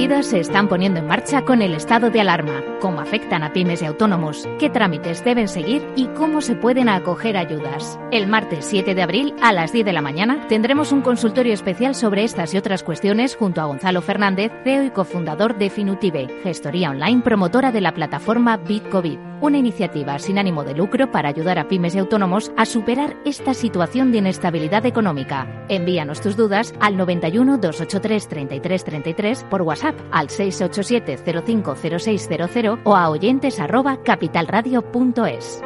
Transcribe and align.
medidas 0.00 0.28
se 0.28 0.40
están 0.40 0.66
poniendo 0.66 0.98
en 0.98 1.06
marcha 1.06 1.42
con 1.42 1.60
el 1.60 1.74
estado 1.74 2.08
de 2.08 2.22
alarma? 2.22 2.64
¿Cómo 2.80 3.02
afectan 3.02 3.42
a 3.42 3.52
pymes 3.52 3.82
y 3.82 3.84
autónomos? 3.84 4.48
¿Qué 4.58 4.70
trámites 4.70 5.22
deben 5.22 5.46
seguir 5.46 5.86
y 5.94 6.06
cómo 6.06 6.40
se 6.40 6.56
pueden 6.56 6.88
acoger 6.88 7.36
ayudas? 7.36 8.00
El 8.10 8.26
martes 8.26 8.64
7 8.64 8.94
de 8.94 9.02
abril 9.02 9.34
a 9.42 9.52
las 9.52 9.74
10 9.74 9.84
de 9.84 9.92
la 9.92 10.00
mañana 10.00 10.46
tendremos 10.48 10.92
un 10.92 11.02
consultorio 11.02 11.52
especial 11.52 11.94
sobre 11.94 12.24
estas 12.24 12.54
y 12.54 12.56
otras 12.56 12.82
cuestiones 12.82 13.36
junto 13.36 13.60
a 13.60 13.66
Gonzalo 13.66 14.00
Fernández, 14.00 14.50
CEO 14.64 14.84
y 14.84 14.90
cofundador 14.90 15.58
de 15.58 15.68
Finutive, 15.68 16.40
gestoría 16.42 16.88
online 16.88 17.20
promotora 17.20 17.70
de 17.70 17.82
la 17.82 17.92
plataforma 17.92 18.56
BitCovid, 18.56 19.18
una 19.42 19.58
iniciativa 19.58 20.18
sin 20.18 20.38
ánimo 20.38 20.64
de 20.64 20.74
lucro 20.74 21.10
para 21.10 21.28
ayudar 21.28 21.58
a 21.58 21.68
pymes 21.68 21.94
y 21.94 21.98
autónomos 21.98 22.52
a 22.56 22.64
superar 22.64 23.16
esta 23.26 23.52
situación 23.52 24.12
de 24.12 24.18
inestabilidad 24.18 24.86
económica. 24.86 25.66
Envíanos 25.68 26.22
tus 26.22 26.36
dudas 26.36 26.72
al 26.80 26.96
91 26.96 27.58
283 27.58 28.28
33 28.28 28.84
33 28.84 29.44
por 29.44 29.60
WhatsApp 29.60 29.89
al 30.10 30.30
687 30.30 31.42
050600 31.42 32.78
o 32.84 32.96
a 32.96 33.10
oyentes 33.10 33.60
arroba 33.60 34.02
capitalradio.es. 34.02 35.62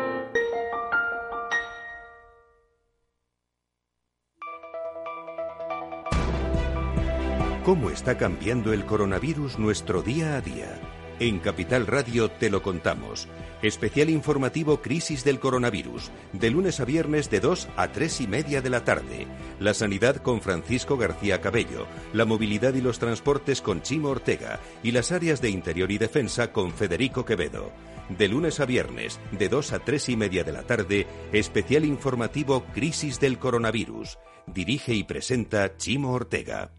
¿Cómo 7.64 7.88
está 7.88 8.18
cambiando 8.18 8.74
el 8.74 8.84
coronavirus 8.84 9.58
nuestro 9.58 10.02
día 10.02 10.36
a 10.36 10.42
día? 10.42 10.93
En 11.20 11.38
Capital 11.38 11.86
Radio 11.86 12.28
te 12.28 12.50
lo 12.50 12.60
contamos. 12.60 13.28
Especial 13.62 14.10
informativo 14.10 14.82
Crisis 14.82 15.22
del 15.22 15.38
Coronavirus, 15.38 16.10
de 16.32 16.50
lunes 16.50 16.80
a 16.80 16.84
viernes 16.84 17.30
de 17.30 17.38
2 17.38 17.68
a 17.76 17.92
3 17.92 18.22
y 18.22 18.26
media 18.26 18.60
de 18.60 18.68
la 18.68 18.82
tarde. 18.82 19.28
La 19.60 19.74
sanidad 19.74 20.16
con 20.16 20.40
Francisco 20.40 20.96
García 20.96 21.40
Cabello, 21.40 21.86
la 22.12 22.24
movilidad 22.24 22.74
y 22.74 22.80
los 22.80 22.98
transportes 22.98 23.62
con 23.62 23.80
Chimo 23.80 24.08
Ortega 24.08 24.58
y 24.82 24.90
las 24.90 25.12
áreas 25.12 25.40
de 25.40 25.50
interior 25.50 25.92
y 25.92 25.98
defensa 25.98 26.52
con 26.52 26.72
Federico 26.72 27.24
Quevedo. 27.24 27.70
De 28.08 28.26
lunes 28.26 28.58
a 28.58 28.66
viernes, 28.66 29.20
de 29.30 29.48
2 29.48 29.72
a 29.72 29.78
3 29.78 30.08
y 30.08 30.16
media 30.16 30.42
de 30.42 30.52
la 30.52 30.64
tarde, 30.64 31.06
especial 31.32 31.84
informativo 31.84 32.64
Crisis 32.74 33.20
del 33.20 33.38
Coronavirus. 33.38 34.18
Dirige 34.48 34.94
y 34.94 35.04
presenta 35.04 35.76
Chimo 35.76 36.12
Ortega. 36.12 36.72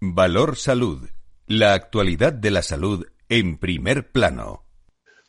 Valor 0.00 0.54
Salud. 0.54 1.08
La 1.48 1.72
actualidad 1.72 2.32
de 2.32 2.52
la 2.52 2.62
salud 2.62 3.08
en 3.28 3.58
primer 3.58 4.12
plano. 4.12 4.62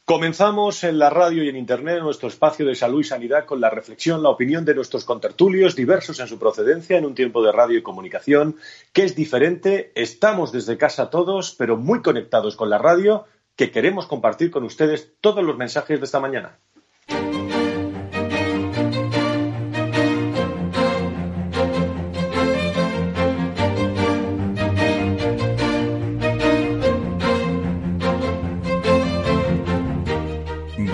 Comenzamos 0.06 0.84
en 0.84 1.00
la 1.00 1.10
radio 1.10 1.44
y 1.44 1.50
en 1.50 1.56
Internet 1.56 2.04
nuestro 2.04 2.28
espacio 2.28 2.68
de 2.68 2.76
salud 2.76 3.00
y 3.00 3.04
sanidad 3.04 3.48
con 3.48 3.62
la 3.62 3.72
reflexión, 3.72 4.22
la 4.22 4.30
opinión 4.30 4.66
de 4.66 4.76
nuestros 4.76 5.06
contertulios, 5.06 5.76
diversos 5.76 6.20
en 6.20 6.28
su 6.28 6.38
procedencia, 6.38 7.00
en 7.00 7.08
un 7.08 7.16
tiempo 7.16 7.44
de 7.44 7.52
radio 7.52 7.80
y 7.80 7.82
comunicación 7.82 8.58
que 8.94 9.06
es 9.06 9.16
diferente. 9.16 9.92
Estamos 9.96 10.52
desde 10.52 10.78
casa 10.78 11.10
todos, 11.10 11.56
pero 11.58 11.76
muy 11.76 12.04
conectados 12.04 12.56
con 12.56 12.70
la 12.70 12.78
radio, 12.78 13.26
que 13.56 13.72
queremos 13.72 14.06
compartir 14.06 14.52
con 14.52 14.64
ustedes 14.66 15.14
todos 15.20 15.44
los 15.44 15.58
mensajes 15.58 16.00
de 16.00 16.06
esta 16.06 16.20
mañana. 16.20 16.60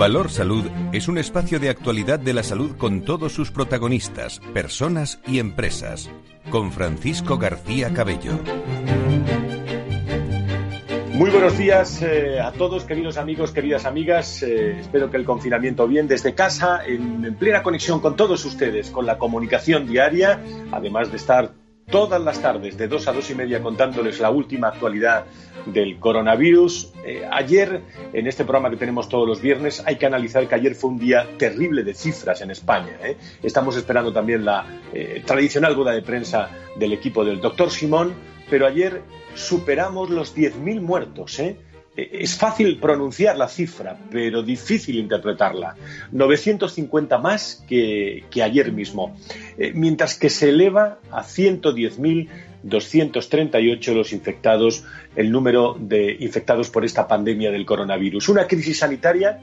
Valor 0.06 0.30
Salud 0.30 0.64
es 0.92 1.08
un 1.08 1.18
espacio 1.18 1.58
de 1.58 1.68
actualidad 1.68 2.20
de 2.20 2.32
la 2.32 2.44
salud 2.44 2.76
con 2.76 3.02
todos 3.02 3.32
sus 3.32 3.50
protagonistas, 3.50 4.38
personas 4.54 5.18
y 5.26 5.40
empresas. 5.40 6.08
Con 6.48 6.70
Francisco 6.70 7.38
García 7.38 7.92
Cabello. 7.92 8.38
Muy 11.14 11.28
buenos 11.30 11.58
días 11.58 12.02
eh, 12.02 12.38
a 12.40 12.52
todos, 12.52 12.84
queridos 12.84 13.16
amigos, 13.16 13.50
queridas 13.50 13.84
amigas. 13.84 14.44
Eh, 14.44 14.78
espero 14.78 15.10
que 15.10 15.16
el 15.16 15.24
confinamiento 15.24 15.88
bien 15.88 16.06
desde 16.06 16.36
casa, 16.36 16.86
en 16.86 17.34
plena 17.34 17.64
conexión 17.64 17.98
con 17.98 18.14
todos 18.14 18.44
ustedes, 18.44 18.92
con 18.92 19.06
la 19.06 19.18
comunicación 19.18 19.88
diaria, 19.88 20.40
además 20.70 21.10
de 21.10 21.16
estar 21.16 21.50
todas 21.90 22.20
las 22.20 22.42
tardes 22.42 22.76
de 22.76 22.88
dos 22.88 23.06
a 23.06 23.12
dos 23.12 23.30
y 23.30 23.34
media 23.34 23.62
contándoles 23.62 24.18
la 24.20 24.30
última 24.30 24.68
actualidad 24.68 25.24
del 25.66 25.98
coronavirus. 25.98 26.92
Eh, 27.04 27.24
ayer, 27.30 27.82
en 28.12 28.26
este 28.26 28.44
programa 28.44 28.70
que 28.70 28.76
tenemos 28.76 29.08
todos 29.08 29.26
los 29.26 29.40
viernes, 29.40 29.82
hay 29.86 29.96
que 29.96 30.06
analizar 30.06 30.48
que 30.48 30.54
ayer 30.54 30.74
fue 30.74 30.90
un 30.90 30.98
día 30.98 31.26
terrible 31.38 31.84
de 31.84 31.94
cifras 31.94 32.40
en 32.40 32.50
España. 32.50 32.98
¿eh? 33.02 33.16
Estamos 33.42 33.76
esperando 33.76 34.12
también 34.12 34.44
la 34.44 34.66
eh, 34.92 35.22
tradicional 35.24 35.74
boda 35.76 35.92
de 35.92 36.02
prensa 36.02 36.50
del 36.76 36.92
equipo 36.92 37.24
del 37.24 37.40
doctor 37.40 37.70
Simón, 37.70 38.14
pero 38.50 38.66
ayer 38.66 39.02
superamos 39.34 40.10
los 40.10 40.36
10.000 40.36 40.80
muertos. 40.80 41.40
Es 41.96 42.36
fácil 42.36 42.78
pronunciar 42.78 43.36
la 43.36 43.48
cifra, 43.48 43.96
pero 44.10 44.42
difícil 44.42 44.98
interpretarla. 44.98 45.76
950 46.12 47.18
más 47.18 47.64
que, 47.66 48.24
ayer 48.42 48.72
mismo, 48.72 49.16
mientras 49.74 50.18
que 50.18 50.28
se 50.28 50.50
eleva 50.50 50.98
a 51.10 51.22
110.000 51.22 52.28
238 52.66 53.94
los 53.94 54.12
infectados, 54.12 54.84
el 55.14 55.30
número 55.30 55.76
de 55.78 56.16
infectados 56.20 56.70
por 56.70 56.84
esta 56.84 57.06
pandemia 57.06 57.52
del 57.52 57.64
coronavirus. 57.64 58.28
Una 58.28 58.48
crisis 58.48 58.80
sanitaria 58.80 59.38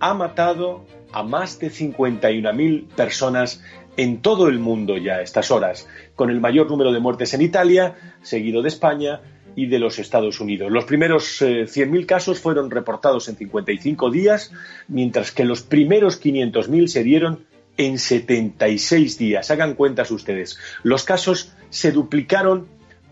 ha 0.00 0.12
matado 0.14 0.84
a 1.12 1.22
más 1.22 1.58
de 1.60 1.70
51.000 1.70 2.88
personas 2.88 3.62
en 3.96 4.22
todo 4.22 4.48
el 4.48 4.58
mundo 4.58 4.96
ya 4.96 5.16
a 5.16 5.22
estas 5.22 5.50
horas, 5.50 5.88
con 6.14 6.30
el 6.30 6.40
mayor 6.40 6.70
número 6.70 6.92
de 6.92 7.00
muertes 7.00 7.34
en 7.34 7.42
Italia, 7.42 7.94
seguido 8.22 8.62
de 8.62 8.68
España, 8.68 9.20
y 9.54 9.66
de 9.66 9.78
los 9.78 9.98
Estados 9.98 10.40
Unidos. 10.40 10.70
Los 10.70 10.84
primeros 10.84 11.40
100.000 11.42 12.02
eh, 12.02 12.06
casos 12.06 12.40
fueron 12.40 12.70
reportados 12.70 13.28
en 13.28 13.36
55 13.36 14.10
días, 14.10 14.52
mientras 14.88 15.32
que 15.32 15.44
los 15.44 15.62
primeros 15.62 16.22
500.000 16.22 16.86
se 16.86 17.02
dieron 17.02 17.44
en 17.76 17.98
76 17.98 19.18
días. 19.18 19.50
Hagan 19.50 19.74
cuentas 19.74 20.10
ustedes. 20.10 20.58
Los 20.82 21.04
casos 21.04 21.52
se 21.70 21.92
duplicaron 21.92 22.66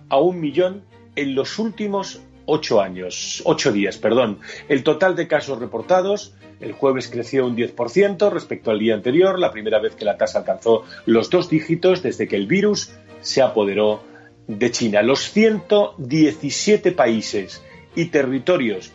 a 0.08 0.19
un 0.19 0.40
millón 0.40 0.82
en 1.16 1.34
los 1.34 1.58
últimos 1.58 2.20
ocho 2.46 2.80
años, 2.80 3.42
ocho 3.44 3.72
días, 3.72 3.98
perdón. 3.98 4.38
El 4.68 4.82
total 4.82 5.16
de 5.16 5.28
casos 5.28 5.58
reportados 5.58 6.34
el 6.60 6.72
jueves 6.72 7.08
creció 7.08 7.46
un 7.46 7.56
10% 7.56 8.30
respecto 8.30 8.70
al 8.70 8.78
día 8.78 8.94
anterior, 8.94 9.38
la 9.38 9.50
primera 9.50 9.80
vez 9.80 9.94
que 9.94 10.04
la 10.04 10.18
tasa 10.18 10.40
alcanzó 10.40 10.84
los 11.06 11.30
dos 11.30 11.48
dígitos 11.48 12.02
desde 12.02 12.28
que 12.28 12.36
el 12.36 12.46
virus 12.46 12.92
se 13.22 13.40
apoderó 13.40 14.02
de 14.46 14.70
China. 14.70 15.02
Los 15.02 15.30
117 15.30 16.92
países 16.92 17.62
y 17.94 18.06
territorios 18.06 18.92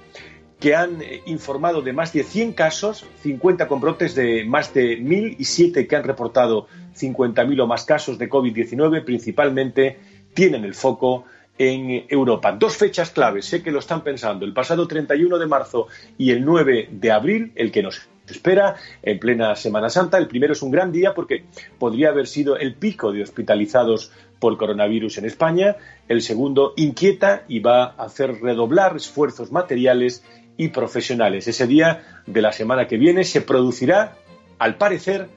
que 0.59 0.75
han 0.75 1.01
eh, 1.01 1.21
informado 1.25 1.81
de 1.81 1.93
más 1.93 2.13
de 2.13 2.23
100 2.23 2.53
casos, 2.53 3.05
50 3.23 3.67
con 3.67 3.81
brotes 3.81 4.15
de 4.15 4.45
más 4.45 4.73
de 4.73 4.99
1.000 4.99 5.35
y 5.39 5.43
7 5.43 5.87
que 5.87 5.95
han 5.95 6.03
reportado 6.03 6.67
50.000 6.95 7.61
o 7.61 7.67
más 7.67 7.83
casos 7.83 8.17
de 8.17 8.29
COVID-19, 8.29 9.03
principalmente 9.03 9.99
tienen 10.33 10.63
el 10.63 10.75
foco 10.75 11.25
en 11.57 12.05
Europa. 12.09 12.51
Dos 12.51 12.77
fechas 12.77 13.11
claves, 13.11 13.45
sé 13.45 13.63
que 13.63 13.71
lo 13.71 13.79
están 13.79 14.03
pensando, 14.03 14.45
el 14.45 14.53
pasado 14.53 14.87
31 14.87 15.37
de 15.37 15.47
marzo 15.47 15.87
y 16.17 16.31
el 16.31 16.43
9 16.43 16.89
de 16.91 17.11
abril, 17.11 17.51
el 17.55 17.71
que 17.71 17.83
nos 17.83 18.07
espera 18.27 18.75
en 19.03 19.19
plena 19.19 19.55
Semana 19.55 19.89
Santa. 19.89 20.17
El 20.17 20.27
primero 20.27 20.53
es 20.53 20.61
un 20.61 20.71
gran 20.71 20.91
día 20.91 21.13
porque 21.13 21.45
podría 21.77 22.09
haber 22.09 22.27
sido 22.27 22.57
el 22.57 22.73
pico 22.75 23.11
de 23.11 23.23
hospitalizados 23.23 24.11
por 24.39 24.57
coronavirus 24.57 25.17
en 25.19 25.25
España. 25.25 25.77
El 26.07 26.21
segundo 26.21 26.73
inquieta 26.75 27.43
y 27.47 27.59
va 27.59 27.83
a 27.83 28.05
hacer 28.05 28.41
redoblar 28.41 28.95
esfuerzos 28.95 29.51
materiales 29.51 30.23
y 30.57 30.69
profesionales. 30.69 31.47
Ese 31.47 31.67
día 31.67 32.21
de 32.25 32.41
la 32.41 32.51
semana 32.51 32.87
que 32.87 32.97
viene 32.97 33.23
se 33.23 33.41
producirá, 33.41 34.17
al 34.57 34.77
parecer, 34.77 35.27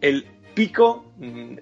el 0.00 0.26
pico, 0.54 1.04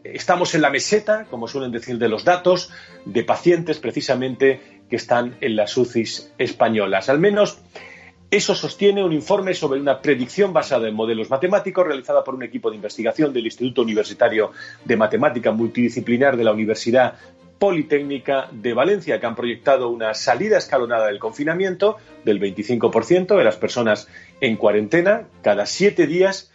estamos 0.04 0.54
en 0.54 0.62
la 0.62 0.70
meseta, 0.70 1.26
como 1.30 1.48
suelen 1.48 1.72
decir, 1.72 1.98
de 1.98 2.08
los 2.08 2.24
datos 2.24 2.70
de 3.04 3.24
pacientes 3.24 3.78
precisamente 3.78 4.80
que 4.88 4.96
están 4.96 5.36
en 5.40 5.56
las 5.56 5.76
UCIs 5.76 6.32
españolas. 6.38 7.08
Al 7.08 7.18
menos 7.18 7.58
Eso 8.30 8.54
sostiene 8.54 9.02
un 9.02 9.12
informe 9.12 9.54
sobre 9.54 9.80
una 9.80 10.00
predicción 10.00 10.52
basada 10.52 10.86
en 10.86 10.94
modelos 10.94 11.30
matemáticos 11.30 11.84
realizada 11.84 12.22
por 12.22 12.36
un 12.36 12.44
equipo 12.44 12.70
de 12.70 12.76
investigación 12.76 13.32
del 13.32 13.46
Instituto 13.46 13.82
Universitario 13.82 14.52
de 14.84 14.96
Matemática 14.96 15.50
Multidisciplinar 15.50 16.36
de 16.36 16.44
la 16.44 16.52
Universidad 16.52 17.14
Politécnica 17.58 18.48
de 18.52 18.72
Valencia, 18.72 19.18
que 19.18 19.26
han 19.26 19.34
proyectado 19.34 19.88
una 19.88 20.14
salida 20.14 20.58
escalonada 20.58 21.08
del 21.08 21.18
confinamiento 21.18 21.96
del 22.24 22.40
25% 22.40 23.36
de 23.36 23.44
las 23.44 23.56
personas 23.56 24.06
en 24.40 24.56
cuarentena 24.56 25.24
cada 25.42 25.66
siete 25.66 26.06
días. 26.06 26.52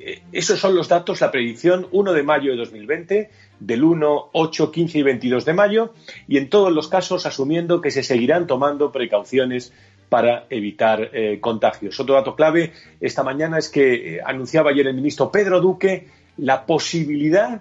Eh, 0.00 0.22
esos 0.32 0.58
son 0.58 0.74
los 0.74 0.88
datos, 0.88 1.20
la 1.20 1.30
predicción 1.30 1.86
1 1.92 2.12
de 2.14 2.22
mayo 2.22 2.50
de 2.50 2.56
2020, 2.56 3.30
del 3.60 3.84
1, 3.84 4.30
8, 4.32 4.72
15 4.72 4.98
y 4.98 5.02
22 5.02 5.44
de 5.44 5.52
mayo, 5.52 5.92
y 6.26 6.38
en 6.38 6.48
todos 6.48 6.72
los 6.72 6.88
casos 6.88 7.26
asumiendo 7.26 7.82
que 7.82 7.90
se 7.90 8.02
seguirán 8.02 8.46
tomando 8.46 8.92
precauciones 8.92 9.74
para 10.08 10.46
evitar 10.48 11.10
eh, 11.12 11.38
contagios. 11.40 12.00
Otro 12.00 12.14
dato 12.14 12.34
clave 12.34 12.72
esta 13.00 13.22
mañana 13.22 13.58
es 13.58 13.68
que 13.68 14.16
eh, 14.16 14.20
anunciaba 14.24 14.70
ayer 14.70 14.86
el 14.86 14.94
ministro 14.94 15.30
Pedro 15.30 15.60
Duque 15.60 16.08
la 16.38 16.64
posibilidad, 16.64 17.60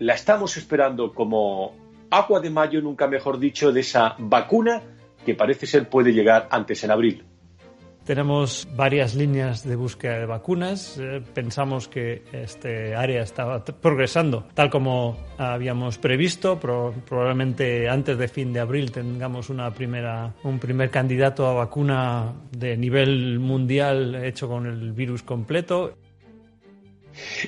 la 0.00 0.14
estamos 0.14 0.56
esperando 0.56 1.14
como 1.14 1.74
agua 2.10 2.40
de 2.40 2.50
mayo, 2.50 2.80
nunca 2.80 3.06
mejor 3.06 3.38
dicho, 3.38 3.72
de 3.72 3.80
esa 3.80 4.16
vacuna 4.18 4.82
que 5.24 5.34
parece 5.34 5.66
ser 5.66 5.88
puede 5.88 6.12
llegar 6.12 6.48
antes 6.50 6.82
en 6.82 6.90
abril. 6.90 7.24
Tenemos 8.08 8.66
varias 8.74 9.14
líneas 9.14 9.64
de 9.64 9.76
búsqueda 9.76 10.20
de 10.20 10.24
vacunas. 10.24 10.96
Eh, 10.96 11.20
pensamos 11.34 11.88
que 11.88 12.22
este 12.32 12.96
área 12.96 13.20
estaba 13.20 13.62
progresando 13.62 14.46
tal 14.54 14.70
como 14.70 15.18
habíamos 15.36 15.98
previsto. 15.98 16.58
probablemente 16.58 17.86
antes 17.86 18.16
de 18.16 18.28
fin 18.28 18.54
de 18.54 18.60
abril 18.60 18.92
tengamos 18.92 19.50
un 19.50 20.58
primer 20.58 20.90
candidato 20.90 21.46
a 21.46 21.52
vacuna 21.52 22.32
de 22.50 22.78
nivel 22.78 23.40
mundial 23.40 24.14
hecho 24.24 24.48
con 24.48 24.64
el 24.64 24.92
virus 24.92 25.22
completo. 25.22 25.92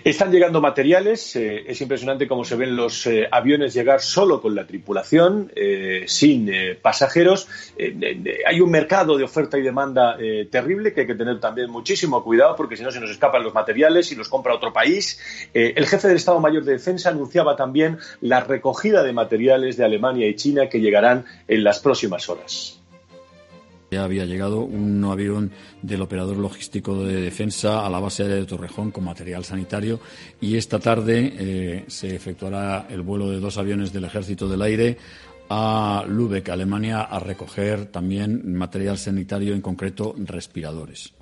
Están 0.04 0.30
llegando 0.30 0.60
materiales, 0.60 1.36
eh, 1.36 1.64
es 1.66 1.80
impresionante 1.80 2.26
cómo 2.26 2.44
se 2.44 2.56
ven 2.56 2.76
los 2.76 3.06
eh, 3.06 3.28
aviones 3.30 3.74
llegar 3.74 4.00
solo 4.00 4.40
con 4.40 4.54
la 4.54 4.66
tripulación, 4.66 5.52
eh, 5.54 6.04
sin 6.06 6.50
pasajeros. 6.82 7.48
hay 8.46 8.60
un 8.60 8.70
mercado 8.70 9.16
de 9.16 9.24
oferta 9.24 9.58
y 9.58 9.62
demanda 9.62 10.16
terrible 10.50 10.92
que 10.92 11.02
hay 11.02 11.06
que 11.06 11.14
tener 11.14 11.40
también 11.40 11.70
muchísimo 11.70 12.22
cuidado 12.22 12.56
porque 12.56 12.76
si 12.76 12.82
no 12.82 12.90
se 12.90 13.00
nos 13.00 13.10
escapan 13.10 13.42
los 13.42 13.54
materiales 13.54 14.12
y 14.12 14.16
los 14.16 14.28
compra 14.28 14.54
otro 14.54 14.72
país. 14.72 15.20
el 15.52 15.86
jefe 15.86 16.08
del 16.08 16.16
Estado 16.16 16.40
Mayor 16.40 16.64
de 16.64 16.72
Defensa 16.72 17.10
anunciaba 17.10 17.56
también 17.56 17.98
la 18.20 18.40
recogida 18.40 19.02
de 19.02 19.12
materiales 19.12 19.76
de 19.76 19.84
Alemania 19.84 20.28
y 20.28 20.36
China 20.36 20.68
que 20.68 20.80
llegarán 20.80 21.24
en 21.48 21.64
las 21.64 21.80
próximas 21.80 22.28
horas. 22.28 22.79
Ya 23.90 24.04
había 24.04 24.24
llegado 24.24 24.60
un 24.60 25.04
avión 25.04 25.50
del 25.82 26.02
operador 26.02 26.36
logístico 26.36 27.04
de 27.04 27.20
defensa 27.20 27.84
a 27.84 27.90
la 27.90 27.98
base 27.98 28.22
de 28.22 28.46
Torrejón 28.46 28.92
con 28.92 29.04
material 29.04 29.44
sanitario 29.44 29.98
y 30.40 30.56
esta 30.56 30.78
tarde 30.78 31.32
eh, 31.36 31.84
se 31.88 32.14
efectuará 32.14 32.86
el 32.88 33.02
vuelo 33.02 33.28
de 33.30 33.40
dos 33.40 33.58
aviones 33.58 33.92
del 33.92 34.04
Ejército 34.04 34.48
del 34.48 34.62
Aire 34.62 34.96
a 35.48 36.04
Lübeck, 36.06 36.50
Alemania, 36.50 37.02
a 37.02 37.18
recoger 37.18 37.86
también 37.86 38.56
material 38.56 38.96
sanitario, 38.96 39.52
en 39.52 39.60
concreto 39.60 40.14
respiradores. 40.16 41.12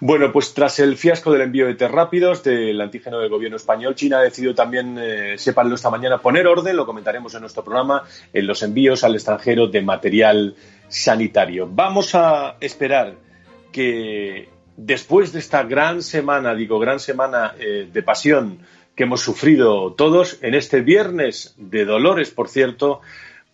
Bueno, 0.00 0.30
pues 0.32 0.52
tras 0.52 0.78
el 0.80 0.96
fiasco 0.96 1.32
del 1.32 1.42
envío 1.42 1.66
de 1.66 1.74
test 1.74 1.92
rápidos 1.92 2.42
del 2.42 2.78
antígeno 2.80 3.18
del 3.18 3.30
gobierno 3.30 3.56
español, 3.56 3.94
China 3.94 4.18
ha 4.18 4.22
decidido 4.22 4.54
también, 4.54 4.98
eh, 4.98 5.38
sépanlo 5.38 5.74
esta 5.74 5.90
mañana, 5.90 6.18
poner 6.18 6.46
orden, 6.46 6.76
lo 6.76 6.84
comentaremos 6.84 7.34
en 7.34 7.40
nuestro 7.40 7.64
programa, 7.64 8.02
en 8.32 8.46
los 8.46 8.62
envíos 8.62 9.04
al 9.04 9.14
extranjero 9.14 9.68
de 9.68 9.80
material 9.80 10.54
sanitario. 10.88 11.68
Vamos 11.70 12.14
a 12.14 12.56
esperar 12.60 13.14
que 13.72 14.48
después 14.76 15.32
de 15.32 15.38
esta 15.38 15.62
gran 15.62 16.02
semana, 16.02 16.54
digo, 16.54 16.78
gran 16.78 17.00
semana 17.00 17.54
eh, 17.58 17.88
de 17.92 18.02
pasión 18.02 18.60
que 18.94 19.04
hemos 19.04 19.20
sufrido 19.20 19.92
todos, 19.92 20.38
en 20.40 20.54
este 20.54 20.80
viernes 20.80 21.54
de 21.58 21.84
dolores, 21.84 22.30
por 22.30 22.48
cierto, 22.48 23.02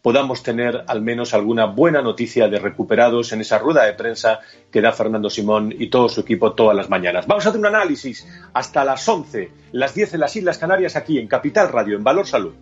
podamos 0.03 0.43
tener 0.43 0.85
al 0.87 1.01
menos 1.01 1.33
alguna 1.33 1.67
buena 1.67 2.03
noticia 2.03 2.49
de 2.49 2.59
recuperados 2.59 3.33
en 3.33 3.41
esa 3.41 3.59
rueda 3.59 3.85
de 3.85 3.95
prensa 3.95 4.41
que 4.71 4.81
da 4.81 4.93
Fernando 4.93 5.31
Simón 5.31 5.75
y 5.77 5.89
todo 5.89 6.09
su 6.09 6.21
equipo 6.21 6.53
todas 6.53 6.77
las 6.77 6.91
mañanas. 6.91 7.27
Vamos 7.27 7.47
a 7.47 7.49
hacer 7.49 7.61
un 7.61 7.67
análisis 7.67 8.27
hasta 8.53 8.85
las 8.85 9.09
11, 9.09 9.51
las 9.73 9.95
10 9.95 10.15
en 10.15 10.21
las 10.21 10.37
Islas 10.37 10.59
Canarias, 10.59 10.97
aquí 10.97 11.19
en 11.19 11.29
Capital 11.29 11.69
Radio, 11.71 11.97
en 11.97 12.05
Valor 12.05 12.27
Salud. 12.27 12.53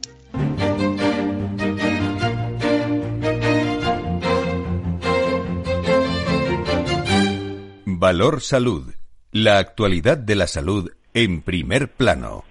Valor 8.00 8.40
Salud. 8.40 8.94
La 9.30 9.58
actualidad 9.58 10.16
de 10.16 10.34
la 10.34 10.46
salud 10.46 10.90
en 11.12 11.42
primer 11.42 11.92
plano. 11.92 12.44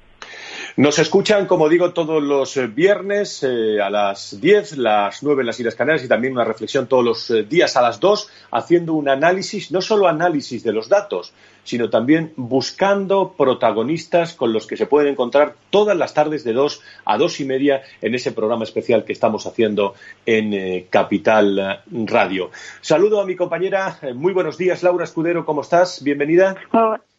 Nos 0.77 0.99
escuchan, 0.99 1.47
como 1.47 1.67
digo, 1.67 1.91
todos 1.91 2.21
los 2.21 2.55
eh, 2.55 2.67
viernes 2.67 3.41
eh, 3.41 3.81
a 3.81 3.89
las 3.89 4.39
10, 4.39 4.77
las 4.77 5.23
9 5.23 5.41
en 5.41 5.47
las 5.47 5.59
Islas 5.59 5.73
Canarias 5.73 6.05
y 6.05 6.07
también 6.07 6.33
una 6.33 6.45
reflexión 6.45 6.85
todos 6.85 7.03
los 7.03 7.31
eh, 7.31 7.41
días 7.41 7.75
a 7.77 7.81
las 7.81 7.99
2, 7.99 8.29
haciendo 8.51 8.93
un 8.93 9.09
análisis, 9.09 9.71
no 9.71 9.81
solo 9.81 10.07
análisis 10.07 10.61
de 10.63 10.71
los 10.71 10.87
datos, 10.87 11.33
sino 11.63 11.89
también 11.89 12.33
buscando 12.35 13.33
protagonistas 13.37 14.33
con 14.33 14.53
los 14.53 14.67
que 14.67 14.77
se 14.77 14.85
pueden 14.85 15.13
encontrar 15.13 15.55
todas 15.69 15.97
las 15.97 16.13
tardes 16.13 16.43
de 16.43 16.53
2 16.53 16.81
a 17.05 17.17
2 17.17 17.39
y 17.39 17.45
media 17.45 17.81
en 18.01 18.15
ese 18.15 18.31
programa 18.31 18.63
especial 18.63 19.05
que 19.05 19.13
estamos 19.13 19.45
haciendo 19.45 19.93
en 20.25 20.85
Capital 20.89 21.83
Radio. 22.05 22.51
Saludo 22.81 23.21
a 23.21 23.25
mi 23.25 23.35
compañera, 23.35 23.99
muy 24.15 24.33
buenos 24.33 24.57
días, 24.57 24.83
Laura 24.83 25.03
Escudero, 25.03 25.45
¿cómo 25.45 25.61
estás? 25.61 26.03
Bienvenida. 26.03 26.55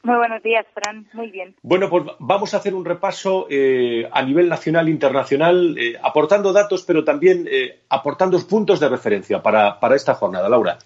Muy 0.03 0.17
buenos 0.17 0.43
días, 0.43 0.65
Fran. 0.73 1.07
Muy 1.13 1.31
bien. 1.31 1.55
Bueno, 1.63 1.91
pues 1.91 2.05
vamos 2.19 2.55
a 2.55 2.57
hacer 2.57 2.75
un 2.75 2.87
repaso 2.87 3.47
eh, 3.51 4.09
a 4.11 4.23
nivel 4.23 4.49
nacional 4.49 4.89
e 4.89 4.91
internacional, 4.91 5.77
eh, 5.79 5.99
aportando 6.03 6.55
datos, 6.55 6.85
pero 6.85 7.05
también 7.05 7.47
eh, 7.51 7.81
aportando 7.91 8.39
puntos 8.47 8.81
de 8.81 8.89
referencia 8.89 9.43
para, 9.43 9.79
para 9.79 9.97
esta 9.97 10.15
jornada. 10.15 10.49
Laura. 10.49 10.79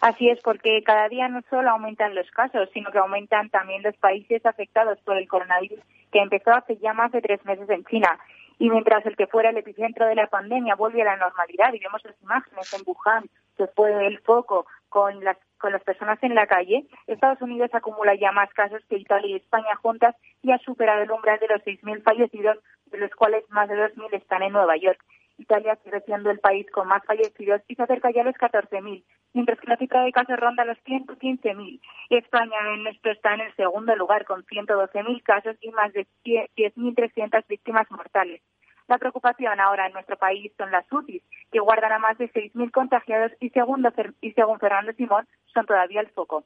Así 0.00 0.28
es, 0.28 0.38
porque 0.40 0.82
cada 0.84 1.08
día 1.08 1.28
no 1.28 1.42
solo 1.50 1.70
aumentan 1.70 2.14
los 2.14 2.30
casos, 2.30 2.68
sino 2.72 2.90
que 2.92 2.98
aumentan 2.98 3.50
también 3.50 3.82
los 3.82 3.96
países 3.96 4.44
afectados 4.46 4.98
por 5.00 5.16
el 5.16 5.26
coronavirus, 5.26 5.80
que 6.12 6.20
empezó 6.20 6.52
hace 6.52 6.76
ya 6.76 6.92
más 6.92 7.10
de 7.10 7.20
tres 7.20 7.44
meses 7.44 7.68
en 7.68 7.84
China. 7.84 8.18
Y 8.60 8.70
mientras 8.70 9.04
el 9.06 9.16
que 9.16 9.26
fuera 9.26 9.50
el 9.50 9.56
epicentro 9.56 10.06
de 10.06 10.14
la 10.14 10.28
pandemia 10.28 10.76
vuelve 10.76 11.02
a 11.02 11.06
la 11.06 11.16
normalidad, 11.16 11.72
y 11.72 11.80
vemos 11.80 12.04
las 12.04 12.20
imágenes 12.22 12.72
en 12.74 12.82
Wuhan, 12.86 13.28
después 13.56 13.96
del 13.98 14.20
foco, 14.20 14.66
con 14.88 15.22
las, 15.22 15.36
con 15.58 15.72
las 15.72 15.82
personas 15.82 16.22
en 16.22 16.34
la 16.34 16.46
calle, 16.46 16.86
Estados 17.06 17.42
Unidos 17.42 17.70
acumula 17.74 18.14
ya 18.14 18.32
más 18.32 18.52
casos 18.54 18.82
que 18.88 18.96
Italia 18.96 19.30
y 19.30 19.36
España 19.36 19.76
juntas 19.82 20.14
y 20.42 20.52
ha 20.52 20.58
superado 20.58 21.02
el 21.02 21.10
umbral 21.10 21.38
de 21.40 21.48
los 21.48 21.62
6.000 21.62 22.02
fallecidos, 22.02 22.58
de 22.86 22.98
los 22.98 23.10
cuales 23.10 23.44
más 23.50 23.68
de 23.68 23.74
2.000 23.74 24.14
están 24.14 24.42
en 24.42 24.52
Nueva 24.52 24.76
York. 24.76 25.00
Italia 25.48 25.78
sigue 25.82 26.02
siendo 26.02 26.30
el 26.30 26.40
país 26.40 26.70
con 26.70 26.88
más 26.88 27.02
fallecidos 27.06 27.62
y 27.68 27.74
se 27.74 27.82
acerca 27.82 28.10
ya 28.10 28.20
a 28.20 28.24
los 28.24 28.34
14.000, 28.34 29.02
mientras 29.32 29.58
que 29.58 29.66
la 29.66 29.78
cifra 29.78 30.04
de 30.04 30.12
casos 30.12 30.38
ronda 30.38 30.66
los 30.66 30.76
115.000. 30.84 31.80
España 32.10 32.56
en 32.74 32.86
esto 32.86 33.10
está 33.10 33.32
en 33.32 33.40
el 33.40 33.54
segundo 33.54 33.96
lugar 33.96 34.26
con 34.26 34.44
112.000 34.44 35.22
casos 35.22 35.56
y 35.62 35.70
más 35.70 35.90
de 35.94 36.06
10.300 36.26 37.46
víctimas 37.48 37.90
mortales. 37.90 38.42
La 38.88 38.98
preocupación 38.98 39.58
ahora 39.58 39.86
en 39.86 39.94
nuestro 39.94 40.18
país 40.18 40.52
son 40.58 40.70
las 40.70 40.84
UCIs, 40.92 41.22
que 41.50 41.60
guardan 41.60 41.92
a 41.92 41.98
más 41.98 42.18
de 42.18 42.30
6.000 42.30 42.70
contagiados 42.70 43.32
y, 43.40 43.48
segundo, 43.48 43.90
y 44.20 44.32
según 44.32 44.58
Fernando 44.58 44.92
Simón, 44.92 45.26
son 45.54 45.64
todavía 45.64 46.02
el 46.02 46.10
foco. 46.10 46.44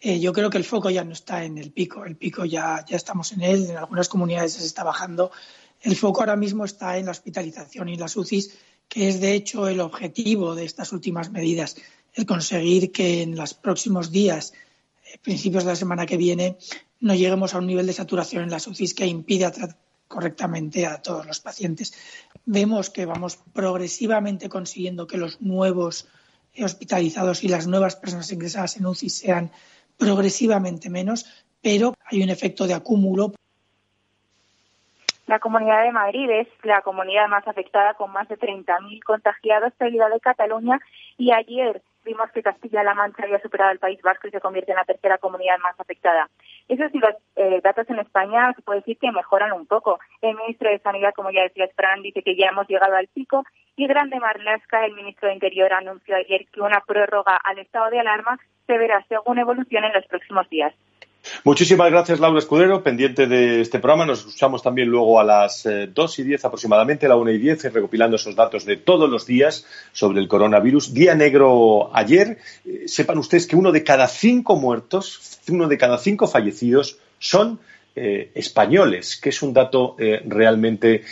Eh, 0.00 0.20
yo 0.20 0.32
creo 0.32 0.50
que 0.50 0.58
el 0.58 0.64
foco 0.64 0.90
ya 0.90 1.04
no 1.04 1.12
está 1.12 1.44
en 1.44 1.58
el 1.58 1.72
pico, 1.72 2.04
el 2.04 2.16
pico 2.16 2.44
ya, 2.44 2.84
ya 2.86 2.96
estamos 2.96 3.32
en 3.32 3.42
él, 3.42 3.70
en 3.70 3.76
algunas 3.76 4.08
comunidades 4.08 4.54
se 4.54 4.66
está 4.66 4.84
bajando. 4.84 5.30
El 5.80 5.96
foco 5.96 6.20
ahora 6.20 6.36
mismo 6.36 6.64
está 6.64 6.98
en 6.98 7.06
la 7.06 7.12
hospitalización 7.12 7.88
y 7.88 7.96
las 7.96 8.16
UCIs, 8.16 8.56
que 8.88 9.08
es 9.08 9.20
de 9.20 9.32
hecho 9.32 9.68
el 9.68 9.80
objetivo 9.80 10.54
de 10.54 10.64
estas 10.64 10.92
últimas 10.92 11.30
medidas, 11.30 11.76
el 12.14 12.26
conseguir 12.26 12.92
que 12.92 13.22
en 13.22 13.36
los 13.36 13.54
próximos 13.54 14.10
días 14.10 14.52
principios 15.22 15.64
de 15.64 15.70
la 15.70 15.76
semana 15.76 16.06
que 16.06 16.16
viene 16.16 16.56
no 17.00 17.14
lleguemos 17.14 17.54
a 17.54 17.58
un 17.58 17.66
nivel 17.66 17.86
de 17.86 17.92
saturación 17.92 18.42
en 18.42 18.50
las 18.50 18.66
UCIs 18.66 18.94
que 18.94 19.06
impida 19.06 19.50
tratar 19.50 19.78
correctamente 20.08 20.86
a 20.86 21.02
todos 21.02 21.26
los 21.26 21.40
pacientes. 21.40 21.92
Vemos 22.44 22.90
que 22.90 23.06
vamos 23.06 23.38
progresivamente 23.52 24.48
consiguiendo 24.48 25.06
que 25.06 25.18
los 25.18 25.40
nuevos 25.40 26.06
hospitalizados 26.58 27.44
y 27.44 27.48
las 27.48 27.66
nuevas 27.66 27.96
personas 27.96 28.30
ingresadas 28.32 28.76
en 28.76 28.86
UCI 28.86 29.10
sean 29.10 29.52
progresivamente 29.98 30.90
menos, 30.90 31.44
pero 31.62 31.94
hay 32.04 32.22
un 32.22 32.30
efecto 32.30 32.66
de 32.66 32.74
acúmulo. 32.74 33.32
La 35.26 35.40
Comunidad 35.40 35.82
de 35.82 35.90
Madrid 35.90 36.30
es 36.30 36.48
la 36.62 36.82
comunidad 36.82 37.26
más 37.28 37.46
afectada 37.48 37.94
con 37.94 38.12
más 38.12 38.28
de 38.28 38.38
30.000 38.38 39.02
contagiados, 39.02 39.72
seguida 39.76 40.08
de 40.08 40.20
Cataluña, 40.20 40.78
y 41.18 41.32
ayer 41.32 41.82
vimos 42.04 42.30
que 42.30 42.42
Castilla-La 42.42 42.94
Mancha 42.94 43.24
había 43.24 43.42
superado 43.42 43.72
al 43.72 43.80
País 43.80 44.00
Vasco 44.00 44.28
y 44.28 44.30
se 44.30 44.40
convierte 44.40 44.70
en 44.70 44.76
la 44.76 44.84
tercera 44.84 45.18
comunidad 45.18 45.58
más 45.58 45.78
afectada. 45.80 46.30
Eso 46.68 46.84
sí, 46.92 46.98
los 46.98 47.14
eh, 47.34 47.60
datos 47.62 47.90
en 47.90 47.98
España 47.98 48.52
se 48.54 48.62
puede 48.62 48.78
decir 48.78 48.96
que 48.98 49.10
mejoran 49.10 49.52
un 49.52 49.66
poco. 49.66 49.98
El 50.22 50.36
ministro 50.36 50.70
de 50.70 50.78
Sanidad, 50.78 51.12
como 51.14 51.32
ya 51.32 51.42
decía 51.42 51.68
Fran, 51.74 52.02
dice 52.02 52.22
que 52.22 52.36
ya 52.36 52.46
hemos 52.46 52.68
llegado 52.68 52.94
al 52.94 53.08
pico 53.08 53.44
y 53.76 53.86
Grande 53.86 54.18
Marlaska, 54.18 54.84
el 54.86 54.94
ministro 54.94 55.28
de 55.28 55.34
Interior, 55.34 55.72
anunció 55.72 56.16
ayer 56.16 56.46
que 56.52 56.60
una 56.60 56.82
prórroga 56.86 57.36
al 57.36 57.58
estado 57.58 57.90
de 57.90 58.00
alarma 58.00 58.38
se 58.66 58.78
verá 58.78 59.04
según 59.08 59.38
evolución 59.38 59.84
en 59.84 59.92
los 59.92 60.06
próximos 60.06 60.48
días. 60.48 60.74
Muchísimas 61.44 61.90
gracias, 61.90 62.20
Laura 62.20 62.38
Escudero, 62.38 62.82
pendiente 62.82 63.26
de 63.26 63.60
este 63.60 63.78
programa. 63.78 64.06
Nos 64.06 64.20
escuchamos 64.20 64.62
también 64.62 64.88
luego 64.88 65.18
a 65.18 65.24
las 65.24 65.66
eh, 65.66 65.88
dos 65.92 66.18
y 66.18 66.22
diez 66.22 66.44
aproximadamente, 66.44 67.06
a 67.06 67.08
la 67.08 67.16
una 67.16 67.32
y 67.32 67.38
diez, 67.38 67.64
recopilando 67.72 68.16
esos 68.16 68.36
datos 68.36 68.64
de 68.64 68.76
todos 68.76 69.10
los 69.10 69.26
días 69.26 69.66
sobre 69.92 70.20
el 70.20 70.28
coronavirus. 70.28 70.94
Día 70.94 71.14
negro 71.14 71.90
ayer. 71.94 72.38
Eh, 72.64 72.84
sepan 72.86 73.18
ustedes 73.18 73.46
que 73.46 73.56
uno 73.56 73.72
de 73.72 73.82
cada 73.82 74.06
cinco 74.06 74.56
muertos, 74.56 75.40
uno 75.48 75.66
de 75.66 75.78
cada 75.78 75.98
cinco 75.98 76.28
fallecidos 76.28 77.00
son 77.18 77.58
eh, 77.96 78.30
españoles, 78.34 79.18
que 79.20 79.30
es 79.30 79.42
un 79.42 79.52
dato 79.52 79.96
realmente 79.98 81.02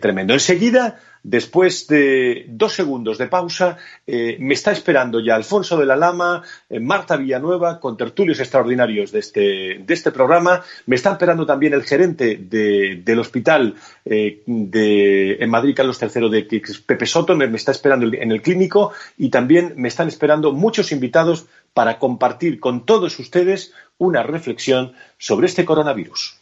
tremendo. 0.00 0.34
Enseguida 0.34 1.00
Después 1.28 1.88
de 1.88 2.44
dos 2.46 2.72
segundos 2.72 3.18
de 3.18 3.26
pausa, 3.26 3.76
eh, 4.06 4.36
me 4.38 4.54
está 4.54 4.70
esperando 4.70 5.18
ya 5.18 5.34
Alfonso 5.34 5.76
de 5.76 5.84
la 5.84 5.96
Lama, 5.96 6.44
eh, 6.70 6.78
Marta 6.78 7.16
Villanueva, 7.16 7.80
con 7.80 7.96
tertulios 7.96 8.38
extraordinarios 8.38 9.10
de 9.10 9.18
este, 9.18 9.40
de 9.84 9.92
este 9.92 10.12
programa. 10.12 10.62
Me 10.86 10.94
está 10.94 11.10
esperando 11.10 11.44
también 11.44 11.74
el 11.74 11.82
gerente 11.82 12.36
del 12.36 13.18
hospital 13.18 13.74
eh, 14.04 14.42
de, 14.46 15.32
en 15.40 15.50
Madrid, 15.50 15.74
Carlos 15.74 16.00
III, 16.00 16.30
de 16.30 16.62
Pepe 16.86 17.06
Soto, 17.06 17.34
me, 17.34 17.48
me 17.48 17.56
está 17.56 17.72
esperando 17.72 18.06
en 18.06 18.30
el 18.30 18.40
clínico 18.40 18.92
y 19.18 19.28
también 19.28 19.72
me 19.74 19.88
están 19.88 20.06
esperando 20.06 20.52
muchos 20.52 20.92
invitados 20.92 21.46
para 21.74 21.98
compartir 21.98 22.60
con 22.60 22.86
todos 22.86 23.18
ustedes 23.18 23.72
una 23.98 24.22
reflexión 24.22 24.92
sobre 25.18 25.48
este 25.48 25.64
coronavirus. 25.64 26.38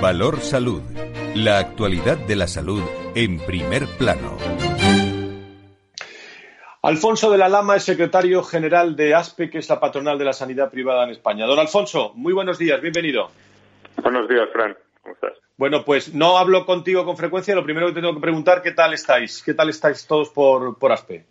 Valor 0.00 0.40
Salud 0.40 0.80
la 1.34 1.58
actualidad 1.58 2.16
de 2.16 2.36
la 2.36 2.46
salud 2.46 2.82
en 3.14 3.38
primer 3.40 3.86
plano. 3.98 4.36
Alfonso 6.82 7.30
de 7.30 7.38
la 7.38 7.48
Lama 7.48 7.76
es 7.76 7.82
secretario 7.82 8.42
general 8.44 8.94
de 8.94 9.14
ASPE, 9.14 9.50
que 9.50 9.58
es 9.58 9.68
la 9.68 9.80
patronal 9.80 10.16
de 10.18 10.26
la 10.26 10.32
sanidad 10.32 10.70
privada 10.70 11.04
en 11.04 11.10
España. 11.10 11.46
Don 11.46 11.58
Alfonso, 11.58 12.12
muy 12.14 12.32
buenos 12.32 12.58
días, 12.58 12.80
bienvenido. 12.80 13.30
Buenos 14.02 14.28
días, 14.28 14.48
Fran. 14.52 14.76
¿Cómo 15.02 15.14
estás? 15.14 15.32
Bueno, 15.56 15.84
pues 15.84 16.14
no 16.14 16.38
hablo 16.38 16.66
contigo 16.66 17.04
con 17.04 17.16
frecuencia. 17.16 17.54
Lo 17.54 17.64
primero 17.64 17.88
que 17.88 18.00
tengo 18.00 18.14
que 18.14 18.20
preguntar, 18.20 18.62
¿qué 18.62 18.72
tal 18.72 18.94
estáis? 18.94 19.42
¿Qué 19.42 19.54
tal 19.54 19.70
estáis 19.70 20.06
todos 20.06 20.30
por, 20.30 20.78
por 20.78 20.92
ASPE? 20.92 21.24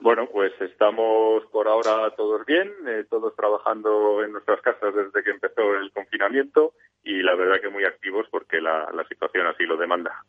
Bueno, 0.00 0.28
pues 0.32 0.52
estamos 0.60 1.44
por 1.52 1.68
ahora 1.68 2.10
todos 2.16 2.46
bien, 2.46 2.72
eh, 2.88 3.04
todos 3.08 3.36
trabajando 3.36 4.24
en 4.24 4.32
nuestras 4.32 4.60
casas 4.62 4.94
desde 4.94 5.22
que 5.22 5.30
empezó 5.30 5.60
el 5.74 5.92
confinamiento 5.92 6.72
y 7.04 7.22
la 7.22 7.34
verdad 7.34 7.60
que 7.60 7.68
muy 7.68 7.84
activos 7.84 8.26
porque 8.30 8.62
la, 8.62 8.88
situación 9.08 9.46
así 9.46 9.64
lo 9.64 9.76
demanda. 9.76 10.24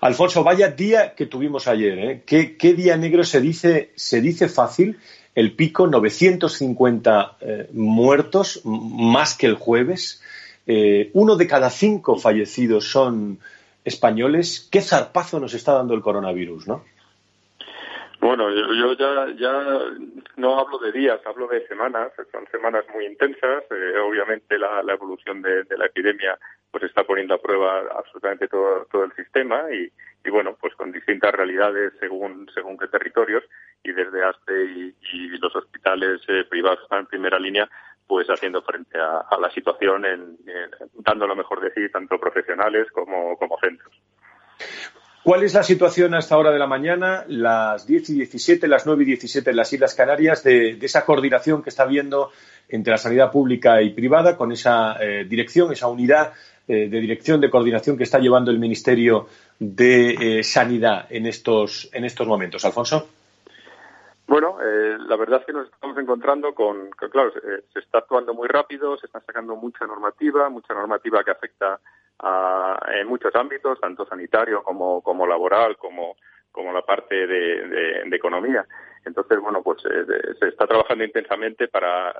Alfonso, 0.00 0.42
vaya 0.42 0.68
día 0.68 1.14
que 1.14 1.26
tuvimos 1.26 1.68
ayer, 1.68 1.98
¿eh? 1.98 2.22
¿Qué, 2.26 2.74
día 2.74 2.96
negro 2.96 3.22
se 3.22 3.40
dice, 3.40 3.92
se 3.96 4.22
dice 4.22 4.48
fácil? 4.48 4.98
El 5.34 5.54
pico, 5.54 5.86
950 5.86 7.36
eh, 7.40 7.68
muertos, 7.72 8.62
más 8.64 9.36
que 9.36 9.46
el 9.46 9.56
jueves. 9.56 10.22
Eh, 10.66 11.10
uno 11.12 11.36
de 11.36 11.46
cada 11.46 11.68
cinco 11.68 12.16
fallecidos 12.16 12.90
son 12.90 13.40
españoles. 13.84 14.68
¿Qué 14.70 14.80
zarpazo 14.80 15.38
nos 15.38 15.52
está 15.52 15.74
dando 15.74 15.94
el 15.94 16.00
coronavirus, 16.00 16.66
no? 16.66 16.84
Bueno, 18.20 18.50
yo, 18.50 18.92
ya, 18.92 19.34
ya 19.34 19.80
no 20.36 20.58
hablo 20.58 20.78
de 20.78 20.92
días, 20.92 21.20
hablo 21.24 21.48
de 21.48 21.66
semanas. 21.66 22.12
Son 22.30 22.46
semanas 22.50 22.84
muy 22.92 23.06
intensas. 23.06 23.64
Eh, 23.70 23.98
obviamente 23.98 24.58
la, 24.58 24.82
evolución 24.92 25.40
de, 25.40 25.64
la 25.76 25.86
epidemia 25.86 26.38
pues 26.70 26.84
está 26.84 27.04
poniendo 27.04 27.34
a 27.34 27.40
prueba 27.40 27.80
absolutamente 27.96 28.46
todo, 28.46 28.86
todo 28.92 29.04
el 29.04 29.12
sistema 29.14 29.64
y, 29.72 29.90
y 30.24 30.30
bueno, 30.30 30.56
pues 30.60 30.74
con 30.74 30.92
distintas 30.92 31.32
realidades 31.32 31.94
según 31.98 32.48
según 32.54 32.76
qué 32.78 32.86
territorios 32.88 33.42
y 33.82 33.92
desde 33.92 34.22
ASTE 34.22 34.64
y, 34.64 35.38
los 35.38 35.56
hospitales 35.56 36.20
eh, 36.28 36.44
privados 36.48 36.80
están 36.82 37.00
en 37.00 37.06
primera 37.06 37.38
línea 37.38 37.68
pues 38.06 38.28
haciendo 38.28 38.60
frente 38.62 38.98
a, 38.98 39.24
la 39.40 39.50
situación, 39.50 40.04
en, 40.04 40.36
dando 40.94 41.26
lo 41.26 41.36
mejor 41.36 41.60
de 41.60 41.72
sí 41.72 41.88
tanto 41.92 42.18
profesionales 42.18 42.90
como, 42.90 43.38
como 43.38 43.56
centros. 43.60 43.92
¿Cuál 45.22 45.42
es 45.42 45.52
la 45.52 45.62
situación 45.62 46.14
a 46.14 46.18
esta 46.20 46.38
hora 46.38 46.50
de 46.50 46.58
la 46.58 46.66
mañana, 46.66 47.24
las 47.28 47.86
10 47.86 48.08
y 48.10 48.14
17, 48.14 48.66
las 48.66 48.86
9 48.86 49.02
y 49.02 49.06
17 49.06 49.50
en 49.50 49.56
las 49.56 49.70
Islas 49.70 49.94
Canarias, 49.94 50.42
de, 50.42 50.78
esa 50.80 51.04
coordinación 51.04 51.62
que 51.62 51.68
está 51.68 51.82
habiendo 51.82 52.30
entre 52.70 52.92
la 52.92 52.96
sanidad 52.96 53.30
pública 53.30 53.82
y 53.82 53.90
privada, 53.90 54.38
con 54.38 54.50
esa 54.50 54.96
eh, 54.98 55.26
dirección, 55.28 55.72
esa 55.72 55.88
unidad 55.88 56.32
eh, 56.66 56.88
de 56.88 57.00
dirección 57.00 57.38
de 57.38 57.50
coordinación 57.50 57.98
que 57.98 58.04
está 58.04 58.18
llevando 58.18 58.50
el 58.50 58.58
Ministerio 58.58 59.26
de 59.58 60.38
eh, 60.38 60.42
Sanidad 60.42 61.06
en 61.10 61.26
estos, 61.26 61.90
en 61.92 62.06
estos 62.06 62.26
momentos? 62.26 62.64
Alfonso. 62.64 63.06
Bueno, 64.26 64.58
la 64.60 65.16
verdad 65.16 65.40
es 65.40 65.46
que 65.46 65.52
nos 65.52 65.66
estamos 65.66 65.98
encontrando 65.98 66.54
con, 66.54 66.88
que, 66.92 67.10
claro, 67.10 67.32
se 67.32 67.78
está 67.80 67.98
actuando 67.98 68.32
muy 68.32 68.46
rápido, 68.46 68.96
se 68.96 69.06
está 69.06 69.20
sacando 69.20 69.56
mucha 69.56 69.84
normativa, 69.86 70.48
mucha 70.48 70.72
normativa 70.72 71.24
que 71.24 71.32
afecta 71.32 71.80
en 72.92 73.06
muchos 73.06 73.34
ámbitos, 73.34 73.80
tanto 73.80 74.06
sanitario 74.06 74.62
como, 74.62 75.02
como 75.02 75.26
laboral, 75.26 75.76
como, 75.76 76.16
como 76.52 76.72
la 76.72 76.82
parte 76.82 77.26
de, 77.26 78.02
economía. 78.12 78.66
Entonces, 79.04 79.38
bueno, 79.40 79.62
pues 79.62 79.78
eh, 79.86 80.34
se 80.38 80.48
está 80.48 80.66
trabajando 80.66 81.04
intensamente 81.04 81.68
para 81.68 82.14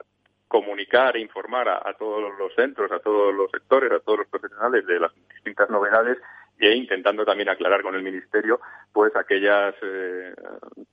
comunicar 0.49 1.17
e 1.17 1.21
informar 1.21 1.69
a, 1.69 1.95
todos 1.99 2.37
los 2.39 2.55
centros, 2.55 2.91
a 2.91 2.99
todos 3.01 3.35
los 3.35 3.51
sectores, 3.51 3.93
a 3.93 4.01
todos 4.01 4.21
los 4.21 4.29
profesionales 4.29 4.85
de 4.87 4.99
las 4.99 5.13
distintas 5.35 5.71
novedades 5.71 6.19
e 6.59 6.75
intentando 6.75 7.25
también 7.25 7.49
aclarar 7.49 7.83
con 7.83 7.95
el 7.95 8.03
ministerio 8.03 8.61
pues 8.93 9.15
aquellas 9.17 9.75
eh, 9.83 10.35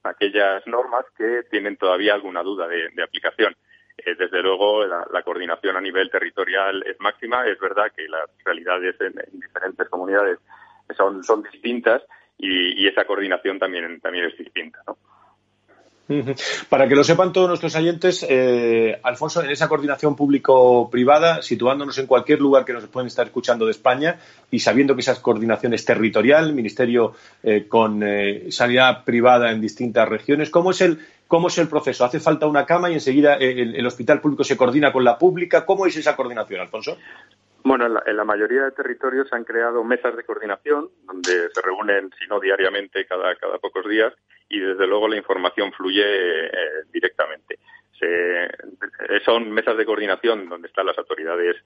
aquellas 0.03 0.65
normas 0.67 1.05
que 1.17 1.43
tienen 1.49 1.75
todavía 1.75 2.13
alguna 2.13 2.43
duda 2.43 2.67
de 2.67 3.03
aplicación. 3.03 3.55
Eh, 3.97 4.15
desde 4.15 4.41
luego, 4.41 4.85
la, 4.85 5.23
coordinación 5.23 5.75
a 5.75 5.81
nivel 5.81 6.09
territorial 6.09 6.83
es 6.85 6.99
máxima. 6.99 7.45
Es 7.47 7.59
verdad 7.59 7.91
que 7.95 8.07
las 8.07 8.29
realidades 8.45 8.95
en, 9.01 9.13
diferentes 9.39 9.89
comunidades 9.89 10.39
son, 10.95 11.43
distintas 11.51 12.03
y, 12.37 12.87
esa 12.87 13.05
coordinación 13.05 13.59
también, 13.59 13.99
también 13.99 14.25
es 14.25 14.37
distinta. 14.37 14.79
¿no? 14.87 14.97
Para 16.69 16.87
que 16.87 16.95
lo 16.95 17.03
sepan 17.03 17.33
todos 17.33 17.49
nuestros 17.49 17.75
oyentes, 17.75 18.25
eh, 18.29 18.97
Alfonso, 19.03 19.43
en 19.43 19.49
esa 19.49 19.67
coordinación 19.67 20.15
público-privada, 20.15 21.41
situándonos 21.41 21.97
en 21.97 22.07
cualquier 22.07 22.39
lugar 22.39 22.63
que 22.63 22.71
nos 22.71 22.87
pueden 22.87 23.07
estar 23.07 23.25
escuchando 23.25 23.65
de 23.65 23.71
España 23.71 24.17
y 24.49 24.59
sabiendo 24.59 24.95
que 24.95 25.01
esa 25.01 25.21
coordinación 25.21 25.73
es 25.73 25.83
territorial, 25.83 26.53
Ministerio 26.53 27.13
eh, 27.43 27.65
con 27.67 28.01
sanidad 28.49 29.03
privada 29.03 29.51
en 29.51 29.59
distintas 29.59 30.07
regiones, 30.07 30.49
¿cómo 30.49 30.71
es 30.71 30.79
el, 30.79 30.99
¿Cómo 31.27 31.49
es 31.49 31.57
el 31.57 31.67
proceso? 31.67 32.05
¿Hace 32.05 32.19
falta 32.19 32.47
una 32.47 32.65
cama 32.65 32.89
y 32.89 32.93
enseguida 32.93 33.35
el, 33.35 33.85
hospital 33.85 34.21
público 34.21 34.43
se 34.43 34.55
coordina 34.55 34.93
con 34.93 35.03
la 35.03 35.17
pública? 35.17 35.65
¿Cómo 35.65 35.85
es 35.85 35.97
esa 35.97 36.15
coordinación, 36.15 36.61
Alfonso? 36.61 36.97
Bueno, 37.63 37.85
en 38.05 38.15
la, 38.15 38.23
mayoría 38.23 38.63
de 38.63 38.71
territorios 38.71 39.27
se 39.27 39.35
han 39.35 39.43
creado 39.43 39.83
mesas 39.83 40.15
de 40.15 40.23
coordinación 40.23 40.89
donde 41.05 41.49
se 41.53 41.61
reúnen, 41.61 42.09
si 42.17 42.27
no 42.27 42.39
diariamente, 42.39 43.05
cada, 43.05 43.35
cada 43.35 43.57
pocos 43.57 43.87
días 43.89 44.13
y 44.47 44.59
desde 44.59 44.87
luego 44.87 45.09
la 45.09 45.17
información 45.17 45.73
fluye 45.73 46.03
eh, 46.05 46.49
directamente. 46.93 47.59
Se, 47.99 48.47
son 49.25 49.51
mesas 49.51 49.75
de 49.75 49.85
coordinación 49.85 50.47
donde 50.47 50.67
están 50.67 50.85
las 50.85 50.97
autoridades 50.97 51.57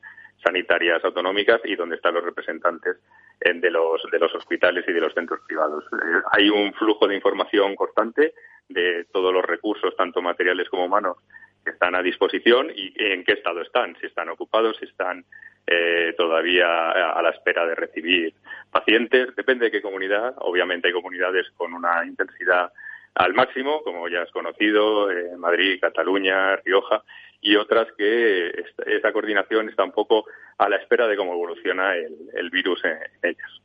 sanitarias 0.43 1.03
autonómicas 1.03 1.61
y 1.65 1.75
donde 1.75 1.97
están 1.97 2.15
los 2.15 2.23
representantes 2.23 2.97
de 3.39 3.71
los 3.71 4.01
de 4.11 4.19
los 4.19 4.33
hospitales 4.33 4.85
y 4.87 4.93
de 4.93 5.01
los 5.01 5.13
centros 5.13 5.39
privados. 5.45 5.83
Eh, 5.93 6.21
hay 6.31 6.49
un 6.49 6.73
flujo 6.73 7.07
de 7.07 7.15
información 7.15 7.75
constante 7.75 8.33
de 8.73 9.05
todos 9.11 9.33
los 9.33 9.45
recursos, 9.45 9.95
tanto 9.95 10.21
materiales 10.21 10.69
como 10.69 10.85
humanos, 10.85 11.17
que 11.63 11.71
están 11.71 11.95
a 11.95 12.01
disposición 12.01 12.71
y 12.75 12.93
en 12.97 13.23
qué 13.23 13.33
estado 13.33 13.61
están, 13.61 13.95
si 13.99 14.07
están 14.07 14.29
ocupados, 14.29 14.77
si 14.77 14.85
están 14.85 15.25
eh, 15.67 16.13
todavía 16.17 16.91
a 16.91 17.21
la 17.21 17.29
espera 17.29 17.65
de 17.65 17.75
recibir 17.75 18.33
pacientes. 18.71 19.35
Depende 19.35 19.65
de 19.65 19.71
qué 19.71 19.81
comunidad. 19.81 20.33
Obviamente 20.37 20.87
hay 20.87 20.93
comunidades 20.93 21.49
con 21.55 21.73
una 21.73 22.03
intensidad 22.05 22.71
al 23.15 23.33
máximo, 23.33 23.83
como 23.83 24.07
ya 24.07 24.21
has 24.21 24.31
conocido, 24.31 25.11
eh, 25.11 25.35
Madrid, 25.37 25.79
Cataluña, 25.79 26.55
Rioja, 26.57 27.03
y 27.41 27.55
otras 27.55 27.87
que 27.97 28.51
esa 28.85 29.11
coordinación 29.11 29.69
está 29.69 29.83
un 29.83 29.91
poco 29.91 30.25
a 30.57 30.69
la 30.69 30.77
espera 30.77 31.07
de 31.07 31.17
cómo 31.17 31.33
evoluciona 31.33 31.95
el, 31.95 32.49
virus 32.51 32.83
en 32.85 32.97
ellas. 33.23 33.61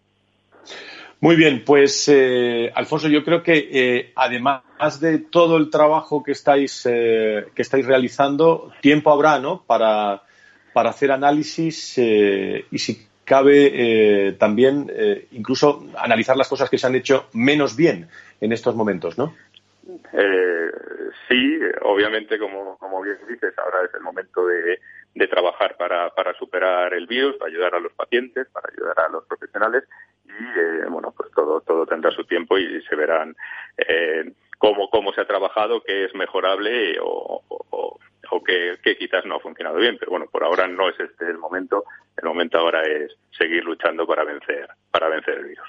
Muy 1.20 1.36
bien, 1.36 1.62
pues 1.64 2.08
eh, 2.08 2.70
Alfonso, 2.74 3.08
yo 3.08 3.24
creo 3.24 3.42
que 3.42 3.68
eh, 3.72 4.12
además 4.14 5.00
de 5.00 5.18
todo 5.18 5.56
el 5.56 5.70
trabajo 5.70 6.22
que 6.22 6.32
estáis 6.32 6.86
eh, 6.88 7.46
que 7.54 7.62
estáis 7.62 7.86
realizando, 7.86 8.72
tiempo 8.82 9.10
habrá, 9.10 9.38
¿no? 9.38 9.62
Para, 9.66 10.22
para 10.74 10.90
hacer 10.90 11.10
análisis 11.10 11.96
y 11.98 12.78
si 12.78 13.08
cabe 13.24 14.36
también 14.38 14.92
incluso 15.32 15.86
analizar 15.96 16.36
las 16.36 16.48
cosas 16.48 16.70
que 16.70 16.78
se 16.78 16.86
han 16.86 16.94
hecho 16.94 17.28
menos 17.32 17.74
bien 17.74 18.08
en 18.40 18.52
estos 18.52 18.76
momentos, 18.76 19.16
¿no? 19.16 19.34
Eh, 20.12 20.70
sí, 21.28 21.58
obviamente, 21.82 22.38
como, 22.38 22.76
como 22.78 23.02
bien 23.02 23.16
dices, 23.28 23.54
ahora 23.58 23.84
es 23.84 23.94
el 23.94 24.02
momento 24.02 24.46
de, 24.46 24.80
de 25.16 25.28
trabajar 25.28 25.76
para, 25.78 26.10
para 26.10 26.34
superar 26.34 26.92
el 26.92 27.06
virus, 27.06 27.36
para 27.36 27.50
ayudar 27.50 27.74
a 27.74 27.80
los 27.80 27.92
pacientes, 27.94 28.46
para 28.52 28.70
ayudar 28.70 29.00
a 29.00 29.08
los 29.08 29.24
profesionales 29.24 29.84
y, 30.26 30.30
eh, 30.30 30.84
bueno, 30.90 31.14
pues 31.16 31.30
todo, 31.34 31.62
todo 31.62 31.86
tendrá 31.86 32.10
su 32.10 32.24
tiempo 32.24 32.58
y 32.58 32.82
se 32.82 32.94
verán 32.94 33.34
eh, 33.78 34.30
cómo, 34.58 34.90
cómo 34.90 35.14
se 35.14 35.22
ha 35.22 35.26
trabajado, 35.26 35.82
qué 35.82 36.04
es 36.04 36.14
mejorable 36.14 36.98
o, 37.00 37.42
o, 37.48 37.98
que, 38.44 38.76
quizás 38.98 39.24
no 39.24 39.36
ha 39.36 39.40
funcionado 39.40 39.78
bien. 39.78 39.96
Pero 39.98 40.10
bueno, 40.10 40.26
por 40.30 40.44
ahora 40.44 40.68
no 40.68 40.90
es 40.90 41.00
este 41.00 41.24
el 41.24 41.38
momento. 41.38 41.84
El 42.16 42.28
momento 42.28 42.58
ahora 42.58 42.82
es 42.82 43.16
seguir 43.36 43.64
luchando 43.64 44.06
para 44.06 44.22
vencer, 44.22 44.68
para 44.90 45.08
vencer 45.08 45.38
el 45.38 45.46
virus. 45.46 45.66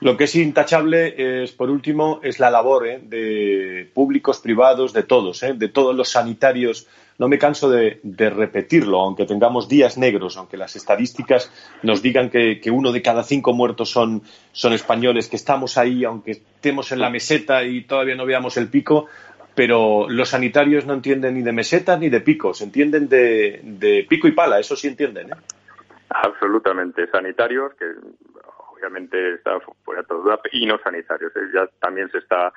Lo 0.00 0.16
que 0.16 0.24
es 0.24 0.34
intachable 0.34 1.42
es, 1.42 1.52
por 1.52 1.68
último, 1.68 2.20
es 2.22 2.40
la 2.40 2.50
labor 2.50 2.86
¿eh? 2.86 3.00
de 3.02 3.90
públicos, 3.92 4.40
privados, 4.40 4.92
de 4.94 5.02
todos, 5.02 5.40
de 5.40 5.68
todos 5.68 5.94
los 5.94 6.08
sanitarios. 6.08 6.88
No 7.18 7.28
me 7.28 7.38
canso 7.38 7.68
de, 7.68 7.98
de, 8.04 8.30
repetirlo, 8.30 9.00
aunque 9.00 9.26
tengamos 9.26 9.68
días 9.68 9.98
negros, 9.98 10.36
aunque 10.36 10.56
las 10.56 10.76
estadísticas 10.76 11.52
nos 11.82 12.00
digan 12.00 12.30
que, 12.30 12.60
uno 12.70 12.92
de 12.92 13.02
cada 13.02 13.24
cinco 13.24 13.52
muertos 13.52 13.90
son, 13.90 14.22
españoles, 14.52 15.28
que 15.28 15.36
estamos 15.36 15.78
ahí, 15.78 16.04
aunque 16.04 16.30
estemos 16.32 16.92
en 16.92 17.00
la 17.00 17.10
meseta 17.10 17.64
y 17.64 17.82
todavía 17.82 18.14
no 18.14 18.24
veamos 18.24 18.56
el 18.56 18.68
pico, 18.68 19.06
pero 19.56 20.08
los 20.08 20.28
sanitarios 20.28 20.86
no 20.86 20.94
entienden 20.94 21.34
ni 21.34 21.42
de 21.42 21.52
mesetas 21.52 21.98
ni 21.98 22.08
de 22.08 22.20
picos, 22.20 22.62
entienden 22.62 23.08
de, 23.08 23.60
de 23.64 24.06
pico 24.08 24.28
y 24.28 24.32
pala, 24.32 24.60
eso 24.60 24.76
sí 24.76 24.86
entienden. 24.86 25.32
¿eh? 25.32 25.36
Absolutamente, 26.10 27.08
sanitarios 27.08 27.74
que 27.74 27.84
obviamente 28.78 29.34
está 29.34 29.58
fuera 29.84 30.02
de 30.02 30.08
todo 30.08 30.40
y 30.52 30.66
no 30.66 30.78
sanitarios. 30.78 31.34
¿eh? 31.36 31.50
Ya 31.52 31.66
también 31.80 32.08
se 32.10 32.18
está, 32.18 32.52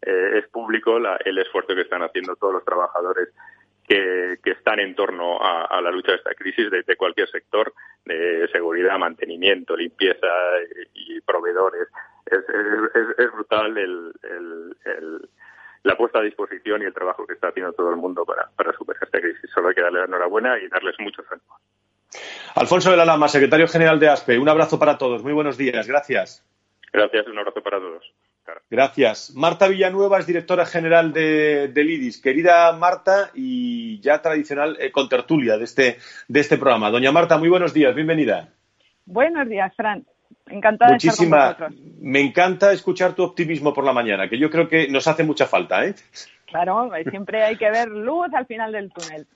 eh, 0.00 0.38
es 0.38 0.48
público 0.48 0.98
la, 0.98 1.16
el 1.24 1.38
esfuerzo 1.38 1.74
que 1.74 1.82
están 1.82 2.02
haciendo 2.02 2.36
todos 2.36 2.54
los 2.54 2.64
trabajadores 2.64 3.30
que, 3.86 4.38
que 4.42 4.50
están 4.52 4.80
en 4.80 4.94
torno 4.94 5.40
a, 5.40 5.64
a, 5.66 5.80
la 5.80 5.90
lucha 5.90 6.12
de 6.12 6.18
esta 6.18 6.34
crisis 6.34 6.70
de, 6.70 6.82
de, 6.82 6.96
cualquier 6.96 7.28
sector, 7.28 7.72
de 8.04 8.48
seguridad, 8.50 8.98
mantenimiento, 8.98 9.76
limpieza 9.76 10.26
y, 10.94 11.16
y 11.16 11.20
proveedores. 11.20 11.88
Es, 12.26 12.38
es, 12.38 13.18
es 13.18 13.32
brutal 13.32 13.76
el, 13.76 14.12
el, 14.22 14.76
el, 14.86 15.28
la 15.82 15.96
puesta 15.96 16.18
a 16.18 16.22
disposición 16.22 16.82
y 16.82 16.86
el 16.86 16.94
trabajo 16.94 17.26
que 17.26 17.34
está 17.34 17.48
haciendo 17.48 17.72
todo 17.74 17.90
el 17.90 17.96
mundo 17.96 18.24
para, 18.24 18.48
para 18.56 18.72
superar 18.72 19.02
esta 19.04 19.20
crisis. 19.20 19.50
Solo 19.54 19.68
hay 19.68 19.74
que 19.74 19.82
darle 19.82 20.00
la 20.00 20.06
enhorabuena 20.06 20.58
y 20.58 20.68
darles 20.68 20.94
muchos 20.98 21.26
ánimos. 21.30 21.60
Alfonso 22.54 22.90
de 22.90 22.96
la 22.96 23.04
Lama, 23.04 23.28
secretario 23.28 23.68
general 23.68 23.98
de 23.98 24.08
ASPE, 24.08 24.38
un 24.38 24.48
abrazo 24.48 24.78
para 24.78 24.96
todos. 24.96 25.22
Muy 25.22 25.32
buenos 25.32 25.58
días. 25.58 25.86
Gracias. 25.86 26.44
Gracias, 26.92 27.26
un 27.26 27.38
abrazo 27.38 27.62
para 27.62 27.78
todos. 27.78 28.04
Claro. 28.44 28.60
Gracias. 28.70 29.32
Marta 29.34 29.68
Villanueva 29.68 30.18
es 30.18 30.26
directora 30.26 30.66
general 30.66 31.12
de, 31.12 31.68
del 31.68 31.90
IDIS. 31.90 32.20
Querida 32.20 32.72
Marta 32.72 33.30
y 33.34 34.00
ya 34.00 34.20
tradicional 34.20 34.76
eh, 34.80 34.92
contertulia 34.92 35.56
de 35.56 35.64
este, 35.64 35.96
de 36.28 36.40
este 36.40 36.58
programa. 36.58 36.90
Doña 36.90 37.10
Marta, 37.10 37.38
muy 37.38 37.48
buenos 37.48 37.72
días, 37.72 37.94
bienvenida. 37.94 38.50
Buenos 39.06 39.48
días, 39.48 39.72
Fran. 39.74 40.04
Encantada 40.46 40.92
Muchísima, 40.92 41.36
de 41.36 41.50
estar 41.52 41.68
con 41.68 41.76
vosotros. 41.76 41.98
Me 42.02 42.20
encanta 42.20 42.72
escuchar 42.72 43.14
tu 43.14 43.22
optimismo 43.22 43.72
por 43.72 43.84
la 43.84 43.94
mañana, 43.94 44.28
que 44.28 44.38
yo 44.38 44.50
creo 44.50 44.68
que 44.68 44.88
nos 44.88 45.08
hace 45.08 45.24
mucha 45.24 45.46
falta. 45.46 45.86
¿eh? 45.86 45.94
Claro, 46.46 46.90
siempre 47.08 47.44
hay 47.44 47.56
que 47.56 47.70
ver 47.70 47.88
luz 47.88 48.28
al 48.34 48.46
final 48.46 48.72
del 48.72 48.92
túnel. 48.92 49.26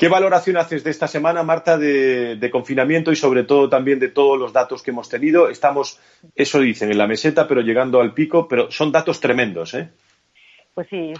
¿Qué 0.00 0.08
valoración 0.08 0.56
haces 0.56 0.82
de 0.82 0.90
esta 0.92 1.06
semana, 1.06 1.42
Marta, 1.42 1.76
de, 1.76 2.48
confinamiento 2.50 3.12
y 3.12 3.16
sobre 3.16 3.44
todo 3.44 3.68
también 3.68 3.98
de 3.98 4.08
todos 4.08 4.38
los 4.38 4.50
datos 4.50 4.82
que 4.82 4.92
hemos 4.92 5.10
tenido? 5.10 5.50
Estamos, 5.50 6.00
eso 6.34 6.58
dicen, 6.58 6.90
en 6.90 6.96
la 6.96 7.06
meseta, 7.06 7.46
pero 7.46 7.60
llegando 7.60 8.00
al 8.00 8.14
pico, 8.14 8.48
pero 8.48 8.70
son 8.70 8.92
datos 8.92 9.20
tremendos, 9.20 9.74
¿eh? 9.74 9.90
Pues 10.80 10.88
sí, 10.88 11.12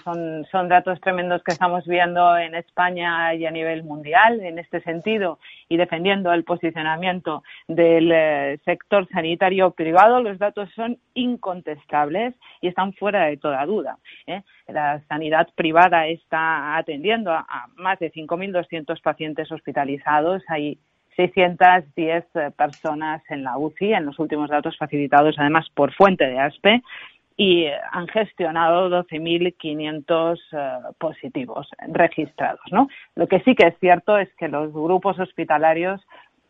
son, 0.50 0.68
datos 0.70 0.98
tremendos 1.02 1.42
que 1.42 1.52
estamos 1.52 1.86
viendo 1.86 2.34
en 2.38 2.54
España 2.54 3.34
y 3.34 3.44
a 3.44 3.50
nivel 3.50 3.82
mundial 3.82 4.40
en 4.40 4.58
este 4.58 4.80
sentido 4.80 5.38
y 5.68 5.76
defendiendo 5.76 6.32
el 6.32 6.44
posicionamiento 6.44 7.42
del 7.68 8.10
eh, 8.10 8.58
sector 8.64 9.06
sanitario 9.08 9.72
privado. 9.72 10.22
Los 10.22 10.38
datos 10.38 10.70
son 10.74 10.96
incontestables 11.12 12.34
y 12.62 12.68
están 12.68 12.94
fuera 12.94 13.26
de 13.26 13.36
toda 13.36 13.66
duda. 13.66 13.98
¿eh? 14.26 14.40
La 14.66 15.02
sanidad 15.08 15.46
privada 15.54 16.06
está 16.06 16.78
atendiendo 16.78 17.30
a, 17.30 17.40
a 17.46 17.66
más 17.76 17.98
de 17.98 18.10
5.200 18.10 18.98
pacientes 19.02 19.52
hospitalizados. 19.52 20.42
Hay 20.48 20.78
610 21.16 22.24
eh, 22.34 22.50
personas 22.56 23.22
en 23.28 23.44
la 23.44 23.58
UCI 23.58 23.92
en 23.92 24.06
los 24.06 24.18
últimos 24.18 24.48
datos 24.48 24.78
facilitados 24.78 25.34
además 25.38 25.66
por 25.74 25.92
fuente 25.92 26.24
de 26.24 26.38
ASPE 26.38 26.82
y 27.40 27.68
han 27.92 28.06
gestionado 28.08 28.90
12.500 28.90 30.38
uh, 30.52 30.92
positivos 30.98 31.70
registrados. 31.88 32.60
Lo 33.14 33.26
que 33.28 33.40
sí 33.40 33.54
que 33.54 33.68
es 33.68 33.78
cierto 33.80 34.18
es 34.18 34.28
que 34.34 34.48
los 34.48 34.70
grupos 34.74 35.18
hospitalarios 35.18 36.02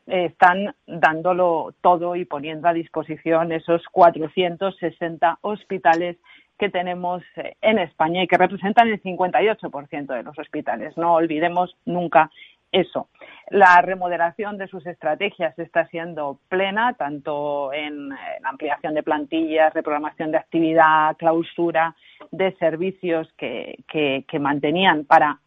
eh, 0.08 0.24
están 0.24 0.74
dándolo 0.88 1.72
todo 1.80 2.16
y 2.16 2.24
poniendo 2.24 2.66
a 2.66 2.72
disposición 2.72 3.52
esos 3.52 3.84
460 3.92 5.38
hospitales 5.42 6.16
que 6.58 6.70
tenemos 6.70 7.22
eh, 7.36 7.54
en 7.60 7.78
España 7.78 8.24
y 8.24 8.26
que 8.26 8.36
representan 8.36 8.88
el 8.88 9.00
58% 9.00 10.06
de 10.06 10.22
los 10.24 10.36
hospitales. 10.40 10.96
No 10.96 11.14
olvidemos 11.14 11.76
nunca 11.84 12.32
eso. 12.72 13.08
La 13.48 13.80
remodelación 13.82 14.58
de 14.58 14.68
sus 14.68 14.86
estrategias 14.86 15.58
está 15.58 15.86
siendo 15.88 16.38
plena, 16.48 16.94
tanto 16.94 17.72
en, 17.72 18.12
en 18.12 18.46
ampliación 18.46 18.94
de 18.94 19.02
plantillas, 19.02 19.74
reprogramación 19.74 20.30
de 20.30 20.38
actividad, 20.38 21.16
clausura 21.16 21.96
de 22.30 22.52
servicios 22.56 23.28
que, 23.36 23.82
que, 23.88 24.24
que 24.28 24.38
mantenían 24.38 25.04
para 25.04 25.40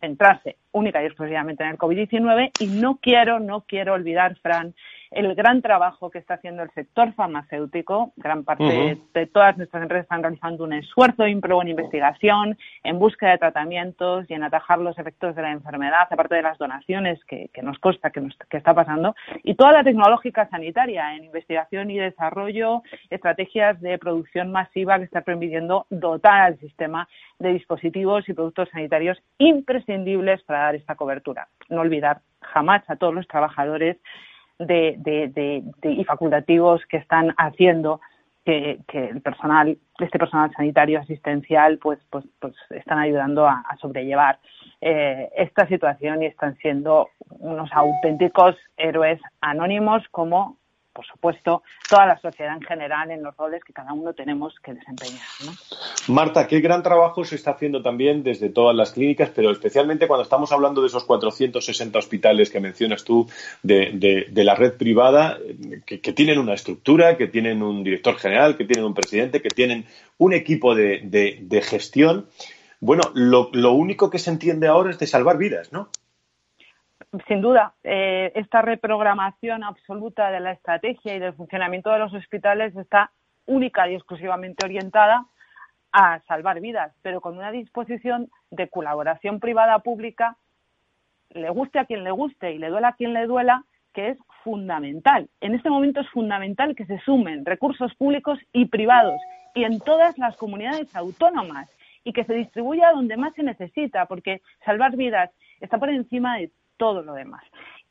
centrarse 0.00 0.56
única 0.72 1.02
y 1.02 1.06
exclusivamente 1.06 1.64
en 1.64 1.70
el 1.70 1.78
COVID-19 1.78 2.50
y 2.60 2.66
no 2.66 2.98
quiero, 3.00 3.40
no 3.40 3.62
quiero 3.62 3.94
olvidar, 3.94 4.36
Fran, 4.36 4.74
el 5.16 5.34
gran 5.34 5.62
trabajo 5.62 6.10
que 6.10 6.18
está 6.18 6.34
haciendo 6.34 6.62
el 6.62 6.70
sector 6.70 7.12
farmacéutico. 7.14 8.12
Gran 8.16 8.44
parte 8.44 8.64
uh 8.64 8.68
-huh. 8.68 9.12
de 9.14 9.26
todas 9.26 9.56
nuestras 9.56 9.82
empresas 9.82 10.04
están 10.04 10.22
realizando 10.22 10.64
un 10.64 10.74
esfuerzo 10.74 11.26
ímprobo 11.26 11.62
en 11.62 11.68
investigación, 11.68 12.58
en 12.84 12.98
búsqueda 12.98 13.30
de 13.32 13.38
tratamientos 13.38 14.28
y 14.28 14.34
en 14.34 14.42
atajar 14.42 14.78
los 14.78 14.98
efectos 14.98 15.34
de 15.34 15.42
la 15.42 15.52
enfermedad, 15.52 16.06
aparte 16.10 16.34
de 16.34 16.42
las 16.42 16.58
donaciones 16.58 17.18
que, 17.24 17.48
que 17.54 17.62
nos 17.62 17.78
consta 17.78 18.10
que, 18.10 18.20
nos, 18.20 18.36
que 18.50 18.58
está 18.58 18.74
pasando. 18.74 19.14
Y 19.42 19.54
toda 19.54 19.72
la 19.72 19.84
tecnológica 19.84 20.48
sanitaria 20.48 21.14
en 21.14 21.24
investigación 21.24 21.90
y 21.90 21.98
desarrollo, 21.98 22.82
estrategias 23.08 23.80
de 23.80 23.98
producción 23.98 24.52
masiva 24.52 24.98
que 24.98 25.04
está 25.04 25.22
permitiendo 25.22 25.86
dotar 25.88 26.42
al 26.42 26.58
sistema 26.58 27.08
de 27.38 27.54
dispositivos 27.54 28.28
y 28.28 28.34
productos 28.34 28.68
sanitarios 28.70 29.18
imprescindibles 29.38 30.42
para 30.42 30.60
dar 30.60 30.74
esta 30.74 30.94
cobertura. 30.94 31.48
No 31.70 31.80
olvidar 31.80 32.20
jamás 32.40 32.82
a 32.88 32.96
todos 32.96 33.14
los 33.14 33.26
trabajadores 33.26 33.96
de, 34.58 34.96
de, 34.98 35.28
de, 35.82 35.90
y 35.90 36.04
facultativos 36.04 36.84
que 36.86 36.96
están 36.96 37.34
haciendo 37.36 38.00
que, 38.44 38.78
que, 38.86 39.08
el 39.08 39.20
personal, 39.20 39.76
este 39.98 40.18
personal 40.18 40.52
sanitario 40.56 41.00
asistencial, 41.00 41.78
pues, 41.78 41.98
pues, 42.10 42.24
pues 42.40 42.54
están 42.70 42.98
ayudando 42.98 43.46
a, 43.46 43.64
a 43.68 43.76
sobrellevar 43.78 44.38
eh, 44.80 45.30
esta 45.36 45.66
situación 45.66 46.22
y 46.22 46.26
están 46.26 46.56
siendo 46.58 47.08
unos 47.28 47.70
auténticos 47.72 48.56
héroes 48.76 49.20
anónimos 49.40 50.02
como 50.10 50.58
por 50.96 51.04
supuesto, 51.04 51.62
toda 51.90 52.06
la 52.06 52.18
sociedad 52.18 52.54
en 52.54 52.62
general 52.62 53.10
en 53.10 53.22
los 53.22 53.36
roles 53.36 53.62
que 53.62 53.74
cada 53.74 53.92
uno 53.92 54.14
tenemos 54.14 54.54
que 54.64 54.72
desempeñar. 54.72 55.20
Marta, 56.08 56.46
qué 56.46 56.60
gran 56.60 56.82
trabajo 56.82 57.22
se 57.22 57.34
está 57.34 57.50
haciendo 57.50 57.82
también 57.82 58.22
desde 58.22 58.48
todas 58.48 58.74
las 58.74 58.92
clínicas, 58.92 59.30
pero 59.34 59.50
especialmente 59.50 60.08
cuando 60.08 60.22
estamos 60.22 60.50
hablando 60.52 60.80
de 60.80 60.86
esos 60.86 61.04
460 61.04 61.98
hospitales 61.98 62.48
que 62.48 62.60
mencionas 62.60 63.04
tú 63.04 63.28
de, 63.62 64.26
la 64.34 64.54
red 64.54 64.72
privada, 64.78 65.38
que, 65.84 65.98
tienen 65.98 66.38
una 66.38 66.54
estructura, 66.54 67.18
que 67.18 67.26
tienen 67.26 67.62
un 67.62 67.84
director 67.84 68.16
general, 68.16 68.56
que 68.56 68.64
tienen 68.64 68.86
un 68.86 68.94
presidente, 68.94 69.42
que 69.42 69.50
tienen 69.50 69.84
un 70.16 70.32
equipo 70.32 70.74
de, 70.74 71.02
de 71.02 71.60
gestión. 71.60 72.26
Bueno, 72.80 73.02
lo, 73.12 73.50
lo 73.52 73.72
único 73.72 74.08
que 74.08 74.18
se 74.18 74.30
entiende 74.30 74.66
ahora 74.66 74.90
es 74.90 74.98
de 74.98 75.06
salvar 75.06 75.36
vidas, 75.36 75.72
¿no? 75.72 75.90
Sin 77.28 77.40
duda, 77.40 77.74
eh, 77.84 78.32
esta 78.34 78.62
reprogramación 78.62 79.64
absoluta 79.64 80.30
de 80.30 80.40
la 80.40 80.52
estrategia 80.52 81.14
y 81.14 81.18
del 81.18 81.34
funcionamiento 81.34 81.90
de 81.90 81.98
los 81.98 82.12
hospitales 82.12 82.76
está 82.76 83.10
única 83.46 83.88
y 83.88 83.94
exclusivamente 83.94 84.64
orientada 84.64 85.26
a 85.92 86.20
salvar 86.26 86.60
vidas, 86.60 86.92
pero 87.02 87.20
con 87.20 87.38
una 87.38 87.50
disposición 87.50 88.28
de 88.50 88.68
colaboración 88.68 89.40
privada 89.40 89.78
pública, 89.78 90.36
le 91.30 91.48
guste 91.50 91.78
a 91.78 91.84
quien 91.84 92.04
le 92.04 92.10
guste 92.10 92.52
y 92.52 92.58
le 92.58 92.68
duela 92.68 92.88
a 92.88 92.96
quien 92.96 93.14
le 93.14 93.26
duela, 93.26 93.64
que 93.94 94.10
es 94.10 94.18
fundamental. 94.44 95.28
En 95.40 95.54
este 95.54 95.70
momento 95.70 96.00
es 96.00 96.08
fundamental 96.10 96.76
que 96.76 96.86
se 96.86 96.98
sumen 97.00 97.44
recursos 97.46 97.94
públicos 97.94 98.38
y 98.52 98.66
privados 98.66 99.20
y 99.54 99.64
en 99.64 99.80
todas 99.80 100.18
las 100.18 100.36
comunidades 100.36 100.94
autónomas 100.94 101.68
y 102.04 102.12
que 102.12 102.24
se 102.24 102.34
distribuya 102.34 102.92
donde 102.92 103.16
más 103.16 103.34
se 103.34 103.42
necesita, 103.42 104.06
porque 104.06 104.42
salvar 104.64 104.96
vidas 104.96 105.30
está 105.60 105.78
por 105.78 105.88
encima 105.88 106.36
de 106.36 106.50
todo 106.76 107.02
lo 107.02 107.14
demás. 107.14 107.42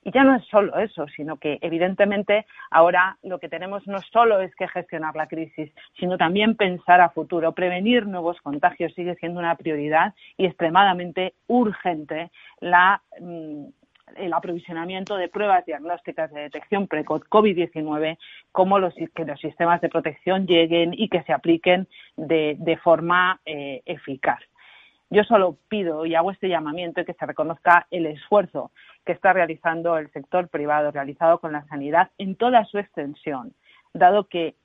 Y 0.05 0.11
ya 0.11 0.23
no 0.23 0.35
es 0.35 0.45
solo 0.45 0.77
eso, 0.77 1.07
sino 1.15 1.37
que 1.37 1.57
evidentemente 1.61 2.45
ahora 2.69 3.17
lo 3.23 3.39
que 3.39 3.49
tenemos 3.49 3.87
no 3.87 3.99
solo 4.13 4.39
es 4.39 4.55
que 4.55 4.67
gestionar 4.67 5.15
la 5.15 5.27
crisis, 5.27 5.71
sino 5.99 6.15
también 6.15 6.55
pensar 6.55 7.01
a 7.01 7.09
futuro. 7.09 7.53
Prevenir 7.53 8.05
nuevos 8.05 8.39
contagios 8.41 8.93
sigue 8.93 9.15
siendo 9.15 9.39
una 9.39 9.55
prioridad 9.55 10.13
y 10.37 10.45
extremadamente 10.45 11.33
urgente 11.47 12.29
la, 12.59 13.01
mm, 13.19 13.65
el 14.17 14.33
aprovisionamiento 14.33 15.17
de 15.17 15.27
pruebas 15.27 15.65
diagnósticas 15.65 16.31
de 16.31 16.41
detección 16.41 16.87
precoz 16.87 17.23
COVID-19, 17.23 18.19
como 18.51 18.77
los, 18.77 18.93
que 18.93 19.25
los 19.25 19.39
sistemas 19.39 19.81
de 19.81 19.89
protección 19.89 20.45
lleguen 20.45 20.93
y 20.93 21.09
que 21.09 21.23
se 21.23 21.33
apliquen 21.33 21.87
de, 22.15 22.79
forma 22.83 23.41
eh, 23.43 23.81
eficaz. 23.87 24.39
Yo 25.15 25.23
solo 25.23 25.55
pido 25.69 26.05
y 26.05 26.13
hago 26.13 26.29
este 26.29 26.49
llamamiento 26.49 26.99
y 26.99 27.05
que 27.05 27.13
se 27.13 27.25
reconozca 27.25 27.87
el 27.89 28.05
esfuerzo 28.05 28.71
que 29.05 29.13
está 29.13 29.31
realizando 29.31 29.97
el 29.97 30.11
sector 30.11 30.49
privado, 30.49 30.91
realizado 30.91 31.39
con 31.39 31.53
la 31.53 31.65
sanidad 31.67 32.09
en 32.17 32.35
toda 32.35 32.65
su 32.65 32.79
extensión, 32.79 33.53
dado 33.93 34.25
que 34.25 34.55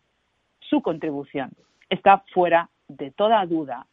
su 0.58 0.82
contribución 0.82 1.52
está 1.88 2.24
fuera 2.34 2.68
de 2.88 3.12
toda 3.12 3.46
duda. 3.46 3.86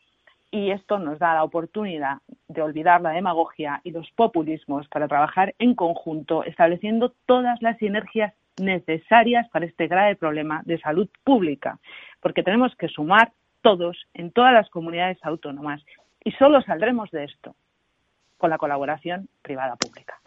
Y 0.50 0.72
esto 0.72 0.98
nos 0.98 1.20
da 1.20 1.36
la 1.36 1.44
oportunidad 1.44 2.22
de 2.48 2.64
olvidar 2.64 3.02
la 3.02 3.12
demagogia 3.12 3.80
y 3.84 3.92
los 3.92 4.10
populismos 4.14 4.88
para 4.88 5.08
trabajar 5.08 5.54
en 5.60 5.76
conjunto, 5.76 6.44
estableciendo 6.44 7.14
todas 7.28 7.62
las 7.62 7.78
sinergias 7.78 8.34
necesarias 8.60 9.48
para 9.50 9.68
este 9.68 9.86
grave 9.86 10.16
problema 10.16 10.64
de 10.66 10.80
salud 10.80 11.08
pública, 11.24 11.78
porque 12.20 12.42
tenemos 12.42 12.76
que 12.78 12.88
sumar 12.88 13.32
todos 13.62 14.08
en 14.16 14.32
todas 14.32 14.54
las 14.54 14.72
comunidades 14.72 15.20
autónomas 15.22 15.84
y 16.28 16.32
solo 16.34 16.62
saldremos 16.62 17.10
de 17.12 17.24
esto 17.24 17.56
con 18.36 18.50
la 18.50 18.58
colaboración 18.58 19.30
privada-pública. 19.42 20.20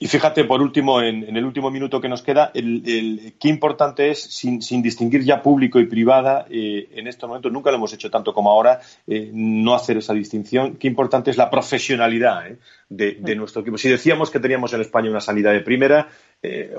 Y 0.00 0.08
fíjate, 0.08 0.44
por 0.44 0.60
último, 0.60 1.00
en, 1.00 1.36
el 1.36 1.44
último 1.44 1.70
minuto 1.70 2.00
que 2.00 2.08
nos 2.08 2.22
queda, 2.22 2.50
el, 2.54 3.34
qué 3.38 3.48
importante 3.48 4.10
es, 4.10 4.20
sin, 4.20 4.58
distinguir 4.82 5.22
ya 5.22 5.40
público 5.40 5.78
y 5.78 5.86
privada, 5.86 6.46
eh, 6.50 6.88
en 6.94 7.06
estos 7.06 7.28
momentos, 7.28 7.52
nunca 7.52 7.70
lo 7.70 7.76
hemos 7.76 7.92
hecho 7.92 8.10
tanto 8.10 8.34
como 8.34 8.50
ahora, 8.50 8.80
eh, 9.06 9.30
no 9.32 9.74
hacer 9.74 9.98
esa 9.98 10.12
distinción, 10.12 10.74
qué 10.74 10.88
importante 10.88 11.30
es 11.30 11.36
la 11.36 11.50
profesionalidad 11.50 12.48
eh, 12.48 12.58
de, 12.88 13.36
nuestro 13.36 13.62
equipo. 13.62 13.78
Si 13.78 13.88
decíamos 13.88 14.28
que 14.28 14.40
teníamos 14.40 14.72
en 14.72 14.80
España 14.80 15.08
una 15.08 15.20
sanidad 15.20 15.52
de 15.52 15.60
primera, 15.60 16.08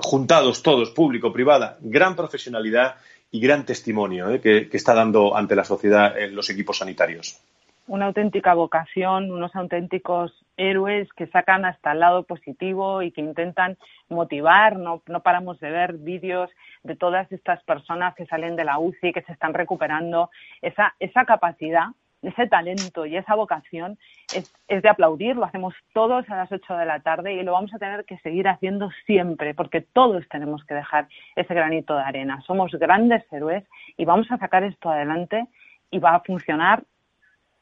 juntados 0.02 0.62
todos, 0.62 0.90
público, 0.90 1.32
privada, 1.32 1.78
gran 1.80 2.14
profesionalidad 2.14 2.96
y 3.30 3.40
gran 3.40 3.64
testimonio 3.64 4.38
que, 4.38 4.68
que, 4.68 4.76
está 4.76 4.92
dando 4.92 5.34
ante 5.34 5.56
la 5.56 5.64
sociedad 5.64 6.14
los 6.30 6.50
equipos 6.50 6.76
sanitarios 6.76 7.40
una 7.86 8.06
auténtica 8.06 8.54
vocación, 8.54 9.30
unos 9.30 9.54
auténticos 9.54 10.32
héroes 10.56 11.12
que 11.12 11.26
sacan 11.26 11.64
hasta 11.64 11.92
el 11.92 12.00
lado 12.00 12.22
positivo 12.22 13.02
y 13.02 13.10
que 13.10 13.20
intentan 13.20 13.76
motivar. 14.08 14.76
No, 14.76 15.02
no 15.06 15.20
paramos 15.20 15.60
de 15.60 15.70
ver 15.70 15.94
vídeos 15.94 16.50
de 16.82 16.96
todas 16.96 17.30
estas 17.30 17.62
personas 17.64 18.14
que 18.14 18.26
salen 18.26 18.56
de 18.56 18.64
la 18.64 18.78
UCI, 18.78 19.12
que 19.12 19.22
se 19.22 19.32
están 19.32 19.54
recuperando. 19.54 20.30
Esa, 20.62 20.94
esa 20.98 21.26
capacidad, 21.26 21.88
ese 22.22 22.46
talento 22.46 23.04
y 23.04 23.16
esa 23.16 23.34
vocación 23.34 23.98
es, 24.34 24.50
es 24.66 24.82
de 24.82 24.88
aplaudir. 24.88 25.36
Lo 25.36 25.44
hacemos 25.44 25.74
todos 25.92 26.28
a 26.30 26.36
las 26.36 26.50
8 26.50 26.76
de 26.76 26.86
la 26.86 27.00
tarde 27.00 27.34
y 27.34 27.42
lo 27.42 27.52
vamos 27.52 27.74
a 27.74 27.78
tener 27.78 28.06
que 28.06 28.18
seguir 28.18 28.48
haciendo 28.48 28.90
siempre, 29.04 29.52
porque 29.52 29.82
todos 29.82 30.26
tenemos 30.30 30.64
que 30.64 30.74
dejar 30.74 31.08
ese 31.36 31.52
granito 31.52 31.94
de 31.94 32.02
arena. 32.02 32.40
Somos 32.46 32.72
grandes 32.72 33.30
héroes 33.30 33.64
y 33.98 34.06
vamos 34.06 34.30
a 34.30 34.38
sacar 34.38 34.64
esto 34.64 34.88
adelante 34.88 35.46
y 35.90 35.98
va 35.98 36.14
a 36.14 36.20
funcionar 36.20 36.82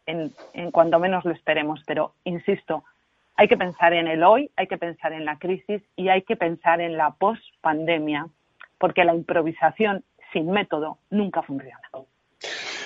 en, 0.07 0.33
cuando 0.71 0.99
menos 0.99 1.25
lo 1.25 1.33
esperemos. 1.33 1.83
Pero, 1.87 2.15
insisto, 2.25 2.85
hay 3.37 3.49
que 3.49 3.57
pensar 3.57 3.93
en 3.93 4.09
el 4.09 4.23
hoy, 4.23 4.51
hay 4.57 4.67
que 4.67 4.79
pensar 4.79 5.13
en 5.13 5.25
la 5.25 5.39
crisis 5.39 5.83
y 5.97 6.09
hay 6.09 6.23
que 6.23 6.37
pensar 6.37 6.81
en 6.81 6.97
la 6.97 7.11
post-pandemia, 7.13 8.27
porque 8.79 9.05
la 9.05 9.15
improvisación 9.15 10.05
sin 10.33 10.51
método 10.51 10.99
nunca 11.11 11.43
funciona. 11.43 11.81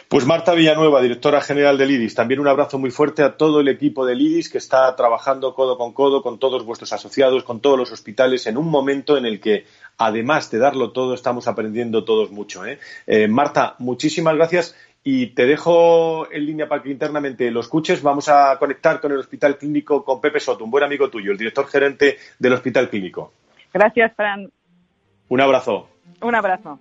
Pues 0.08 0.24
Marta 0.24 0.54
Villanueva, 0.54 1.02
directora 1.02 1.40
general 1.40 1.78
del 1.78 1.90
IDIS, 1.90 2.14
también 2.14 2.38
un 2.38 2.46
abrazo 2.46 2.78
muy 2.78 2.92
fuerte 2.92 3.24
a 3.24 3.36
todo 3.36 3.58
el 3.58 3.66
equipo 3.66 4.06
del 4.06 4.20
IDIS 4.20 4.48
que 4.50 4.58
está 4.58 4.94
trabajando 4.94 5.52
codo 5.52 5.76
con 5.76 5.92
codo 5.92 6.22
con 6.22 6.38
todos 6.38 6.64
vuestros 6.64 6.92
asociados, 6.92 7.42
con 7.42 7.60
todos 7.60 7.76
los 7.76 7.90
hospitales, 7.90 8.46
en 8.46 8.56
un 8.56 8.70
momento 8.70 9.16
en 9.16 9.26
el 9.26 9.40
que, 9.40 9.64
además 9.98 10.48
de 10.52 10.58
darlo 10.58 10.92
todo, 10.92 11.12
estamos 11.12 11.48
aprendiendo 11.48 12.04
todos 12.04 12.30
mucho. 12.30 12.64
¿eh? 12.64 12.78
Eh, 13.08 13.26
Marta, 13.26 13.74
muchísimas 13.80 14.36
gracias 14.36 14.76
y 15.08 15.28
te 15.28 15.46
dejo 15.46 16.28
en 16.32 16.44
línea 16.44 16.68
para 16.68 16.82
que 16.82 16.90
internamente 16.90 17.48
lo 17.52 17.60
escuches. 17.60 18.02
Vamos 18.02 18.28
a 18.28 18.58
conectar 18.58 19.00
con 19.00 19.12
el 19.12 19.18
Hospital 19.18 19.56
Clínico 19.56 20.04
con 20.04 20.20
Pepe 20.20 20.40
Soto, 20.40 20.64
un 20.64 20.70
buen 20.72 20.82
amigo 20.82 21.08
tuyo, 21.08 21.30
el 21.30 21.38
director 21.38 21.68
gerente 21.68 22.18
del 22.40 22.54
Hospital 22.54 22.90
Clínico. 22.90 23.32
Gracias, 23.72 24.12
Fran. 24.16 24.50
Un 25.28 25.40
abrazo. 25.40 25.88
Un 26.20 26.34
abrazo. 26.34 26.80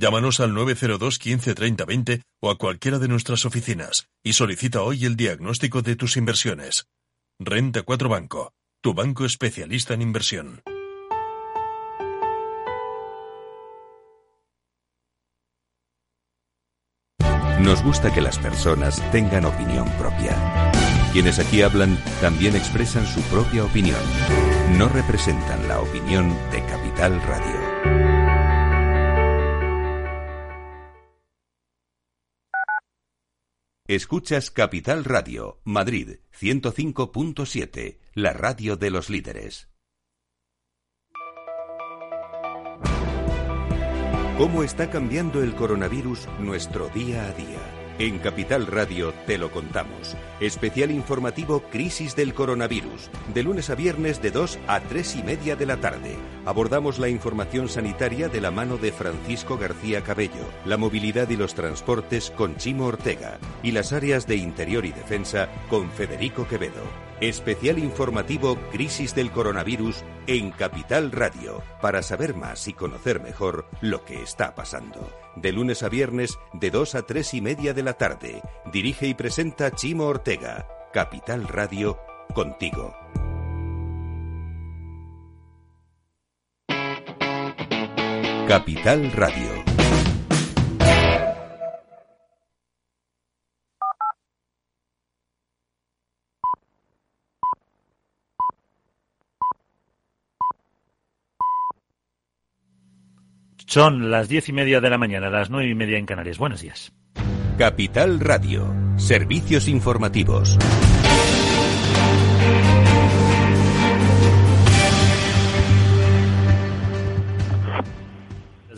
Llámanos 0.00 0.40
al 0.40 0.54
902 0.54 1.18
15 1.18 1.54
30 1.54 1.84
20 1.84 2.22
o 2.40 2.50
a 2.50 2.56
cualquiera 2.56 2.98
de 2.98 3.06
nuestras 3.06 3.44
oficinas 3.44 4.08
y 4.24 4.32
solicita 4.32 4.80
hoy 4.80 5.04
el 5.04 5.14
diagnóstico 5.14 5.82
de 5.82 5.94
tus 5.94 6.16
inversiones. 6.16 6.86
Renta 7.38 7.82
4 7.82 8.08
Banco, 8.08 8.54
tu 8.80 8.94
banco 8.94 9.26
especialista 9.26 9.92
en 9.92 10.00
inversión. 10.00 10.62
Nos 17.60 17.82
gusta 17.82 18.10
que 18.10 18.22
las 18.22 18.38
personas 18.38 19.02
tengan 19.12 19.44
opinión 19.44 19.86
propia. 19.98 20.34
Quienes 21.12 21.38
aquí 21.38 21.60
hablan 21.60 22.02
también 22.22 22.56
expresan 22.56 23.06
su 23.06 23.20
propia 23.24 23.66
opinión. 23.66 24.00
No 24.78 24.88
representan 24.88 25.68
la 25.68 25.78
opinión 25.78 26.30
de 26.52 26.64
Capital 26.64 27.20
Radio. 27.24 27.59
Escuchas 33.90 34.52
Capital 34.52 35.02
Radio, 35.02 35.58
Madrid 35.64 36.20
105.7, 36.38 37.98
la 38.14 38.32
radio 38.32 38.76
de 38.76 38.88
los 38.88 39.10
líderes. 39.10 39.68
¿Cómo 44.38 44.62
está 44.62 44.90
cambiando 44.90 45.42
el 45.42 45.56
coronavirus 45.56 46.28
nuestro 46.38 46.88
día 46.90 47.26
a 47.26 47.32
día? 47.32 47.79
En 48.00 48.18
Capital 48.18 48.66
Radio 48.66 49.12
te 49.26 49.36
lo 49.36 49.50
contamos. 49.50 50.16
Especial 50.40 50.90
informativo 50.90 51.64
Crisis 51.70 52.16
del 52.16 52.32
Coronavirus. 52.32 53.10
De 53.34 53.42
lunes 53.42 53.68
a 53.68 53.74
viernes 53.74 54.22
de 54.22 54.30
2 54.30 54.58
a 54.68 54.80
3 54.80 55.16
y 55.16 55.22
media 55.22 55.54
de 55.54 55.66
la 55.66 55.76
tarde. 55.76 56.16
Abordamos 56.46 56.98
la 56.98 57.10
información 57.10 57.68
sanitaria 57.68 58.30
de 58.30 58.40
la 58.40 58.50
mano 58.50 58.78
de 58.78 58.90
Francisco 58.90 59.58
García 59.58 60.00
Cabello, 60.00 60.48
la 60.64 60.78
movilidad 60.78 61.28
y 61.28 61.36
los 61.36 61.52
transportes 61.52 62.30
con 62.30 62.56
Chimo 62.56 62.86
Ortega 62.86 63.38
y 63.62 63.72
las 63.72 63.92
áreas 63.92 64.26
de 64.26 64.36
interior 64.36 64.86
y 64.86 64.92
defensa 64.92 65.50
con 65.68 65.90
Federico 65.90 66.48
Quevedo. 66.48 67.09
Especial 67.20 67.78
informativo 67.78 68.56
Crisis 68.72 69.14
del 69.14 69.30
Coronavirus 69.30 70.04
en 70.26 70.50
Capital 70.52 71.12
Radio, 71.12 71.62
para 71.82 72.02
saber 72.02 72.34
más 72.34 72.66
y 72.66 72.72
conocer 72.72 73.20
mejor 73.20 73.66
lo 73.82 74.06
que 74.06 74.22
está 74.22 74.54
pasando. 74.54 75.12
De 75.36 75.52
lunes 75.52 75.82
a 75.82 75.90
viernes, 75.90 76.38
de 76.54 76.70
2 76.70 76.94
a 76.94 77.02
3 77.02 77.34
y 77.34 77.40
media 77.42 77.74
de 77.74 77.82
la 77.82 77.92
tarde. 77.92 78.40
Dirige 78.72 79.06
y 79.06 79.12
presenta 79.12 79.70
Chimo 79.70 80.06
Ortega. 80.06 80.66
Capital 80.94 81.46
Radio, 81.46 81.98
contigo. 82.34 82.94
Capital 88.48 89.12
Radio. 89.12 89.59
Son 103.70 104.10
las 104.10 104.28
diez 104.28 104.48
y 104.48 104.52
media 104.52 104.80
de 104.80 104.90
la 104.90 104.98
mañana, 104.98 105.30
las 105.30 105.48
nueve 105.48 105.70
y 105.70 105.76
media 105.76 105.96
en 105.96 106.04
Canarias. 106.04 106.38
Buenos 106.38 106.60
días. 106.60 106.92
Capital 107.56 108.18
Radio. 108.18 108.74
Servicios 108.96 109.68
informativos. 109.68 110.58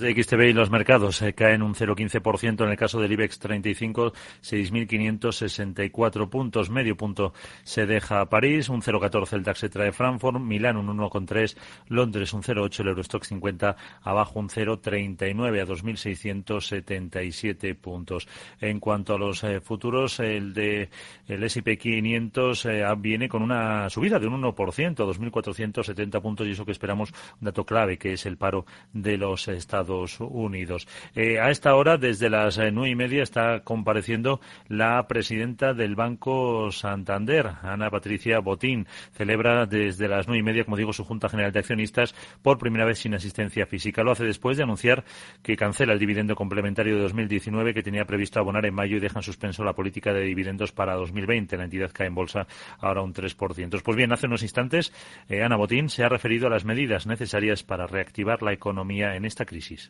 XTB 0.02 0.48
y 0.48 0.52
los 0.52 0.70
mercados 0.70 1.22
eh, 1.22 1.32
caen 1.34 1.62
un 1.62 1.74
0,15% 1.74 2.64
en 2.64 2.70
el 2.70 2.76
caso 2.76 3.00
del 3.00 3.12
IBEX 3.12 3.38
35, 3.38 4.12
6.564 4.42 6.28
puntos, 6.28 6.68
medio 6.70 6.96
punto 6.96 7.32
se 7.62 7.86
deja 7.86 8.20
a 8.20 8.28
París, 8.28 8.68
un 8.68 8.82
0,14 8.82 9.34
el 9.34 9.44
DAX 9.44 9.60
se 9.60 9.68
trae 9.68 9.92
Frankfurt, 9.92 10.40
Milán 10.40 10.76
un 10.76 10.88
1,3, 10.98 11.56
Londres 11.88 12.32
un 12.32 12.42
0,8, 12.42 12.80
el 12.80 12.88
Eurostock 12.88 13.22
50 13.24 13.76
abajo 14.02 14.40
un 14.40 14.48
0,39 14.48 15.60
a 15.60 15.66
2.677 15.66 17.76
puntos. 17.76 18.26
En 18.60 18.80
cuanto 18.80 19.14
a 19.14 19.18
los 19.18 19.44
eh, 19.44 19.60
futuros, 19.60 20.18
el 20.20 20.52
de 20.52 20.88
el 21.28 21.44
S&P 21.44 21.78
500 21.78 22.66
eh, 22.66 22.84
viene 22.98 23.28
con 23.28 23.42
una 23.42 23.88
subida 23.88 24.18
de 24.18 24.26
un 24.26 24.42
1%, 24.42 24.54
2.470 24.54 26.20
puntos 26.20 26.44
y 26.46 26.50
eso 26.50 26.64
que 26.64 26.72
esperamos 26.72 27.12
un 27.40 27.46
dato 27.46 27.64
clave 27.64 27.98
que 27.98 28.14
es 28.14 28.26
el 28.26 28.36
paro 28.36 28.66
de 28.92 29.16
los 29.16 29.46
Estados 29.48 29.91
Unidos. 30.20 30.88
Eh, 31.14 31.38
a 31.38 31.50
esta 31.50 31.74
hora, 31.74 31.96
desde 31.96 32.31
las 32.31 32.59
eh, 32.59 32.70
nueve 32.72 32.90
y 32.90 32.94
media, 32.94 33.22
está 33.22 33.61
compareciendo 33.61 34.40
la 34.68 35.07
presidenta 35.07 35.74
del 35.74 35.94
Banco 35.94 36.70
Santander, 36.72 37.50
Ana 37.62 37.90
Patricia 37.90 38.40
Botín. 38.40 38.87
Celebra 39.12 39.66
desde 39.66 40.09
las 40.09 40.26
nueve 40.26 40.40
y 40.40 40.42
media, 40.42 40.64
como 40.64 40.76
digo, 40.76 40.92
su 40.92 41.05
Junta 41.05 41.28
General 41.28 41.52
de 41.52 41.59
Accionistas 41.59 42.14
por 42.42 42.59
primera 42.59 42.85
vez 42.85 42.98
sin 42.98 43.14
asistencia 43.14 43.66
física. 43.66 44.02
Lo 44.02 44.12
hace 44.12 44.24
después 44.24 44.57
de 44.57 44.62
anunciar 44.62 45.05
que 45.42 45.57
cancela 45.57 45.92
el 45.92 45.98
dividendo 45.98 46.35
complementario 46.35 46.96
de 46.96 47.02
2019 47.02 47.74
que 47.74 47.83
tenía 47.83 48.05
previsto 48.05 48.40
abonar 48.40 48.66
en 48.66 48.74
mayo 48.74 48.96
y 48.96 49.00
deja 49.00 49.18
en 49.18 49.22
suspenso 49.22 49.64
la 49.64 49.74
política 49.74 50.12
de 50.12 50.22
dividendos 50.22 50.72
para 50.72 50.94
2020. 50.94 51.57
La 51.57 51.64
entidad 51.64 51.90
cae 51.92 52.07
en 52.07 52.14
bolsa 52.14 52.46
ahora 52.78 53.02
un 53.02 53.12
3%. 53.12 53.83
Pues 53.83 53.96
bien, 53.96 54.12
hace 54.12 54.26
unos 54.26 54.42
instantes, 54.42 54.92
eh, 55.28 55.42
Ana 55.42 55.57
Botín 55.57 55.88
se 55.88 56.05
ha 56.05 56.09
referido 56.09 56.46
a 56.46 56.50
las 56.50 56.64
medidas 56.64 57.07
necesarias 57.07 57.62
para 57.62 57.87
reactivar 57.87 58.42
la 58.42 58.52
economía 58.52 59.16
en 59.16 59.24
esta 59.24 59.44
crisis. 59.44 59.81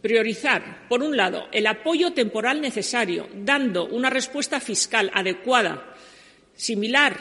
Priorizar, 0.00 0.88
por 0.88 1.02
un 1.02 1.16
lado, 1.16 1.48
el 1.52 1.66
apoyo 1.66 2.12
temporal 2.12 2.60
necesario, 2.60 3.28
dando 3.34 3.86
una 3.86 4.10
respuesta 4.10 4.58
fiscal 4.58 5.10
adecuada, 5.14 5.94
similar 6.54 7.16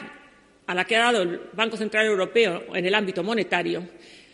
a 0.66 0.74
la 0.74 0.86
que 0.86 0.96
ha 0.96 1.12
dado 1.12 1.22
el 1.22 1.42
Banco 1.54 1.78
Central 1.78 2.08
Europeo 2.08 2.76
en 2.76 2.86
el 2.86 2.96
ámbito 2.96 3.24
monetario, 3.24 3.88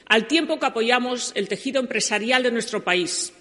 al 0.06 0.28
tiempo 0.28 0.60
que 0.60 0.66
apoyamos 0.66 1.34
el 1.36 1.50
tejido 1.50 1.82
empresarial 1.82 2.44
de 2.44 2.52
nuestro 2.52 2.84
país 2.84 3.34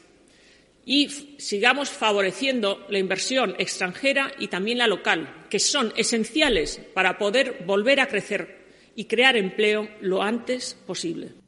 y 0.84 1.08
sigamos 1.38 1.90
favoreciendo 1.90 2.86
la 2.88 2.98
inversión 2.98 3.54
extranjera 3.58 4.32
y 4.38 4.48
también 4.48 4.78
la 4.78 4.86
local, 4.86 5.46
que 5.50 5.58
son 5.58 5.92
esenciales 5.96 6.80
para 6.94 7.18
poder 7.18 7.64
volver 7.66 8.00
a 8.00 8.06
crecer 8.06 8.66
y 8.94 9.04
crear 9.06 9.36
empleo 9.36 9.88
lo 10.00 10.22
antes 10.22 10.74
posible. 10.86 11.45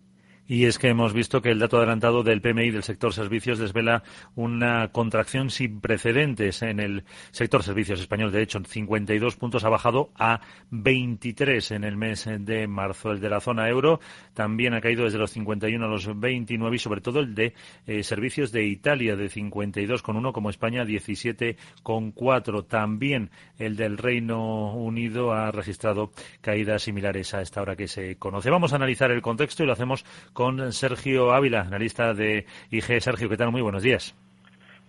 Y 0.50 0.64
es 0.64 0.78
que 0.78 0.88
hemos 0.88 1.12
visto 1.12 1.42
que 1.42 1.50
el 1.50 1.58
dato 1.58 1.76
adelantado 1.76 2.22
del 2.22 2.40
PMI 2.40 2.70
del 2.70 2.82
sector 2.82 3.12
servicios 3.12 3.58
desvela 3.58 4.02
una 4.34 4.88
contracción 4.88 5.50
sin 5.50 5.82
precedentes 5.82 6.62
en 6.62 6.80
el 6.80 7.04
sector 7.32 7.62
servicios 7.62 8.00
español. 8.00 8.32
De 8.32 8.40
hecho, 8.40 8.58
52 8.64 9.36
puntos 9.36 9.64
ha 9.64 9.68
bajado 9.68 10.10
a 10.18 10.40
23 10.70 11.72
en 11.72 11.84
el 11.84 11.98
mes 11.98 12.26
de 12.26 12.66
marzo. 12.66 13.12
El 13.12 13.20
de 13.20 13.28
la 13.28 13.40
zona 13.40 13.68
euro 13.68 14.00
también 14.32 14.72
ha 14.72 14.80
caído 14.80 15.04
desde 15.04 15.18
los 15.18 15.32
51 15.32 15.84
a 15.84 15.88
los 15.88 16.18
29 16.18 16.76
y 16.76 16.78
sobre 16.78 17.02
todo 17.02 17.20
el 17.20 17.34
de 17.34 17.52
eh, 17.86 18.02
servicios 18.02 18.50
de 18.50 18.64
Italia 18.64 19.16
de 19.16 19.28
52,1 19.28 20.32
como 20.32 20.48
España 20.48 20.82
17,4. 20.82 22.66
También 22.66 23.30
el 23.58 23.76
del 23.76 23.98
Reino 23.98 24.72
Unido 24.72 25.32
ha 25.32 25.50
registrado 25.50 26.10
caídas 26.40 26.84
similares 26.84 27.34
a 27.34 27.42
esta 27.42 27.60
hora 27.60 27.76
que 27.76 27.86
se 27.86 28.16
conoce. 28.16 28.48
Vamos 28.48 28.72
a 28.72 28.76
analizar 28.76 29.10
el 29.10 29.20
contexto 29.20 29.62
y 29.62 29.66
lo 29.66 29.74
hacemos 29.74 30.06
con 30.38 30.72
Sergio 30.72 31.32
Ávila, 31.32 31.62
analista 31.62 32.14
de 32.14 32.46
IG. 32.70 33.00
Sergio, 33.00 33.28
¿qué 33.28 33.36
tal? 33.36 33.50
Muy 33.50 33.60
buenos 33.60 33.82
días. 33.82 34.14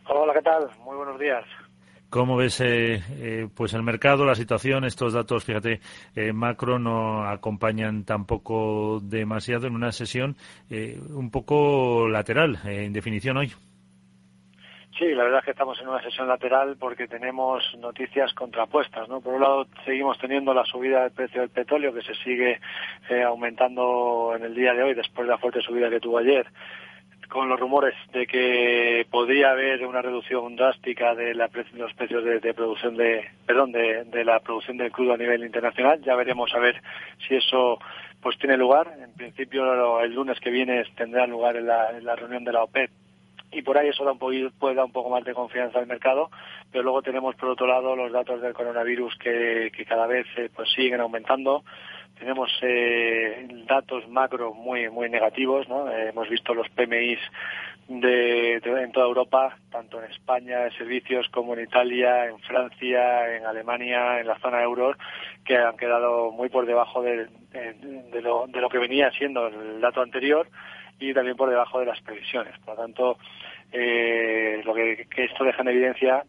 Hola, 0.08 0.32
¿qué 0.32 0.44
tal? 0.44 0.70
Muy 0.86 0.96
buenos 0.96 1.20
días. 1.20 1.44
¿Cómo 2.12 2.38
ves 2.38 2.62
eh, 2.62 3.02
eh, 3.18 3.48
pues 3.56 3.74
el 3.74 3.82
mercado, 3.82 4.26
la 4.26 4.36
situación? 4.36 4.86
Estos 4.86 5.14
datos, 5.14 5.44
fíjate, 5.44 5.80
eh, 6.16 6.34
macro 6.34 6.78
no 6.78 7.28
acompañan 7.28 8.04
tampoco 8.04 9.00
demasiado 9.02 9.66
en 9.66 9.74
una 9.74 9.92
sesión 9.92 10.38
un 10.70 11.32
poco 11.32 12.08
lateral, 12.08 12.60
en 12.66 12.94
definición 12.94 13.38
hoy. 13.38 13.52
Sí, 15.00 15.16
la 15.16 15.24
verdad 15.24 15.40
es 15.40 15.46
que 15.46 15.52
estamos 15.52 15.80
en 15.80 15.88
una 15.88 16.02
sesión 16.04 16.28
lateral 16.28 16.76
porque 16.78 17.08
tenemos 17.08 17.64
noticias 17.78 18.34
contrapuestas. 18.34 19.08
¿no? 19.08 19.22
Por 19.22 19.36
un 19.36 19.42
lado, 19.42 19.66
seguimos 19.86 20.20
teniendo 20.20 20.54
la 20.54 20.66
subida 20.66 21.04
del 21.04 21.12
precio 21.12 21.40
del 21.40 21.50
petróleo 21.50 21.94
que 21.94 22.02
se 22.02 22.14
sigue 22.16 22.60
eh, 23.10 23.24
aumentando 23.24 24.34
en 24.36 24.44
el 24.44 24.54
día 24.54 24.74
de 24.74 24.84
hoy 24.84 24.94
después 24.94 25.26
de 25.26 25.32
la 25.32 25.38
fuerte 25.38 25.62
subida 25.62 25.90
que 25.90 26.02
tuvo 26.02 26.18
ayer 26.18 26.46
con 27.30 27.48
los 27.48 27.60
rumores 27.60 27.94
de 28.12 28.28
que 28.28 29.08
podría 29.10 29.52
haber 29.52 29.86
una 29.86 30.02
reducción 30.02 30.58
drástica 30.58 31.16
de 31.16 31.34
la, 31.34 31.50
los 31.76 31.94
precios 31.94 32.24
de, 32.26 32.54
producción 32.54 32.98
de 32.98 33.30
perdón 33.46 33.72
de, 33.72 34.04
de, 34.06 34.26
la 34.26 34.40
producción 34.40 34.78
del 34.78 34.92
crudo 34.92 35.14
a 35.14 35.18
nivel 35.18 35.46
internacional 35.46 36.02
ya 36.02 36.16
veremos 36.16 36.52
a 36.56 36.60
ver 36.60 36.82
si 37.28 37.36
eso 37.36 37.78
pues 38.20 38.36
tiene 38.40 38.58
lugar 38.58 38.92
en 39.00 39.14
principio 39.14 40.00
el 40.00 40.12
lunes 40.12 40.40
que 40.40 40.50
viene 40.50 40.84
tendrá 40.98 41.28
lugar 41.28 41.56
en 41.56 41.68
la, 41.68 41.92
en 41.96 42.04
la 42.04 42.16
reunión 42.16 42.44
de 42.44 42.52
la 42.52 42.64
OPEP 42.64 42.90
y 43.52 43.62
por 43.62 43.78
ahí 43.78 43.90
eso 43.90 44.04
da 44.04 44.12
un 44.12 44.20
poquito, 44.20 44.52
puede 44.60 44.76
dar 44.76 44.86
un 44.86 44.92
poco 44.92 45.10
más 45.10 45.24
de 45.24 45.34
confianza 45.34 45.80
al 45.80 45.88
mercado, 45.88 46.30
pero 46.72 46.84
luego 46.84 47.02
tenemos 47.02 47.36
por 47.36 47.50
otro 47.50 47.68
lado 47.68 47.96
los 47.96 48.12
datos 48.12 48.42
del 48.42 48.54
coronavirus 48.54 49.16
que, 49.18 49.72
que 49.76 49.86
cada 49.86 50.08
vez 50.08 50.26
eh, 50.38 50.50
pues 50.54 50.70
siguen 50.72 51.02
aumentando. 51.02 51.64
Tenemos 52.18 52.52
eh, 52.62 53.48
datos 53.66 54.08
macro 54.10 54.54
muy 54.54 54.90
muy 54.90 55.10
negativos, 55.10 55.68
¿no? 55.70 55.90
Eh, 55.90 56.10
hemos 56.10 56.28
visto 56.30 56.54
los 56.54 56.68
PMIs 56.70 57.20
de, 57.88 58.56
en 58.58 58.92
toda 58.92 59.08
Europa, 59.08 59.58
tanto 59.72 60.04
en 60.04 60.12
España, 60.12 60.66
en 60.66 60.72
servicios, 60.74 61.28
como 61.30 61.56
en 61.56 61.64
Italia, 61.64 62.28
en 62.28 62.38
Francia, 62.40 63.36
en 63.36 63.46
Alemania, 63.46 64.20
en 64.20 64.28
la 64.28 64.38
zona 64.40 64.62
euro, 64.62 64.96
que 65.44 65.58
han 65.58 65.76
quedado 65.76 66.32
muy 66.32 66.50
por 66.50 66.68
debajo 66.68 67.02
de, 67.02 67.28
de, 67.52 68.22
lo, 68.22 68.46
de 68.48 68.62
lo 68.62 68.70
que 68.70 68.78
venía 68.78 69.10
siendo 69.12 69.48
el 69.48 69.82
dato 69.82 70.02
anterior 70.02 70.48
y 71.00 71.14
también 71.14 71.38
por 71.38 71.50
debajo 71.50 71.80
de 71.80 71.86
las 71.86 72.02
previsiones. 72.02 72.58
Por 72.60 72.76
lo 72.76 72.82
tanto, 72.82 73.18
eh, 73.72 74.62
lo 74.66 74.74
que, 74.74 75.08
esto 75.18 75.44
deja 75.44 75.62
en 75.62 75.70
evidencia 75.70 76.24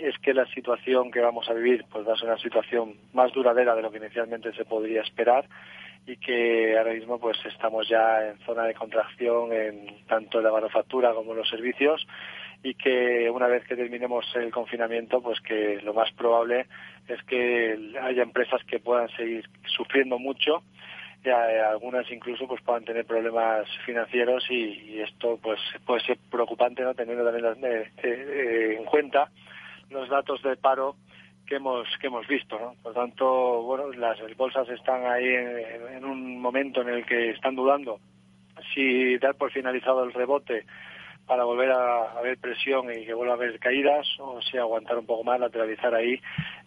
es 0.00 0.16
que 0.18 0.34
la 0.34 0.46
situación 0.46 1.10
que 1.10 1.20
vamos 1.20 1.48
a 1.48 1.54
vivir 1.54 1.84
pues 1.90 2.06
va 2.06 2.14
a 2.14 2.16
ser 2.16 2.28
una 2.28 2.38
situación 2.38 2.94
más 3.12 3.32
duradera 3.32 3.74
de 3.74 3.82
lo 3.82 3.90
que 3.90 3.98
inicialmente 3.98 4.52
se 4.52 4.64
podría 4.64 5.02
esperar 5.02 5.46
y 6.06 6.16
que 6.16 6.76
ahora 6.76 6.92
mismo 6.92 7.18
pues 7.18 7.38
estamos 7.46 7.88
ya 7.88 8.28
en 8.28 8.38
zona 8.40 8.64
de 8.64 8.74
contracción 8.74 9.52
en 9.52 10.04
tanto 10.06 10.40
la 10.40 10.50
manufactura 10.50 11.14
como 11.14 11.32
en 11.32 11.38
los 11.38 11.48
servicios 11.48 12.06
y 12.62 12.74
que 12.74 13.30
una 13.30 13.46
vez 13.46 13.64
que 13.66 13.76
terminemos 13.76 14.26
el 14.34 14.50
confinamiento 14.50 15.22
pues 15.22 15.40
que 15.40 15.80
lo 15.82 15.94
más 15.94 16.10
probable 16.12 16.66
es 17.06 17.22
que 17.22 17.92
haya 18.02 18.22
empresas 18.22 18.62
que 18.64 18.80
puedan 18.80 19.08
seguir 19.16 19.48
sufriendo 19.66 20.18
mucho 20.18 20.62
eh, 21.24 21.60
algunas 21.60 22.10
incluso 22.10 22.46
pues 22.46 22.60
puedan 22.62 22.84
tener 22.84 23.06
problemas 23.06 23.66
financieros 23.86 24.44
y, 24.50 25.00
esto 25.00 25.38
pues 25.42 25.58
puede 25.86 26.04
ser 26.04 26.18
preocupante 26.30 26.82
no 26.82 26.94
teniendo 26.94 27.24
también 27.24 27.64
eh, 27.64 27.90
eh, 28.02 28.76
en 28.78 28.84
cuenta 28.84 29.30
los 29.90 30.08
datos 30.08 30.42
de 30.42 30.56
paro 30.56 30.96
que 31.46 31.56
hemos 31.56 31.88
que 31.98 32.08
hemos 32.08 32.26
visto 32.26 32.58
¿no? 32.58 32.74
por 32.82 32.92
tanto 32.92 33.62
bueno 33.62 33.90
las 33.92 34.18
bolsas 34.36 34.68
están 34.68 35.06
ahí 35.06 35.26
en, 35.26 36.04
un 36.04 36.40
momento 36.40 36.82
en 36.82 36.90
el 36.90 37.06
que 37.06 37.30
están 37.30 37.56
dudando 37.56 38.00
si 38.74 39.16
dar 39.18 39.34
por 39.34 39.50
finalizado 39.50 40.04
el 40.04 40.12
rebote 40.12 40.66
para 41.26 41.44
volver 41.44 41.72
a, 41.72 42.20
ver 42.22 42.36
presión 42.36 42.90
y 42.92 43.06
que 43.06 43.14
vuelva 43.14 43.32
a 43.32 43.36
haber 43.36 43.58
caídas 43.58 44.06
o 44.18 44.42
si 44.42 44.58
aguantar 44.58 44.98
un 44.98 45.06
poco 45.06 45.24
más 45.24 45.40
lateralizar 45.40 45.94
ahí 45.94 46.20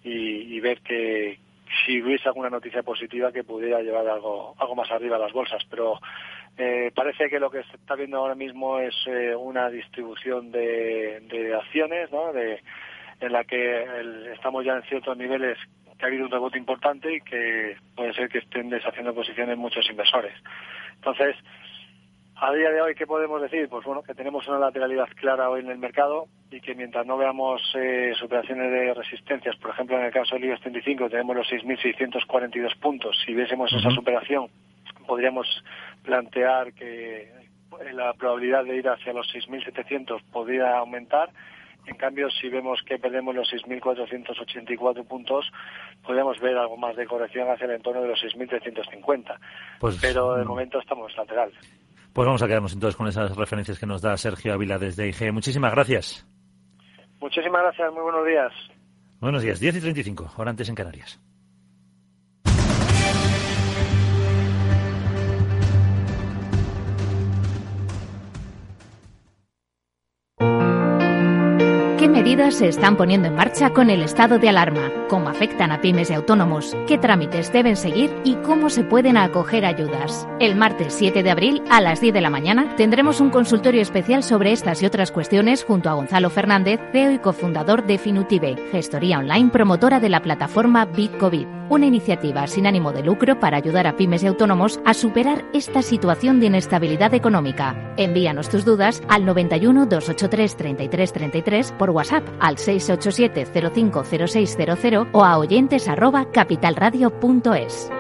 y, 0.04 0.56
y 0.56 0.60
ver 0.60 0.82
que 0.82 1.38
si 1.86 2.02
hubiese 2.02 2.28
alguna 2.28 2.50
noticia 2.50 2.84
positiva 2.84 3.32
que 3.32 3.44
pudiera 3.44 3.82
llevar 3.82 4.08
algo, 4.08 4.56
algo 4.58 4.76
más 4.76 4.90
arriba 4.92 5.18
a 5.18 5.20
las 5.20 5.34
bolsas. 5.34 5.64
Pero 5.70 6.00
eh, 6.58 6.92
parece 6.96 7.30
que 7.30 7.40
lo 7.40 7.50
que 7.50 7.64
se 7.64 7.78
está 7.78 7.96
viendo 7.96 8.18
ahora 8.18 8.36
mismo 8.36 8.80
es 8.80 8.96
eh, 9.08 9.36
una 9.36 9.70
distribución 9.70 10.52
de, 10.52 11.22
de 11.30 11.56
acciones, 11.56 12.12
¿no? 12.12 12.34
De, 12.34 12.62
en 13.20 13.32
la 13.32 13.44
que 13.44 13.86
estamos 14.34 14.64
ya 14.66 14.76
en 14.76 14.84
ciertos 14.84 15.18
niveles 15.18 15.58
que 15.98 16.06
ha 16.06 16.08
habido 16.08 16.26
un 16.26 16.32
rebote 16.32 16.58
importante 16.58 17.16
y 17.16 17.22
que 17.22 17.76
puede 17.96 18.14
ser 18.14 18.30
que 18.30 18.38
estén 18.40 18.70
deshaciendo 18.70 19.14
posiciones 19.14 19.58
muchos 19.58 19.90
inversores. 19.90 20.34
Entonces, 20.96 21.36
a 22.40 22.54
día 22.54 22.70
de 22.70 22.82
hoy, 22.82 22.94
¿qué 22.94 23.08
podemos 23.08 23.42
decir? 23.42 23.68
Pues 23.68 23.84
bueno, 23.84 24.04
que 24.04 24.14
tenemos 24.14 24.48
una 24.48 24.60
lateralidad 24.60 25.08
clara 25.16 25.50
hoy 25.50 25.62
en 25.62 25.72
el 25.72 25.80
mercado 25.80 26.28
y 26.52 26.62
que 26.62 26.76
mientras 26.76 27.06
no 27.06 27.18
veamos 27.18 27.62
eh, 27.76 28.14
superaciones 28.20 28.72
de 28.72 28.94
resistencias, 28.94 29.56
por 29.56 29.72
ejemplo, 29.72 29.98
en 29.98 30.06
el 30.06 30.12
caso 30.12 30.36
del 30.36 30.46
IBEX 30.46 30.62
35 30.62 31.10
tenemos 31.10 31.36
los 31.36 31.48
6.642 31.48 32.78
puntos. 32.80 33.18
Si 33.26 33.34
viésemos 33.34 33.74
esa 33.74 33.90
superación, 33.90 34.50
podríamos 35.08 35.48
plantear 36.04 36.74
que 36.74 37.32
la 37.94 38.14
probabilidad 38.14 38.66
de 38.66 38.78
ir 38.78 38.88
hacia 38.88 39.14
los 39.14 39.28
6.700 39.34 40.22
podría 40.32 40.78
aumentar. 40.78 41.30
En 41.88 41.96
cambio, 41.96 42.30
si 42.30 42.50
vemos 42.50 42.82
que 42.86 43.00
perdemos 43.00 43.34
los 43.34 43.52
6.484 43.52 45.08
puntos, 45.08 45.50
podríamos 46.04 46.40
ver 46.40 46.58
algo 46.58 46.78
más 46.78 46.96
de 46.98 47.08
corrección 47.08 47.50
hacia 47.50 47.66
el 47.66 47.72
entorno 47.72 48.02
de 48.02 48.10
los 48.10 48.22
6.350. 48.22 49.38
Pues, 49.80 49.98
Pero 50.02 50.36
de 50.36 50.44
momento 50.44 50.80
estamos 50.80 51.16
lateral. 51.16 51.52
Pues 52.18 52.26
vamos 52.26 52.42
a 52.42 52.48
quedarnos 52.48 52.74
entonces 52.74 52.98
con 52.98 53.06
esas 53.06 53.38
referencias 53.38 53.78
que 53.78 53.86
nos 53.86 54.02
da 54.02 54.18
Sergio 54.18 54.52
Ávila 54.52 54.80
desde 54.80 55.08
IG. 55.08 55.32
Muchísimas 55.32 55.72
gracias. 55.72 56.28
Muchísimas 57.20 57.62
gracias, 57.62 57.94
muy 57.94 58.02
buenos 58.02 58.26
días. 58.26 58.52
Buenos 59.20 59.44
días, 59.44 59.60
10 59.60 59.76
y 59.76 59.82
35, 59.82 60.32
ahora 60.36 60.50
antes 60.50 60.68
en 60.68 60.74
Canarias. 60.74 61.22
Se 72.38 72.68
están 72.68 72.98
poniendo 72.98 73.28
en 73.28 73.36
marcha 73.36 73.72
con 73.72 73.90
el 73.90 74.04
estado 74.04 74.38
de 74.38 74.48
alarma? 74.48 74.92
¿Cómo 75.10 75.28
afectan 75.28 75.72
a 75.72 75.82
pymes 75.82 76.12
y 76.12 76.14
autónomos? 76.14 76.78
¿Qué 76.88 76.98
trámites 76.98 77.52
deben 77.52 77.76
seguir? 77.76 78.16
¿Y 78.24 78.36
cómo 78.36 78.70
se 78.70 78.84
pueden 78.84 79.18
acoger 79.18 79.66
ayudas? 79.66 80.28
El 80.40 80.56
martes 80.56 80.94
7 80.94 81.24
de 81.24 81.32
abril 81.32 81.64
a 81.70 81.82
las 81.82 82.00
10 82.00 82.14
de 82.14 82.22
la 82.22 82.30
mañana 82.30 82.76
tendremos 82.76 83.20
un 83.22 83.32
consultorio 83.32 83.82
especial 83.82 84.22
sobre 84.24 84.52
estas 84.52 84.82
y 84.84 84.86
otras 84.86 85.12
cuestiones 85.12 85.64
junto 85.64 85.90
a 85.90 85.94
Gonzalo 85.94 86.30
Fernández, 86.30 86.80
CEO 86.92 87.12
y 87.12 87.20
cofundador 87.20 87.86
de 87.86 87.98
Finutive, 87.98 88.56
gestoría 88.72 89.18
online 89.18 89.50
promotora 89.50 90.00
de 90.00 90.10
la 90.10 90.22
plataforma 90.22 90.86
BitCovid, 90.86 91.48
una 91.70 91.86
iniciativa 91.86 92.48
sin 92.48 92.66
ánimo 92.68 92.92
de 92.94 93.04
lucro 93.04 93.40
para 93.40 93.58
ayudar 93.58 93.88
a 93.88 93.96
pymes 93.96 94.24
y 94.24 94.28
autónomos 94.28 94.80
a 94.86 94.94
superar 94.94 95.46
esta 95.54 95.82
situación 95.82 96.40
de 96.40 96.46
inestabilidad 96.48 97.14
económica. 97.14 97.94
Envíanos 97.98 98.50
tus 98.50 98.64
dudas 98.66 99.02
al 99.08 99.26
91 99.26 99.86
283 99.86 100.58
33 100.58 101.14
33 101.14 101.72
por 101.74 101.92
WhatsApp 101.92 102.28
al 102.40 102.56
687-050600 102.58 105.10
o 105.12 105.24
a 105.24 105.38
oyentes 105.38 105.88
arroba 105.88 106.32
capitalradio.es. 106.32 107.92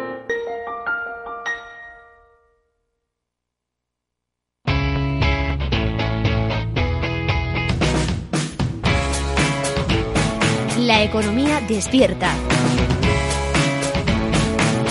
La 10.88 11.04
economía 11.04 11.60
despierta. 11.68 12.34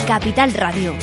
Capital 0.06 0.52
Radio. 0.54 0.94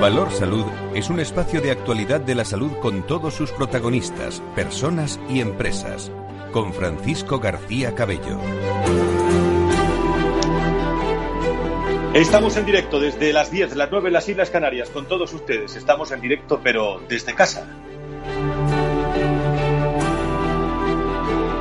Valor 0.00 0.30
Salud 0.32 0.79
es 0.94 1.08
un 1.08 1.20
espacio 1.20 1.60
de 1.60 1.70
actualidad 1.70 2.20
de 2.20 2.34
la 2.34 2.44
salud 2.44 2.72
con 2.80 3.06
todos 3.06 3.34
sus 3.34 3.52
protagonistas, 3.52 4.42
personas 4.54 5.20
y 5.28 5.40
empresas. 5.40 6.10
Con 6.52 6.72
Francisco 6.72 7.38
García 7.38 7.94
Cabello. 7.94 8.38
Estamos 12.12 12.56
en 12.56 12.66
directo 12.66 12.98
desde 12.98 13.32
las 13.32 13.52
10, 13.52 13.76
las 13.76 13.88
9 13.90 14.08
en 14.08 14.12
las 14.12 14.28
Islas 14.28 14.50
Canarias 14.50 14.90
con 14.90 15.06
todos 15.06 15.32
ustedes. 15.32 15.76
Estamos 15.76 16.10
en 16.10 16.20
directo 16.20 16.60
pero 16.62 17.00
desde 17.08 17.34
casa. 17.34 17.68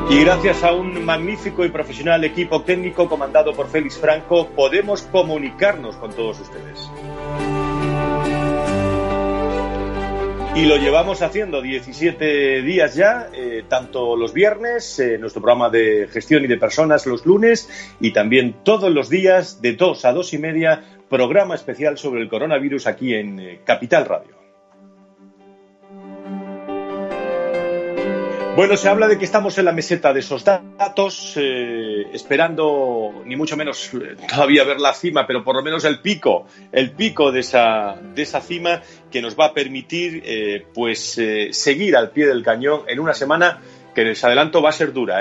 Y 0.10 0.20
gracias 0.22 0.64
a 0.64 0.74
un 0.74 1.06
magnífico 1.06 1.64
y 1.64 1.70
profesional 1.70 2.24
equipo 2.24 2.64
técnico 2.64 3.08
comandado 3.08 3.54
por 3.54 3.70
Félix 3.70 4.00
Franco, 4.00 4.48
podemos 4.48 5.04
comunicarnos 5.04 5.98
con 5.98 6.12
todos 6.14 6.40
ustedes. 6.40 6.90
Y 10.56 10.66
lo 10.66 10.78
llevamos 10.78 11.22
haciendo 11.22 11.62
17 11.62 12.64
días 12.64 12.96
ya, 12.96 13.30
eh, 13.34 13.64
tanto 13.70 14.16
los 14.18 14.34
viernes, 14.34 15.00
eh, 15.00 15.18
nuestro 15.18 15.42
programa 15.42 15.70
de 15.70 16.10
gestión 16.12 16.44
y 16.44 16.48
de 16.48 16.58
personas 16.58 17.06
los 17.06 17.26
lunes, 17.26 17.70
y 18.00 18.12
también 18.12 18.56
todos 18.64 18.92
los 18.92 19.10
días 19.10 19.62
de 19.62 19.74
2 19.74 20.06
a 20.06 20.12
2 20.12 20.34
y 20.34 20.38
media, 20.40 20.84
programa 21.08 21.56
especial 21.56 21.98
sobre 21.98 22.22
el 22.22 22.30
coronavirus 22.30 22.88
aquí 22.88 23.14
en 23.14 23.40
eh, 23.40 23.60
Capital 23.64 24.06
Radio. 24.06 24.39
Bueno, 28.60 28.76
se 28.76 28.90
habla 28.90 29.08
de 29.08 29.18
que 29.18 29.24
estamos 29.24 29.58
en 29.58 29.64
la 29.64 29.72
meseta 29.72 30.12
de 30.12 30.20
esos 30.20 30.44
datos, 30.44 31.32
eh, 31.38 32.08
esperando 32.12 33.24
ni 33.24 33.38
mucho 33.38 33.56
menos 33.56 33.90
eh, 33.94 34.18
todavía 34.30 34.66
ver 34.66 34.82
la 34.82 34.94
cima, 34.94 35.26
pero 35.26 35.46
por 35.46 35.56
lo 35.56 35.64
menos 35.64 35.86
el 35.86 36.02
pico, 36.02 36.46
el 36.74 36.92
pico 36.92 37.32
de 37.32 37.40
esa, 37.40 37.96
de 38.14 38.22
esa 38.22 38.42
cima 38.42 38.82
que 39.10 39.22
nos 39.22 39.40
va 39.40 39.46
a 39.46 39.54
permitir 39.54 40.22
eh, 40.26 40.66
pues 40.74 41.22
seguir 41.52 41.96
al 41.96 42.10
pie 42.10 42.28
del 42.28 42.44
cañón 42.44 42.82
en 42.90 43.00
una 43.00 43.14
semana 43.14 43.62
que 43.96 44.04
les 44.04 44.22
adelanto 44.26 44.62
va 44.62 44.72
a 44.72 44.74
ser 44.74 44.92
dura. 44.92 45.20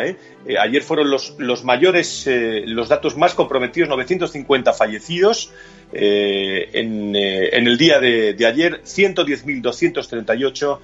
ayer 0.60 0.82
fueron 0.82 1.08
los, 1.08 1.36
los 1.38 1.62
mayores, 1.62 2.28
los 2.66 2.88
datos 2.88 3.16
más 3.16 3.34
comprometidos, 3.34 3.88
950 3.88 4.72
fallecidos. 4.72 5.52
En, 5.92 7.14
en, 7.14 7.66
el 7.68 7.78
día 7.78 8.00
de, 8.00 8.34
de 8.34 8.46
ayer, 8.46 8.82
110.238 8.82 10.78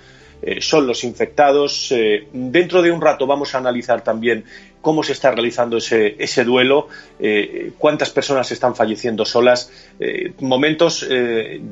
eh, 0.46 0.60
son 0.60 0.86
los 0.86 1.04
infectados. 1.04 1.90
Eh, 1.90 2.28
dentro 2.32 2.82
de 2.82 2.92
un 2.92 3.00
rato 3.00 3.26
vamos 3.26 3.54
a 3.54 3.58
analizar 3.58 4.04
también 4.04 4.44
cómo 4.82 5.02
se 5.02 5.12
está 5.12 5.30
realizando 5.30 5.78
ese, 5.78 6.16
ese 6.18 6.44
duelo, 6.44 6.88
eh, 7.18 7.72
cuántas 7.78 8.10
personas 8.10 8.52
están 8.52 8.76
falleciendo 8.76 9.24
solas. 9.24 9.70
momentos, 10.40 11.08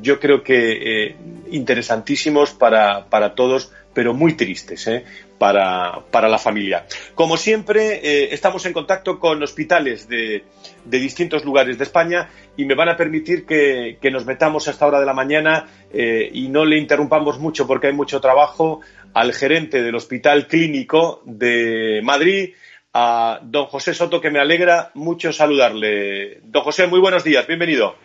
yo 0.01 0.19
creo 0.19 0.41
que 0.41 1.15
interesantísimos 1.51 2.51
para, 2.51 3.05
para 3.05 3.35
todos 3.35 3.71
pero 3.93 4.13
muy 4.13 4.33
tristes 4.33 4.87
¿eh? 4.87 5.03
para, 5.37 5.99
para, 6.11 6.27
la 6.27 6.37
familia. 6.37 6.85
Como 7.15 7.37
siempre, 7.37 7.99
eh, 8.03 8.33
estamos 8.33 8.65
en 8.65 8.73
contacto 8.73 9.19
con 9.19 9.41
hospitales 9.43 10.07
de, 10.07 10.43
de, 10.85 10.99
distintos 10.99 11.45
lugares 11.45 11.77
de 11.77 11.83
España 11.83 12.29
y 12.57 12.65
me 12.65 12.75
van 12.75 12.89
a 12.89 12.97
permitir 12.97 13.45
que, 13.45 13.97
que 14.01 14.11
nos 14.11 14.25
metamos 14.25 14.67
a 14.67 14.71
esta 14.71 14.87
hora 14.87 14.99
de 14.99 15.05
la 15.05 15.13
mañana 15.13 15.67
eh, 15.91 16.29
y 16.33 16.49
no 16.49 16.65
le 16.65 16.77
interrumpamos 16.77 17.39
mucho 17.39 17.67
porque 17.67 17.87
hay 17.87 17.93
mucho 17.93 18.19
trabajo 18.19 18.81
al 19.13 19.33
gerente 19.33 19.83
del 19.83 19.95
Hospital 19.95 20.47
Clínico 20.47 21.21
de 21.25 22.01
Madrid, 22.03 22.53
a 22.93 23.39
don 23.41 23.65
José 23.65 23.93
Soto, 23.93 24.21
que 24.21 24.31
me 24.31 24.39
alegra 24.39 24.91
mucho 24.93 25.31
saludarle. 25.31 26.39
Don 26.43 26.63
José, 26.63 26.87
muy 26.87 26.99
buenos 26.99 27.23
días, 27.23 27.45
bienvenido. 27.47 27.95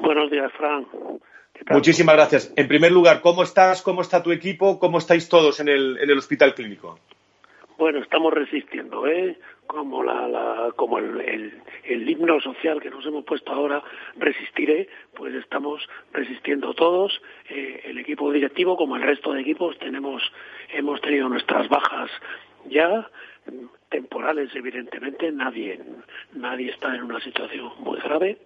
Buenos 0.00 0.30
días, 0.30 0.50
Fran. 0.56 0.86
Muchísimas 1.70 2.14
gracias. 2.16 2.52
En 2.56 2.68
primer 2.68 2.92
lugar, 2.92 3.20
¿cómo 3.20 3.42
estás? 3.42 3.82
¿Cómo 3.82 4.02
está 4.02 4.22
tu 4.22 4.32
equipo? 4.32 4.78
¿Cómo 4.78 4.98
estáis 4.98 5.28
todos 5.28 5.60
en 5.60 5.68
el, 5.68 5.98
en 5.98 6.10
el 6.10 6.18
hospital 6.18 6.54
clínico? 6.54 6.98
Bueno, 7.78 8.00
estamos 8.00 8.32
resistiendo, 8.32 9.06
¿eh? 9.06 9.38
Como, 9.66 10.02
la, 10.04 10.70
como 10.76 10.98
el, 10.98 11.52
el, 11.84 12.08
himno 12.08 12.40
social 12.40 12.80
que 12.80 12.90
nos 12.90 13.04
hemos 13.06 13.24
puesto 13.24 13.52
ahora, 13.52 13.82
resistiré, 14.16 14.88
pues 15.14 15.34
estamos 15.34 15.88
resistiendo 16.12 16.74
todos. 16.74 17.20
Eh, 17.48 17.80
el 17.84 17.98
equipo 17.98 18.30
directivo, 18.30 18.76
como 18.76 18.96
el 18.96 19.02
resto 19.02 19.32
de 19.32 19.40
equipos, 19.40 19.78
tenemos, 19.78 20.22
hemos 20.72 21.00
tenido 21.00 21.28
nuestras 21.28 21.68
bajas 21.68 22.10
ya, 22.66 23.08
temporales 23.88 24.54
evidentemente, 24.54 25.32
nadie, 25.32 25.80
nadie 26.34 26.70
está 26.70 26.94
en 26.94 27.04
una 27.04 27.20
situación 27.20 27.72
muy 27.80 27.98
grave, 27.98 28.38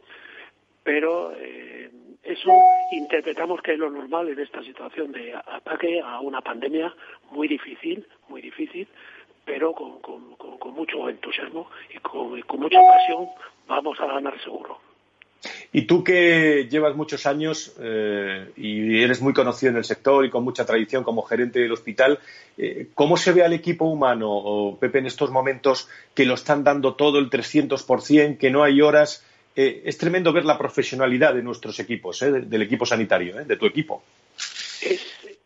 pero 0.82 1.32
eh, 1.36 1.90
eso 2.26 2.50
interpretamos 2.92 3.62
que 3.62 3.74
es 3.74 3.78
lo 3.78 3.90
normal 3.90 4.28
en 4.28 4.38
esta 4.40 4.62
situación 4.62 5.12
de 5.12 5.34
ataque 5.34 6.00
a 6.00 6.20
una 6.20 6.40
pandemia 6.40 6.92
muy 7.30 7.48
difícil, 7.48 8.06
muy 8.28 8.42
difícil, 8.42 8.88
pero 9.44 9.72
con, 9.72 10.36
mucho 10.74 11.08
entusiasmo 11.08 11.70
y 11.94 11.98
con, 11.98 12.40
con 12.42 12.60
mucha 12.60 12.78
pasión 12.80 13.28
vamos 13.66 13.98
a 14.00 14.06
ganar 14.06 14.38
seguro. 14.42 14.78
Y 15.72 15.82
tú 15.82 16.02
que 16.02 16.68
llevas 16.70 16.96
muchos 16.96 17.26
años 17.26 17.74
eh, 17.80 18.50
y 18.56 19.02
eres 19.02 19.20
muy 19.20 19.32
conocido 19.32 19.70
en 19.70 19.76
el 19.76 19.84
sector 19.84 20.24
y 20.24 20.30
con 20.30 20.44
mucha 20.44 20.64
tradición 20.64 21.04
como 21.04 21.22
gerente 21.22 21.60
del 21.60 21.72
hospital, 21.72 22.18
eh, 22.56 22.88
¿cómo 22.94 23.16
se 23.16 23.32
ve 23.32 23.44
al 23.44 23.52
equipo 23.52 23.84
humano, 23.84 24.76
Pepe, 24.80 24.98
en 24.98 25.06
estos 25.06 25.30
momentos 25.30 25.88
que 26.14 26.24
lo 26.24 26.34
están 26.34 26.64
dando 26.64 26.94
todo 26.94 27.18
el 27.18 27.30
300%, 27.30 28.38
que 28.38 28.50
no 28.50 28.62
hay 28.62 28.80
horas? 28.80 29.25
Eh, 29.56 29.82
es 29.86 29.96
tremendo 29.96 30.32
ver 30.34 30.44
la 30.44 30.58
profesionalidad 30.58 31.34
de 31.34 31.42
nuestros 31.42 31.80
equipos, 31.80 32.20
del 32.20 32.62
equipo 32.62 32.84
sanitario, 32.84 33.42
de 33.42 33.56
tu 33.56 33.64
equipo. 33.64 34.02
Es, 34.82 35.02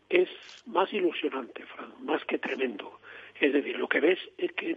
es 0.09 0.29
más 0.65 0.91
ilusionante, 0.91 1.63
Fran, 1.65 1.93
más 2.03 2.23
que 2.25 2.37
tremendo. 2.37 2.99
Es 3.39 3.53
decir, 3.53 3.77
lo 3.77 3.87
que 3.87 4.01
ves 4.01 4.19
es 4.37 4.51
que 4.51 4.75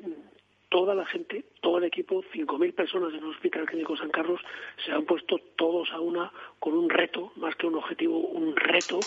toda 0.69 0.95
la 0.95 1.05
gente, 1.05 1.45
todo 1.61 1.79
el 1.79 1.85
equipo, 1.85 2.23
5.000 2.33 2.75
personas 2.75 3.13
en 3.13 3.19
el 3.19 3.31
Hospital 3.31 3.67
Clínico 3.67 3.97
San 3.97 4.11
Carlos, 4.11 4.41
se 4.85 4.93
han 4.93 5.05
puesto 5.05 5.39
todos 5.57 5.91
a 5.91 6.01
una 6.01 6.33
con 6.61 6.75
un 6.75 6.89
reto, 6.89 7.33
más 7.37 7.57
que 7.57 7.67
un 7.67 7.75
objetivo, 7.75 8.19
un 8.19 8.55
reto 8.55 9.01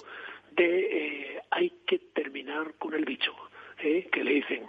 de 0.52 0.80
eh, 0.80 1.42
hay 1.52 1.72
que 1.86 2.00
terminar 2.00 2.74
con 2.78 2.94
el 2.94 3.06
bicho, 3.06 3.34
¿eh? 3.80 4.08
que 4.12 4.24
le 4.24 4.34
dicen 4.34 4.64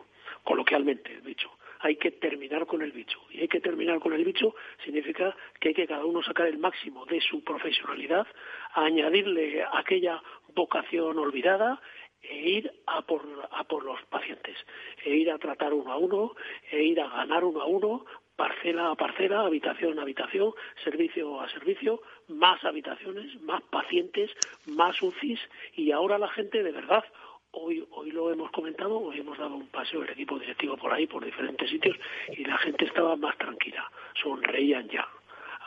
coloquialmente 0.44 1.12
el 1.12 1.22
bicho. 1.22 1.50
Hay 1.80 1.96
que 1.96 2.10
terminar 2.10 2.66
con 2.66 2.82
el 2.82 2.92
bicho. 2.92 3.20
Y 3.30 3.40
hay 3.40 3.48
que 3.48 3.60
terminar 3.60 4.00
con 4.00 4.12
el 4.12 4.24
bicho 4.24 4.54
significa 4.84 5.36
que 5.60 5.68
hay 5.68 5.74
que 5.74 5.86
cada 5.86 6.04
uno 6.04 6.22
sacar 6.22 6.46
el 6.46 6.58
máximo 6.58 7.06
de 7.06 7.20
su 7.20 7.42
profesionalidad, 7.42 8.26
añadirle 8.74 9.64
aquella 9.72 10.22
vocación 10.54 11.18
olvidada 11.18 11.80
e 12.22 12.50
ir 12.50 12.72
a 12.86 13.02
por, 13.02 13.22
a 13.50 13.64
por 13.64 13.84
los 13.84 14.02
pacientes, 14.06 14.56
e 15.04 15.14
ir 15.16 15.30
a 15.30 15.38
tratar 15.38 15.72
uno 15.72 15.92
a 15.92 15.96
uno, 15.96 16.34
e 16.70 16.82
ir 16.82 17.00
a 17.00 17.08
ganar 17.08 17.44
uno 17.44 17.60
a 17.60 17.66
uno, 17.66 18.04
parcela 18.38 18.90
a 18.90 18.94
parcela, 18.94 19.40
habitación 19.40 19.98
a 19.98 20.02
habitación, 20.02 20.52
servicio 20.84 21.40
a 21.40 21.48
servicio, 21.50 22.00
más 22.28 22.62
habitaciones, 22.64 23.40
más 23.42 23.62
pacientes, 23.64 24.30
más 24.66 25.00
UCIs 25.02 25.40
y 25.74 25.90
ahora 25.90 26.18
la 26.18 26.28
gente 26.28 26.62
de 26.62 26.72
verdad 26.72 27.04
Hoy, 27.52 27.86
hoy 27.92 28.10
lo 28.10 28.30
hemos 28.30 28.50
comentado, 28.50 28.98
hoy 28.98 29.20
hemos 29.20 29.38
dado 29.38 29.56
un 29.56 29.68
paseo 29.68 30.02
el 30.02 30.10
equipo 30.10 30.38
directivo 30.38 30.76
por 30.76 30.92
ahí, 30.92 31.06
por 31.06 31.24
diferentes 31.24 31.70
sitios, 31.70 31.96
y 32.36 32.44
la 32.44 32.58
gente 32.58 32.84
estaba 32.84 33.16
más 33.16 33.36
tranquila, 33.38 33.90
sonreían 34.22 34.88
ya. 34.88 35.08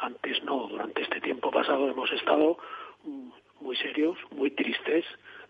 Antes 0.01 0.43
no, 0.43 0.67
durante 0.67 1.01
este 1.01 1.19
tiempo 1.21 1.49
pasado 1.49 1.89
hemos 1.89 2.11
estado 2.11 2.57
mm, 3.03 3.29
muy 3.61 3.75
serios, 3.77 4.17
muy 4.31 4.51
tristes, 4.51 5.05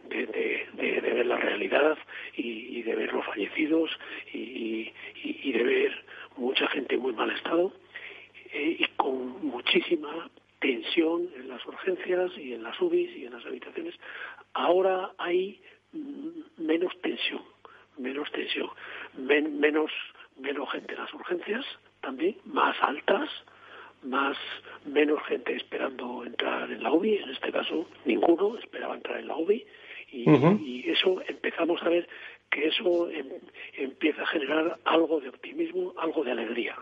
de, 0.09 0.67
ver 0.73 1.25
la 1.25 1.37
realidad 1.37 1.97
y, 2.35 2.81
de 2.81 2.95
ver 2.95 3.13
los 3.13 3.25
fallecidos 3.25 3.91
y, 4.33 4.91
de 5.51 5.63
ver 5.63 6.05
mucha 6.37 6.67
gente 6.67 6.95
en 6.95 7.01
muy 7.01 7.13
mal 7.13 7.31
estado 7.31 7.71
eh, 8.53 8.77
y 8.79 8.85
con 8.97 9.45
muchísima 9.45 10.29
tensión 10.59 11.29
en 11.35 11.49
las 11.49 11.65
urgencias 11.65 12.31
y 12.37 12.53
en 12.53 12.63
las 12.63 12.79
UBIs 12.79 13.15
y 13.17 13.25
en 13.25 13.33
las 13.33 13.45
habitaciones. 13.45 13.95
Ahora 14.53 15.11
hay 15.17 15.61
menos 16.61 16.93
tensión, 17.01 17.41
menos 17.97 18.31
tensión, 18.31 18.69
menos, 19.17 19.91
menos 20.37 20.71
gente 20.71 20.93
en 20.93 20.99
las 20.99 21.13
urgencias 21.13 21.65
también, 22.01 22.37
más 22.45 22.75
altas, 22.81 23.29
más 24.03 24.37
menos 24.85 25.21
gente 25.27 25.55
esperando 25.55 26.23
entrar 26.25 26.71
en 26.71 26.81
la 26.81 26.91
UBI, 26.91 27.17
en 27.17 27.29
este 27.29 27.51
caso 27.51 27.87
ninguno 28.05 28.57
esperaba 28.57 28.95
entrar 28.95 29.19
en 29.19 29.27
la 29.27 29.35
UBI 29.35 29.65
y, 30.11 30.89
eso 30.89 31.21
empezamos 31.27 31.81
a 31.83 31.89
ver 31.89 32.07
que 32.49 32.67
eso 32.67 33.09
em, 33.11 33.29
empieza 33.77 34.23
a 34.23 34.27
generar 34.27 34.77
algo 34.83 35.21
de 35.21 35.29
optimismo, 35.29 35.93
algo 35.97 36.23
de 36.23 36.31
alegría. 36.31 36.75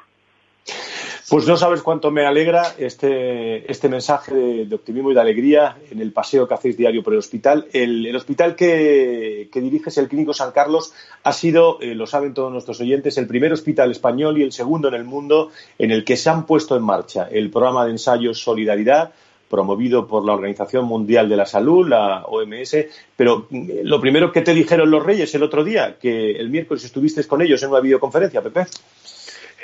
Pues 1.29 1.45
no 1.45 1.57
sabes 1.57 1.83
cuánto 1.83 2.09
me 2.09 2.25
alegra 2.25 2.73
este, 2.79 3.71
este 3.71 3.87
mensaje 3.87 4.33
de, 4.65 4.75
optimismo 4.75 5.11
y 5.11 5.13
de 5.13 5.21
alegría 5.21 5.77
en 5.91 6.01
el 6.01 6.11
paseo 6.11 6.47
que 6.47 6.55
hacéis 6.55 6.75
diario 6.75 7.03
por 7.03 7.13
el 7.13 7.19
hospital. 7.19 7.67
El, 7.71 8.15
hospital 8.15 8.55
que, 8.55 9.47
diriges, 9.53 9.99
el 9.99 10.07
Clínico 10.07 10.33
San 10.33 10.51
Carlos, 10.51 10.91
ha 11.23 11.31
sido, 11.31 11.79
eh, 11.81 11.93
lo 11.93 12.07
saben 12.07 12.33
todos 12.33 12.51
nuestros 12.51 12.81
oyentes, 12.81 13.19
el 13.19 13.27
primer 13.27 13.53
hospital 13.53 13.91
español 13.91 14.39
y 14.39 14.43
el 14.43 14.51
segundo 14.51 14.87
en 14.87 14.95
el 14.95 15.03
mundo 15.03 15.51
en 15.77 15.91
el 15.91 16.03
que 16.03 16.17
se 16.17 16.31
han 16.31 16.47
puesto 16.47 16.75
en 16.75 16.81
marcha 16.81 17.27
el 17.29 17.51
programa 17.51 17.85
de 17.85 17.91
ensayos 17.91 18.41
Solidaridad, 18.41 19.11
promovido 19.49 20.07
por 20.07 20.25
la 20.25 20.33
Organización 20.33 20.85
Mundial 20.85 21.29
de 21.29 21.37
la 21.37 21.45
Salud, 21.45 21.87
la 21.87 22.23
OMS. 22.25 22.75
Pero 23.15 23.45
mm, 23.51 23.69
lo 23.83 24.01
primero 24.01 24.31
que 24.31 24.41
te 24.41 24.55
dijeron 24.55 24.89
los 24.89 25.05
reyes 25.05 25.35
el 25.35 25.43
otro 25.43 25.63
día, 25.63 25.97
que 26.01 26.31
el 26.31 26.49
miércoles 26.49 26.83
estuviste 26.85 27.23
con 27.25 27.43
ellos 27.43 27.61
en 27.61 27.69
una 27.69 27.81
videoconferencia, 27.81 28.41
Pepe. 28.41 28.65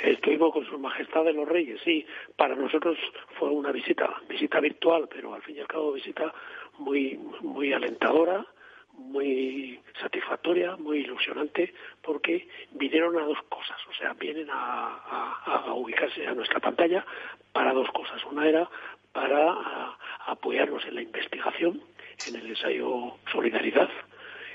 Estuvimos 0.02 0.52
con 0.52 0.64
Su 0.66 0.78
Majestad 0.78 1.24
de 1.24 1.32
los 1.32 1.48
Reyes, 1.48 1.80
sí. 1.84 2.04
Para 2.36 2.54
nosotros 2.54 2.98
fue 3.38 3.50
una 3.50 3.72
visita, 3.72 4.20
visita 4.28 4.60
virtual, 4.60 5.08
pero 5.08 5.34
al 5.34 5.42
fin 5.42 5.56
y 5.56 5.60
al 5.60 5.66
cabo 5.66 5.92
visita 5.92 6.32
muy, 6.78 7.18
muy 7.40 7.72
alentadora, 7.72 8.44
muy 8.92 9.78
satisfactoria, 10.00 10.76
muy 10.76 10.98
ilusionante, 10.98 11.72
porque 12.02 12.48
vinieron 12.72 13.18
a 13.18 13.24
dos 13.24 13.38
cosas, 13.48 13.76
o 13.88 13.94
sea, 13.94 14.14
vienen 14.14 14.48
a, 14.50 15.72
ubicarse 15.74 16.26
a 16.26 16.34
nuestra 16.34 16.60
pantalla 16.60 17.04
para 17.52 17.72
dos 17.72 17.90
cosas. 17.92 18.22
Una 18.24 18.48
era 18.48 18.68
para 19.12 19.96
apoyarnos 20.26 20.84
en 20.86 20.94
la 20.96 21.02
investigación, 21.02 21.82
en 22.28 22.36
el 22.36 22.46
ensayo 22.48 23.14
Solidaridad, 23.32 23.88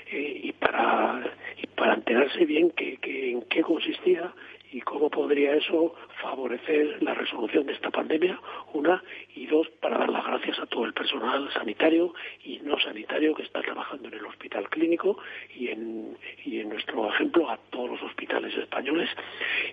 eh, 0.06 0.40
y, 0.44 0.52
para, 0.52 1.34
y 1.56 1.66
para 1.68 1.94
enterarse 1.94 2.44
bien 2.44 2.70
que, 2.70 2.98
en 3.02 3.42
qué 3.42 3.62
consistía 3.62 4.32
y 4.72 4.80
cómo 4.80 5.10
podría 5.10 5.54
eso 5.54 5.94
favorecer 6.22 7.02
la 7.02 7.12
resolución 7.14 7.66
de 7.66 7.74
esta 7.74 7.90
pandemia, 7.90 8.40
una, 8.72 9.02
y 9.36 9.46
dos, 9.46 9.68
para 9.80 9.98
dar 9.98 10.08
las 10.08 10.24
gracias 10.24 10.58
a 10.58 10.66
todo 10.66 10.86
el 10.86 10.94
personal 10.94 11.52
sanitario 11.52 12.14
y 12.42 12.58
no 12.60 12.78
sanitario 12.80 13.34
que 13.34 13.42
está 13.42 13.60
trabajando 13.60 14.08
en 14.08 14.14
el 14.14 14.24
hospital 14.24 14.68
clínico 14.70 15.18
y 15.54 15.68
en, 15.68 16.16
y 16.44 16.60
en 16.60 16.70
nuestro 16.70 17.08
ejemplo 17.10 17.50
a 17.50 17.58
todos 17.70 17.90
los 17.90 18.02
hospitales 18.02 18.56
españoles 18.56 19.10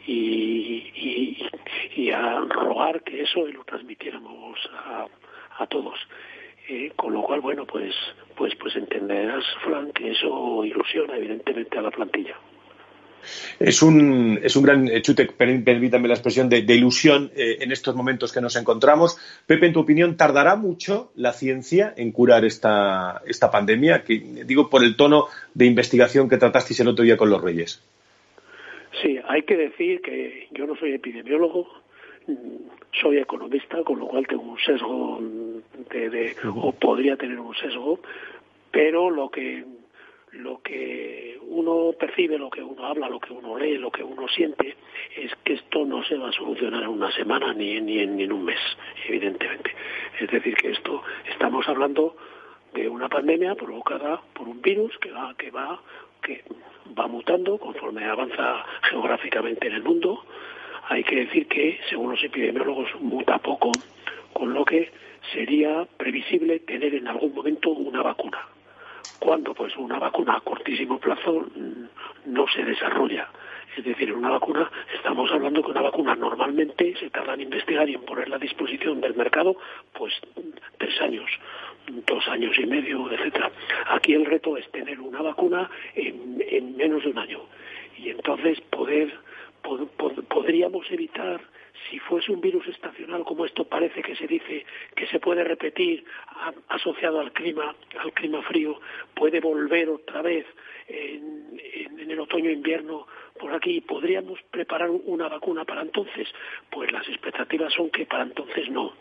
y, 0.06 1.40
y, 1.96 2.12
a 2.12 2.40
rogar 2.40 3.04
que 3.04 3.22
eso 3.22 3.46
lo 3.48 3.64
transmitiéramos 3.64 4.60
a, 5.58 5.68
todos. 5.68 6.00
Eh, 6.68 6.92
con 6.96 7.14
lo 7.14 7.22
cual, 7.22 7.42
bueno, 7.42 7.66
pues, 7.66 7.96
pues, 8.36 8.56
pues 8.56 8.76
entenderás, 8.76 9.46
Frank, 9.64 9.94
que 9.94 10.12
eso 10.12 10.66
ilusiona 10.66 11.16
evidentemente 11.18 11.78
a 11.78 11.82
la 11.82 11.92
plantilla. 11.92 12.36
Es 13.60 13.82
un, 13.82 14.40
es 14.42 14.56
un 14.56 14.64
gran 14.64 14.90
chute, 15.02 15.26
permítanme 15.26 16.08
la 16.08 16.14
expresión, 16.14 16.50
de, 16.50 16.60
ilusión 16.76 17.32
eh, 17.36 17.58
en 17.62 17.72
estos 17.72 17.96
momentos 17.96 18.32
que 18.32 18.42
nos 18.42 18.56
encontramos. 18.56 19.18
Pepe, 19.46 19.68
en 19.68 19.74
tu 19.74 19.82
opinión, 19.82 20.18
¿tardará 20.18 20.56
mucho 20.56 21.12
la 21.16 21.34
ciencia 21.34 21.94
en 21.96 22.12
curar 22.12 22.46
esta, 22.46 23.22
esta 23.26 23.52
pandemia? 23.52 24.04
Que, 24.04 24.20
digo, 24.46 24.70
por 24.70 24.84
el 24.84 24.96
tono 24.96 25.28
de 25.54 25.66
investigación 25.66 26.30
que 26.30 26.38
tratasteis 26.38 26.80
el 26.80 26.88
otro 26.88 27.04
día 27.04 27.18
con 27.18 27.30
los 27.30 27.42
Reyes. 27.42 27.84
Sí, 29.02 29.18
hay 29.28 29.44
que 29.44 29.56
decir 29.56 30.02
que 30.02 30.48
yo 30.52 30.66
no 30.66 30.76
soy 30.76 30.94
epidemiólogo, 30.94 31.68
soy 33.02 33.18
economista, 33.18 33.84
con 33.84 34.00
lo 34.00 34.08
cual 34.08 34.28
tengo 34.28 34.44
un 34.44 34.60
sesgo 34.60 35.20
de, 35.90 36.36
o 36.56 36.72
podría 36.74 37.16
tener 37.16 37.40
un 37.40 37.56
sesgo, 37.56 38.00
pero 38.72 39.10
lo 39.10 39.30
que 39.30 39.64
lo 40.32 40.62
que 40.62 41.38
uno 41.42 41.94
percibe, 42.00 42.38
lo 42.38 42.50
que 42.50 42.62
uno 42.62 42.86
habla, 42.86 43.10
lo 43.10 43.20
que 43.20 43.34
uno 43.34 43.58
lee, 43.58 43.78
lo 43.78 43.92
que 43.92 44.04
uno 44.04 44.28
siente, 44.28 44.76
es 45.16 45.32
que 45.44 45.54
esto 45.54 45.86
no 45.86 46.04
se 46.04 46.18
va 46.18 46.30
a 46.30 46.34
solucionar 46.34 46.84
en 46.84 46.90
una 46.90 47.12
semana 47.12 47.54
ni, 47.54 47.80
ni, 47.82 48.06
ni 48.06 48.24
en 48.24 48.32
un 48.32 48.46
mes, 48.46 48.60
evidentemente. 49.08 49.74
Es 50.20 50.30
decir, 50.30 50.56
que 50.56 50.72
esto 50.72 51.02
estamos 51.30 51.68
hablando 51.68 52.16
de 52.74 52.88
una 52.88 53.10
pandemia 53.10 53.56
provocada 53.56 54.22
por 54.34 54.48
un 54.48 54.62
virus 54.62 54.98
que 55.00 55.12
va, 55.12 55.34
que 55.36 55.50
va, 55.50 55.82
que 56.22 56.44
va 56.98 57.08
mutando 57.08 57.58
conforme 57.58 58.06
avanza 58.06 58.66
geográficamente 58.84 59.68
en 59.68 59.74
el 59.74 59.84
mundo. 59.84 60.24
Hay 60.90 61.04
que 61.04 61.16
decir 61.16 61.48
que, 61.48 61.80
según 61.90 62.12
los 62.12 62.24
epidemiólogos, 62.24 62.90
muta 63.00 63.40
poco, 63.40 63.72
con 64.34 64.54
lo 64.54 64.64
que 64.66 64.92
sería 65.34 65.88
previsible 65.98 66.60
tener 66.60 66.94
en 66.96 67.08
algún 67.08 67.34
momento 67.34 67.70
una 67.70 68.02
vacuna 68.02 68.48
cuando 69.20 69.54
pues 69.54 69.76
una 69.78 70.00
vacuna 70.00 70.38
a 70.38 70.42
cortísimo 70.42 71.00
plazo 71.00 71.46
mm, 71.56 72.34
no 72.34 72.48
se 72.48 72.64
desarrolla. 72.64 73.30
Es 73.78 73.86
decir, 73.86 74.12
una 74.12 74.30
vacuna, 74.32 74.70
estamos 74.96 75.32
hablando 75.32 75.62
que 75.64 75.72
una 75.72 75.82
vacuna 75.82 76.16
normalmente 76.16 76.96
se 77.00 77.10
tarda 77.10 77.36
en 77.36 77.42
investigar 77.42 77.88
y 77.88 77.94
en 77.94 78.02
ponerla 78.02 78.38
a 78.38 78.40
disposición 78.40 79.00
del 79.00 79.16
mercado, 79.16 79.56
pues 79.94 80.14
tres 80.78 81.00
años, 81.02 81.30
dos 82.08 82.28
años 82.28 82.58
y 82.58 82.66
medio, 82.66 83.12
etcétera. 83.12 83.52
Aquí 83.88 84.14
el 84.14 84.26
reto 84.26 84.58
es 84.58 84.70
tener 84.72 85.00
una 85.00 85.22
vacuna 85.22 85.70
en, 85.96 86.76
menos 86.76 87.04
de 87.04 87.12
un 87.12 87.20
año 87.20 87.42
y 87.98 88.10
entonces 88.10 88.60
poder, 88.62 89.14
podríamos 90.28 90.90
evitar 90.92 91.42
si 91.90 92.00
fuese 92.00 92.32
un 92.32 92.42
virus 92.42 92.68
estacional 92.68 93.24
como 93.24 93.46
esto 93.46 93.66
parece 93.66 94.02
que 94.02 94.16
se 94.16 94.28
dice 94.28 94.66
que 94.96 95.08
se 95.08 95.20
puede 95.20 95.44
repetir 95.44 96.04
asociado 96.70 97.20
al 97.20 97.32
clima 97.32 97.76
al 98.00 98.14
clima 98.14 98.42
frío 98.44 98.80
puede 99.14 99.40
volver 99.40 99.90
otra 99.90 100.22
vez 100.22 100.46
en, 100.88 101.62
en 101.74 102.12
el 102.12 102.20
otoño 102.20 102.50
invierno 102.50 103.08
por 103.40 103.54
aquí 103.54 103.82
podríamos 103.82 104.40
preparar 104.52 104.90
una 104.90 105.28
vacuna 105.30 105.66
para 105.66 105.82
entonces 105.82 106.28
pues 106.70 106.92
las 106.92 107.08
expectativas 107.08 107.74
son 107.74 107.90
que 107.90 108.06
para 108.06 108.24
entonces 108.24 108.70
no. 108.70 108.94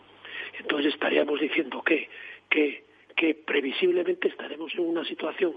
Entonces 0.57 0.93
estaríamos 0.93 1.39
diciendo 1.39 1.81
que 1.83 2.09
que 2.49 2.88
que 3.19 3.35
previsiblemente 3.35 4.29
estaremos 4.29 4.73
en 4.75 4.87
una 4.87 5.03
situación 5.03 5.55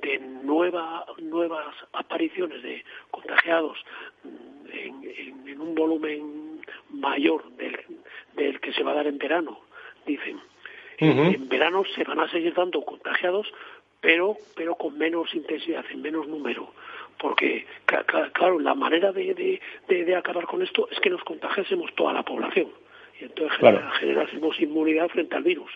de 0.00 0.20
nueva, 0.20 1.04
nuevas 1.20 1.74
apariciones 1.92 2.62
de 2.62 2.84
contagiados 3.10 3.78
mm, 4.22 5.48
en, 5.48 5.60
un 5.60 5.74
volumen 5.74 6.60
mayor 6.90 7.50
del, 7.56 8.60
que 8.60 8.72
se 8.72 8.84
va 8.84 8.92
a 8.92 8.94
dar 8.94 9.08
en 9.08 9.18
verano, 9.18 9.60
dicen. 10.06 10.40
En 10.98 11.48
verano 11.48 11.82
se 11.96 12.04
van 12.04 12.20
a 12.20 12.30
seguir 12.30 12.54
dando 12.54 12.82
contagiados, 12.82 13.52
pero, 14.00 14.36
pero 14.54 14.76
con 14.76 14.96
menos 14.96 15.34
intensidad, 15.34 15.84
en 15.90 16.02
menos 16.02 16.28
número. 16.28 16.72
Porque, 17.18 17.66
claro, 18.32 18.60
la 18.60 18.74
manera 18.74 19.10
de, 19.10 19.60
de, 19.88 20.16
acabar 20.16 20.46
con 20.46 20.62
esto 20.62 20.88
es 20.92 21.00
que 21.00 21.10
nos 21.10 21.24
contagiásemos 21.24 21.92
toda 21.96 22.12
la 22.12 22.22
población. 22.22 22.68
Y 23.20 23.24
entonces 23.24 23.58
generásemos 23.98 24.60
inmunidad 24.60 25.08
frente 25.08 25.34
al 25.34 25.42
virus 25.42 25.70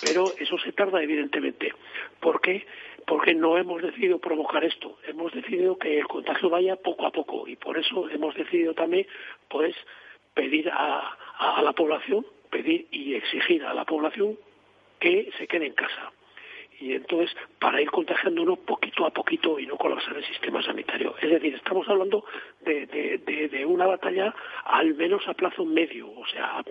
pero 0.00 0.32
eso 0.38 0.58
se 0.58 0.72
tarda 0.72 1.02
evidentemente. 1.02 1.72
¿Por 2.20 2.40
qué? 2.40 2.66
Porque 3.06 3.34
no 3.34 3.56
hemos 3.56 3.82
decidido 3.82 4.18
provocar 4.18 4.64
esto, 4.64 4.98
hemos 5.06 5.32
decidido 5.32 5.78
que 5.78 5.98
el 5.98 6.08
contagio 6.08 6.50
vaya 6.50 6.76
poco 6.76 7.06
a 7.06 7.12
poco 7.12 7.46
y 7.46 7.56
por 7.56 7.78
eso 7.78 8.08
hemos 8.10 8.34
decidido 8.34 8.74
también 8.74 9.06
pues 9.48 9.74
pedir 10.34 10.68
a, 10.70 11.16
a 11.38 11.62
la 11.62 11.72
población, 11.72 12.26
pedir 12.50 12.88
y 12.90 13.14
exigir 13.14 13.64
a 13.64 13.74
la 13.74 13.84
población 13.84 14.36
que 14.98 15.30
se 15.38 15.46
quede 15.46 15.66
en 15.66 15.74
casa 15.74 16.12
y 16.80 16.92
entonces 16.92 17.34
para 17.58 17.80
ir 17.80 17.90
contagiándonos 17.90 18.58
poquito 18.60 19.06
a 19.06 19.10
poquito 19.10 19.58
y 19.58 19.66
no 19.66 19.76
colapsar 19.76 20.16
el 20.16 20.24
sistema 20.24 20.62
sanitario. 20.62 21.14
Es 21.20 21.30
decir, 21.30 21.54
estamos 21.54 21.88
hablando 21.88 22.24
de, 22.60 22.86
de, 22.86 23.48
de, 23.48 23.66
una 23.66 23.86
batalla 23.86 24.34
al 24.64 24.94
menos 24.94 25.26
a 25.26 25.34
plazo 25.34 25.64
medio, 25.64 26.10
o 26.10 26.26
sea, 26.26 26.62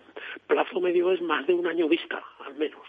plazo 0.48 0.80
medio 0.80 1.12
es 1.12 1.22
más 1.22 1.46
de 1.48 1.54
un 1.54 1.68
año 1.68 1.88
vista, 1.88 2.24
al 2.46 2.56
menos. 2.56 2.86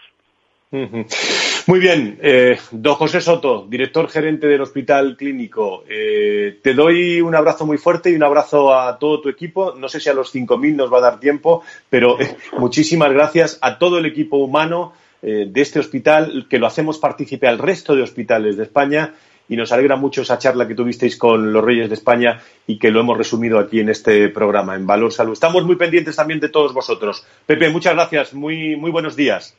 Muy 0.69 1.79
bien, 1.79 2.19
eh, 2.21 2.57
don 2.71 2.95
José 2.95 3.21
Soto, 3.21 3.65
director 3.69 4.09
gerente 4.09 4.47
del 4.47 4.61
Hospital 4.61 5.15
Clínico. 5.17 5.83
Eh, 5.89 6.59
te 6.61 6.73
doy 6.73 7.21
un 7.21 7.35
abrazo 7.35 7.65
muy 7.65 7.77
fuerte 7.77 8.09
y 8.09 8.15
un 8.15 8.23
abrazo 8.23 8.73
a 8.73 8.97
todo 8.99 9.21
tu 9.21 9.29
equipo. 9.29 9.75
No 9.75 9.87
sé 9.89 9.99
si 9.99 10.09
a 10.09 10.13
los 10.13 10.33
5.000 10.33 10.75
nos 10.75 10.91
va 10.91 10.99
a 10.99 11.01
dar 11.01 11.19
tiempo, 11.19 11.63
pero 11.89 12.19
eh, 12.19 12.35
muchísimas 12.57 13.11
gracias 13.11 13.59
a 13.61 13.77
todo 13.79 13.97
el 13.97 14.05
equipo 14.05 14.37
humano 14.37 14.93
de 15.19 15.61
este 15.61 15.79
hospital, 15.79 16.45
que 16.47 16.59
lo 16.59 16.67
hacemos 16.67 16.99
partícipe 16.99 17.47
al 17.47 17.57
resto 17.57 17.95
de 17.95 18.03
hospitales 18.03 18.55
de 18.55 18.63
España. 18.63 19.15
Y 19.49 19.55
nos 19.57 19.71
alegra 19.71 19.95
mucho 19.95 20.21
esa 20.21 20.37
charla 20.37 20.67
que 20.67 20.75
tuvisteis 20.75 21.17
con 21.17 21.51
los 21.51 21.63
Reyes 21.63 21.89
de 21.89 21.95
España 21.95 22.41
y 22.67 22.77
que 22.77 22.91
lo 22.91 22.99
hemos 22.99 23.17
resumido 23.17 23.57
aquí 23.59 23.79
en 23.79 23.89
este 23.89 24.29
programa, 24.29 24.75
en 24.75 24.85
Valor 24.85 25.11
Salud. 25.11 25.33
Estamos 25.33 25.65
muy 25.65 25.75
pendientes 25.75 26.15
también 26.15 26.39
de 26.39 26.49
todos 26.49 26.73
vosotros. 26.73 27.25
Pepe, 27.45 27.69
muchas 27.69 27.93
gracias. 27.95 28.33
Muy, 28.33 28.75
muy 28.75 28.91
buenos 28.91 29.15
días. 29.15 29.57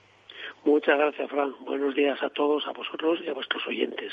Muchas 0.69 0.99
gracias, 0.99 1.31
Fran. 1.31 1.55
Buenos 1.65 1.95
días 1.95 2.23
a 2.23 2.29
todos, 2.29 2.63
a 2.67 2.73
vosotros 2.73 3.21
y 3.25 3.31
a 3.31 3.33
vuestros 3.33 3.67
oyentes. 3.67 4.13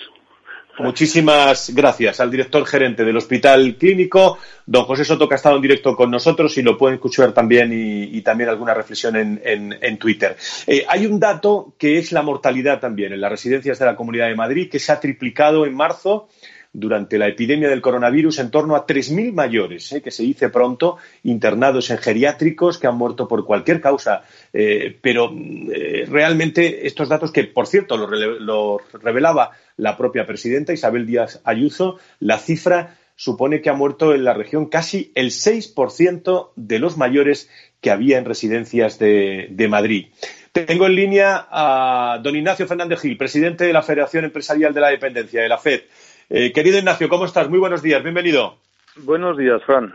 Muchísimas 0.79 1.73
gracias 1.75 2.21
al 2.21 2.31
director 2.31 2.65
gerente 2.65 3.03
del 3.03 3.17
Hospital 3.17 3.75
Clínico, 3.77 4.37
don 4.65 4.85
José 4.85 5.03
Soto, 5.03 5.27
que 5.27 5.35
ha 5.35 5.37
estado 5.37 5.57
en 5.57 5.61
directo 5.61 5.97
con 5.97 6.09
nosotros 6.09 6.57
y 6.57 6.61
lo 6.61 6.77
pueden 6.77 6.95
escuchar 6.95 7.33
también 7.33 7.71
y, 7.73 8.21
también 8.21 8.49
alguna 8.49 8.73
reflexión 8.73 9.15
en, 9.17 9.97
Twitter. 9.97 10.37
Eh, 10.65 10.85
hay 10.87 11.05
un 11.05 11.19
dato 11.19 11.73
que 11.77 11.97
es 11.97 12.13
la 12.13 12.21
mortalidad 12.21 12.79
también 12.79 13.11
en 13.11 13.19
las 13.19 13.31
residencias 13.31 13.77
de 13.77 13.85
la 13.85 13.97
Comunidad 13.97 14.27
de 14.27 14.35
Madrid, 14.35 14.69
que 14.69 14.79
se 14.79 14.93
ha 14.93 14.99
triplicado 15.01 15.65
en 15.65 15.75
marzo 15.75 16.29
durante 16.75 17.17
la 17.17 17.27
epidemia 17.27 17.69
del 17.69 17.81
coronavirus 17.81 18.39
en 18.39 18.51
torno 18.51 18.75
a 18.75 18.85
3.000 18.85 19.31
mayores, 19.31 19.93
eh, 19.93 20.01
que 20.01 20.11
se 20.11 20.23
dice 20.23 20.49
pronto, 20.49 20.97
internados 21.23 21.89
en 21.89 21.97
geriátricos 21.97 22.77
que 22.77 22.87
han 22.87 22.97
muerto 22.97 23.27
por 23.27 23.45
cualquier 23.45 23.79
causa. 23.79 24.23
Eh, 24.57 24.97
pero 25.01 25.33
eh, 25.73 26.05
realmente 26.09 26.87
estos 26.87 27.09
datos, 27.09 27.33
que 27.33 27.43
por 27.43 27.67
cierto 27.67 27.97
lo, 27.97 28.79
revelaba 28.93 29.51
la 29.75 29.97
propia 29.97 30.25
presidenta 30.25 30.71
Isabel 30.71 31.05
Díaz 31.05 31.41
Ayuso, 31.43 31.99
la 32.21 32.39
cifra 32.39 32.95
supone 33.17 33.61
que 33.61 33.69
ha 33.69 33.73
muerto 33.73 34.15
en 34.15 34.23
la 34.23 34.33
región 34.33 34.67
casi 34.67 35.11
el 35.13 35.31
6% 35.31 36.51
de 36.55 36.79
los 36.79 36.95
mayores 36.95 37.49
que 37.81 37.91
había 37.91 38.17
en 38.17 38.23
residencias 38.23 38.97
de, 38.97 39.47
de 39.49 39.67
Madrid. 39.67 40.07
Tengo 40.53 40.85
en 40.85 40.95
línea 40.95 41.47
a 41.51 42.21
don 42.23 42.37
Ignacio 42.37 42.65
Fernández 42.65 43.01
Gil, 43.01 43.17
presidente 43.17 43.65
de 43.65 43.73
la 43.73 43.83
Federación 43.83 44.23
Empresarial 44.23 44.73
de 44.73 44.79
la 44.79 44.87
Dependencia, 44.87 45.41
de 45.41 45.49
la 45.49 45.57
FED. 45.57 45.81
Eh, 46.29 46.53
querido 46.53 46.77
Ignacio, 46.77 47.09
¿cómo 47.09 47.25
estás? 47.25 47.49
Muy 47.49 47.59
buenos 47.59 47.81
días, 47.81 48.01
bienvenido. 48.01 48.57
Buenos 48.95 49.37
días, 49.37 49.61
Fran. 49.65 49.93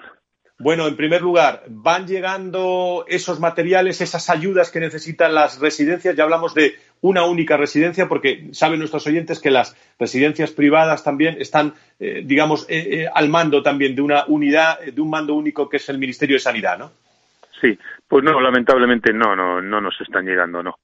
Bueno, 0.61 0.87
en 0.87 0.95
primer 0.95 1.23
lugar, 1.23 1.63
¿van 1.71 2.07
llegando 2.07 3.07
esos 3.09 3.41
materiales, 3.41 4.03
esas 4.03 4.29
ayudas 4.29 4.71
que 4.71 4.79
necesitan 4.79 5.35
las 5.35 5.59
residencias? 5.59 6.15
Ya 6.15 6.25
hablamos 6.25 6.55
de 6.55 6.75
una 7.01 7.25
única 7.25 7.57
residencia, 7.57 8.09
porque 8.09 8.51
saben 8.53 8.79
nuestros 8.79 9.07
oyentes 9.07 9.41
que 9.41 9.51
las 9.51 9.75
residencias 9.99 10.51
privadas 10.51 11.03
también 11.03 11.37
están, 11.41 11.73
eh, 11.99 12.21
digamos, 12.27 12.67
eh, 12.69 13.07
al 13.15 13.31
mando 13.31 13.63
también 13.63 13.95
de 13.95 14.03
una 14.03 14.27
unidad, 14.27 14.81
de 14.81 15.01
un 15.01 15.09
mando 15.09 15.33
único 15.33 15.67
que 15.67 15.79
es 15.79 15.89
el 15.89 15.97
Ministerio 15.97 16.37
de 16.37 16.41
Sanidad, 16.41 16.79
¿no? 16.79 16.93
Sí, 17.59 17.79
pues 18.07 18.23
no, 18.23 18.39
lamentablemente 18.39 19.15
no, 19.15 19.35
no, 19.35 19.63
no 19.63 19.81
nos 19.81 19.99
están 19.99 20.27
llegando, 20.27 20.63
no 20.63 20.77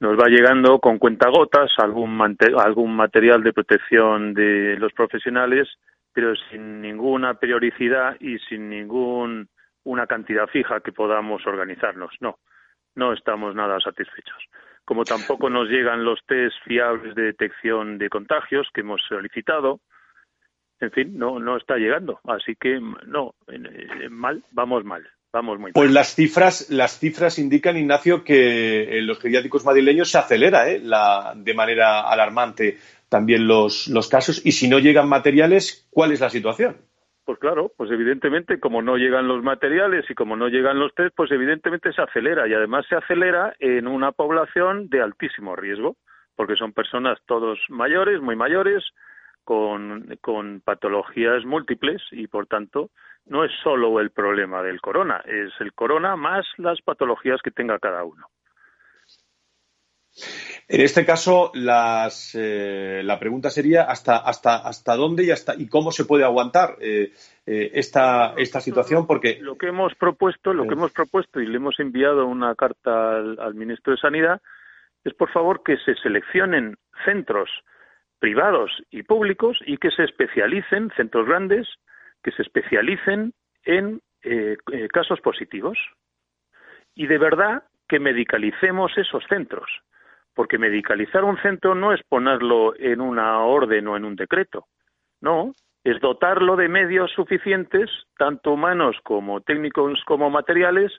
nos 0.00 0.18
va 0.18 0.26
llegando 0.28 0.80
con 0.80 0.98
cuentagotas 0.98 1.70
algún, 1.76 2.18
algún 2.58 2.96
material 2.96 3.42
de 3.42 3.52
protección 3.52 4.34
de 4.34 4.76
los 4.76 4.92
profesionales, 4.94 5.68
pero 6.12 6.34
sin 6.50 6.80
ninguna 6.80 7.34
periodicidad 7.34 8.16
y 8.20 8.38
sin 8.38 8.68
ninguna 8.68 10.06
cantidad 10.08 10.46
fija 10.46 10.80
que 10.80 10.92
podamos 10.92 11.46
organizarnos. 11.46 12.12
No, 12.20 12.38
no 12.94 13.12
estamos 13.12 13.54
nada 13.54 13.80
satisfechos. 13.80 14.44
Como 14.84 15.04
tampoco 15.04 15.48
nos 15.48 15.68
llegan 15.68 16.04
los 16.04 16.20
test 16.26 16.56
fiables 16.64 17.14
de 17.14 17.22
detección 17.22 17.98
de 17.98 18.08
contagios 18.08 18.68
que 18.74 18.80
hemos 18.80 19.00
solicitado, 19.08 19.80
en 20.80 20.90
fin, 20.90 21.16
no, 21.16 21.38
no 21.38 21.56
está 21.56 21.76
llegando. 21.76 22.20
Así 22.24 22.56
que 22.56 22.80
no, 23.06 23.34
mal, 24.10 24.42
vamos 24.50 24.84
mal. 24.84 25.08
Vamos 25.32 25.58
muy 25.58 25.72
pues 25.72 25.90
las 25.90 26.14
cifras, 26.14 26.68
las 26.68 26.98
cifras 26.98 27.38
indican, 27.38 27.78
Ignacio, 27.78 28.22
que 28.22 28.98
en 28.98 29.06
los 29.06 29.18
geriátricos 29.18 29.64
madrileños 29.64 30.10
se 30.10 30.18
acelera 30.18 30.68
¿eh? 30.68 30.78
la, 30.78 31.32
de 31.34 31.54
manera 31.54 32.02
alarmante 32.02 32.76
también 33.12 33.46
los, 33.46 33.88
los 33.88 34.08
casos. 34.08 34.44
Y 34.44 34.52
si 34.52 34.68
no 34.68 34.78
llegan 34.78 35.08
materiales, 35.08 35.86
¿cuál 35.90 36.12
es 36.12 36.20
la 36.20 36.30
situación? 36.30 36.78
Pues 37.26 37.38
claro, 37.38 37.70
pues 37.76 37.90
evidentemente 37.90 38.58
como 38.58 38.80
no 38.82 38.96
llegan 38.96 39.28
los 39.28 39.44
materiales 39.44 40.04
y 40.10 40.14
como 40.14 40.34
no 40.34 40.48
llegan 40.48 40.80
los 40.80 40.92
test, 40.94 41.14
pues 41.14 41.30
evidentemente 41.30 41.92
se 41.92 42.02
acelera 42.02 42.48
y 42.48 42.54
además 42.54 42.86
se 42.88 42.96
acelera 42.96 43.54
en 43.60 43.86
una 43.86 44.10
población 44.12 44.88
de 44.88 45.02
altísimo 45.02 45.54
riesgo, 45.54 45.96
porque 46.34 46.56
son 46.56 46.72
personas 46.72 47.18
todos 47.26 47.60
mayores, 47.68 48.20
muy 48.20 48.34
mayores, 48.34 48.82
con, 49.44 50.18
con 50.20 50.62
patologías 50.62 51.44
múltiples 51.44 52.00
y 52.12 52.26
por 52.28 52.46
tanto 52.46 52.90
no 53.26 53.44
es 53.44 53.52
solo 53.62 54.00
el 54.00 54.10
problema 54.10 54.62
del 54.62 54.80
corona, 54.80 55.22
es 55.26 55.52
el 55.60 55.74
corona 55.74 56.16
más 56.16 56.46
las 56.56 56.80
patologías 56.80 57.40
que 57.42 57.50
tenga 57.50 57.78
cada 57.78 58.04
uno. 58.04 58.26
En 60.68 60.80
este 60.80 61.04
caso, 61.04 61.50
las, 61.54 62.34
eh, 62.34 63.02
la 63.04 63.18
pregunta 63.18 63.50
sería 63.50 63.84
hasta, 63.84 64.16
hasta, 64.16 64.56
hasta 64.56 64.96
dónde 64.96 65.24
y, 65.24 65.30
hasta, 65.30 65.54
y 65.56 65.68
cómo 65.68 65.90
se 65.90 66.04
puede 66.04 66.24
aguantar 66.24 66.76
eh, 66.80 67.12
eh, 67.46 67.70
esta, 67.74 68.34
esta 68.36 68.60
situación, 68.60 69.06
porque 69.06 69.38
lo 69.40 69.56
que 69.56 69.68
hemos 69.68 69.94
propuesto, 69.94 70.52
lo 70.52 70.66
que 70.66 70.74
hemos 70.74 70.92
propuesto 70.92 71.40
y 71.40 71.46
le 71.46 71.56
hemos 71.56 71.80
enviado 71.80 72.26
una 72.26 72.54
carta 72.54 73.16
al 73.18 73.54
ministro 73.54 73.92
de 73.92 73.98
Sanidad 73.98 74.40
es, 75.04 75.14
por 75.14 75.30
favor, 75.30 75.62
que 75.62 75.76
se 75.78 75.94
seleccionen 75.96 76.76
centros 77.04 77.50
privados 78.18 78.70
y 78.90 79.02
públicos 79.02 79.58
y 79.66 79.78
que 79.78 79.90
se 79.90 80.04
especialicen 80.04 80.90
centros 80.96 81.26
grandes 81.26 81.66
que 82.22 82.30
se 82.30 82.42
especialicen 82.42 83.32
en 83.64 84.00
casos 84.92 85.20
positivos. 85.20 85.76
Y 86.94 87.08
de 87.08 87.18
verdad 87.18 87.64
que 87.88 87.98
medicalicemos 87.98 88.96
esos 88.96 89.24
centros, 89.28 89.68
porque 90.34 90.58
medicalizar 90.58 91.24
un 91.24 91.36
centro 91.38 91.74
no 91.74 91.92
es 91.92 92.02
ponerlo 92.04 92.74
en 92.78 93.00
una 93.00 93.40
orden 93.40 93.86
o 93.88 93.96
en 93.96 94.04
un 94.04 94.16
decreto, 94.16 94.66
no, 95.20 95.52
es 95.84 96.00
dotarlo 96.00 96.56
de 96.56 96.68
medios 96.68 97.10
suficientes, 97.12 97.90
tanto 98.16 98.52
humanos 98.52 98.96
como 99.02 99.40
técnicos 99.40 100.02
como 100.04 100.30
materiales, 100.30 100.92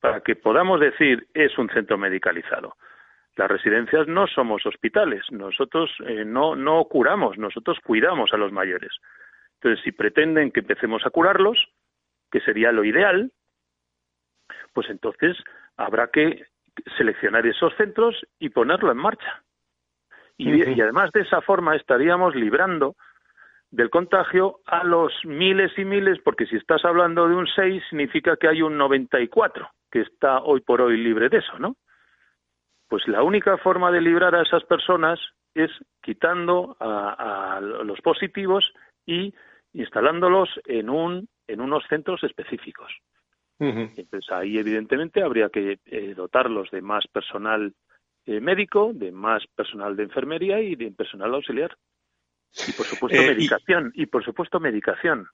para 0.00 0.20
que 0.20 0.34
podamos 0.34 0.80
decir 0.80 1.28
es 1.34 1.56
un 1.58 1.68
centro 1.68 1.98
medicalizado. 1.98 2.76
Las 3.36 3.50
residencias 3.50 4.08
no 4.08 4.26
somos 4.26 4.64
hospitales, 4.66 5.22
nosotros 5.30 5.90
eh, 6.06 6.24
no, 6.24 6.56
no 6.56 6.84
curamos, 6.84 7.38
nosotros 7.38 7.78
cuidamos 7.84 8.32
a 8.32 8.36
los 8.36 8.50
mayores. 8.50 8.92
Entonces, 9.54 9.84
si 9.84 9.92
pretenden 9.92 10.50
que 10.50 10.60
empecemos 10.60 11.04
a 11.04 11.10
curarlos, 11.10 11.68
que 12.30 12.40
sería 12.40 12.72
lo 12.72 12.84
ideal, 12.84 13.30
pues 14.72 14.88
entonces 14.88 15.36
habrá 15.76 16.08
que 16.08 16.44
seleccionar 16.96 17.46
esos 17.46 17.74
centros 17.76 18.26
y 18.38 18.50
ponerlo 18.50 18.90
en 18.90 18.98
marcha. 18.98 19.42
Y, 20.36 20.50
y 20.50 20.80
además 20.80 21.10
de 21.12 21.20
esa 21.20 21.40
forma 21.42 21.76
estaríamos 21.76 22.34
librando 22.34 22.96
del 23.70 23.90
contagio 23.90 24.60
a 24.66 24.84
los 24.84 25.12
miles 25.24 25.72
y 25.78 25.84
miles, 25.84 26.18
porque 26.24 26.46
si 26.46 26.56
estás 26.56 26.84
hablando 26.84 27.28
de 27.28 27.34
un 27.34 27.46
6, 27.46 27.82
significa 27.88 28.36
que 28.36 28.48
hay 28.48 28.62
un 28.62 28.76
94 28.76 29.70
que 29.90 30.00
está 30.00 30.40
hoy 30.40 30.60
por 30.60 30.80
hoy 30.80 30.96
libre 30.96 31.28
de 31.28 31.38
eso, 31.38 31.58
¿no? 31.58 31.76
Pues 32.88 33.06
la 33.06 33.22
única 33.22 33.56
forma 33.58 33.90
de 33.92 34.00
librar 34.00 34.34
a 34.34 34.42
esas 34.42 34.64
personas 34.64 35.20
es 35.54 35.70
quitando 36.02 36.76
a, 36.80 37.60
los 37.60 38.00
positivos 38.00 38.72
y 39.06 39.32
instalándolos 39.72 40.48
en, 40.64 40.90
un, 40.90 41.28
en 41.46 41.60
unos 41.60 41.84
centros 41.88 42.22
específicos. 42.24 42.92
Entonces 43.60 44.30
ahí 44.30 44.56
evidentemente 44.56 45.22
habría 45.22 45.50
que 45.50 45.78
eh, 45.84 46.14
dotarlos 46.14 46.70
de 46.70 46.80
más 46.80 47.06
personal 47.08 47.74
eh, 48.24 48.40
médico, 48.40 48.92
de 48.94 49.12
más 49.12 49.46
personal 49.54 49.96
de 49.96 50.04
enfermería 50.04 50.60
y 50.60 50.76
de 50.76 50.90
personal 50.92 51.34
auxiliar. 51.34 51.76
Y 52.66 52.72
por 52.72 52.86
supuesto 52.86 53.20
eh, 53.20 53.28
medicación, 53.28 53.92
y... 53.94 54.06
por 54.06 54.24
supuesto 54.24 54.60
medicación. 54.60 55.28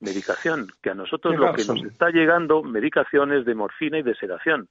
Medicación, 0.00 0.68
que 0.80 0.90
a 0.90 0.94
nosotros 0.94 1.36
lo 1.36 1.52
que 1.54 1.64
nos 1.64 1.82
está 1.84 2.10
llegando, 2.10 2.62
medicaciones 2.62 3.44
de 3.44 3.54
morfina 3.54 3.98
y 3.98 4.02
de 4.02 4.14
sedación. 4.14 4.68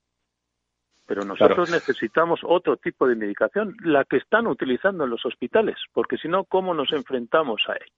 Pero 1.05 1.23
nosotros 1.23 1.69
necesitamos 1.69 2.41
otro 2.43 2.77
tipo 2.77 3.07
de 3.07 3.15
medicación, 3.15 3.75
la 3.83 4.05
que 4.05 4.17
están 4.17 4.47
utilizando 4.47 5.05
en 5.05 5.09
los 5.09 5.25
hospitales, 5.25 5.77
porque 5.93 6.17
si 6.17 6.27
no, 6.27 6.43
¿cómo 6.45 6.73
nos 6.73 6.91
enfrentamos 6.93 7.61
a 7.67 7.73
él? 7.73 7.91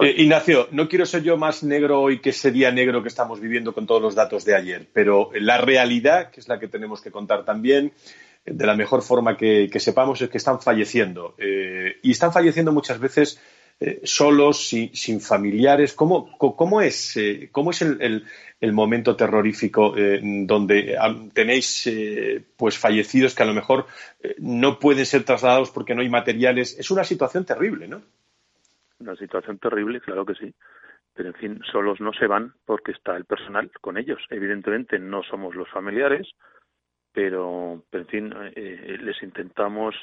Eh, 0.00 0.14
Ignacio, 0.18 0.68
no 0.72 0.88
quiero 0.88 1.06
ser 1.06 1.22
yo 1.22 1.36
más 1.36 1.62
negro 1.62 2.02
hoy 2.02 2.20
que 2.20 2.30
ese 2.30 2.50
día 2.50 2.70
negro 2.70 3.02
que 3.02 3.08
estamos 3.08 3.40
viviendo 3.40 3.72
con 3.72 3.86
todos 3.86 4.02
los 4.02 4.14
datos 4.14 4.44
de 4.44 4.54
ayer, 4.54 4.86
pero 4.92 5.30
la 5.34 5.58
realidad, 5.58 6.30
que 6.30 6.40
es 6.40 6.48
la 6.48 6.58
que 6.58 6.68
tenemos 6.68 7.00
que 7.00 7.10
contar 7.10 7.44
también, 7.44 7.92
de 8.44 8.66
la 8.66 8.74
mejor 8.74 9.02
forma 9.02 9.36
que, 9.36 9.70
sepamos 9.78 10.20
es 10.20 10.30
que 10.30 10.38
están 10.38 10.60
falleciendo. 10.60 11.34
Eh, 11.38 11.96
y 12.02 12.12
están 12.12 12.32
falleciendo 12.32 12.72
muchas 12.72 12.98
veces 12.98 13.40
eh, 13.80 14.00
solos, 14.04 14.68
sin, 14.68 15.20
familiares. 15.20 15.92
¿Cómo, 15.92 16.36
cómo 16.38 16.80
es, 16.80 17.16
eh, 17.16 17.48
cómo 17.52 17.70
es 17.70 17.82
el, 17.82 18.24
el, 18.60 18.72
momento 18.72 19.16
terrorífico 19.16 19.94
donde 20.22 20.96
tenéis 21.32 21.88
pues 22.56 22.78
fallecidos 22.78 23.34
que 23.34 23.42
a 23.42 23.46
lo 23.46 23.54
mejor 23.54 23.86
no 24.38 24.78
pueden 24.78 25.06
ser 25.06 25.24
trasladados 25.24 25.70
porque 25.70 25.94
no 25.94 26.02
hay 26.02 26.08
materiales? 26.08 26.76
Es 26.78 26.90
una 26.90 27.04
situación 27.04 27.44
terrible, 27.44 27.86
¿no? 27.86 28.02
Una 29.00 29.16
situación 29.16 29.58
terrible, 29.58 30.00
claro 30.00 30.24
que 30.24 30.34
sí 30.34 30.54
pero 31.18 31.30
en 31.30 31.34
fin, 31.34 31.60
solos 31.72 32.00
no 32.00 32.12
se 32.12 32.28
van 32.28 32.52
porque 32.64 32.92
está 32.92 33.16
el 33.16 33.24
personal 33.24 33.72
con 33.80 33.98
ellos. 33.98 34.22
Evidentemente 34.30 35.00
no 35.00 35.24
somos 35.24 35.56
los 35.56 35.68
familiares, 35.68 36.30
pero, 37.12 37.82
en 37.90 38.06
fin, 38.06 38.32
eh, 38.54 38.96
les 39.00 39.20
intentamos 39.24 39.96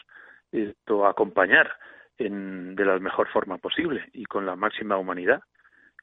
esto 0.52 1.08
acompañar 1.08 1.72
en, 2.18 2.76
de 2.76 2.84
la 2.84 3.00
mejor 3.00 3.30
forma 3.30 3.58
posible 3.60 4.10
y 4.12 4.26
con 4.26 4.46
la 4.46 4.58
máxima 4.58 4.98
humanidad. 4.98 5.40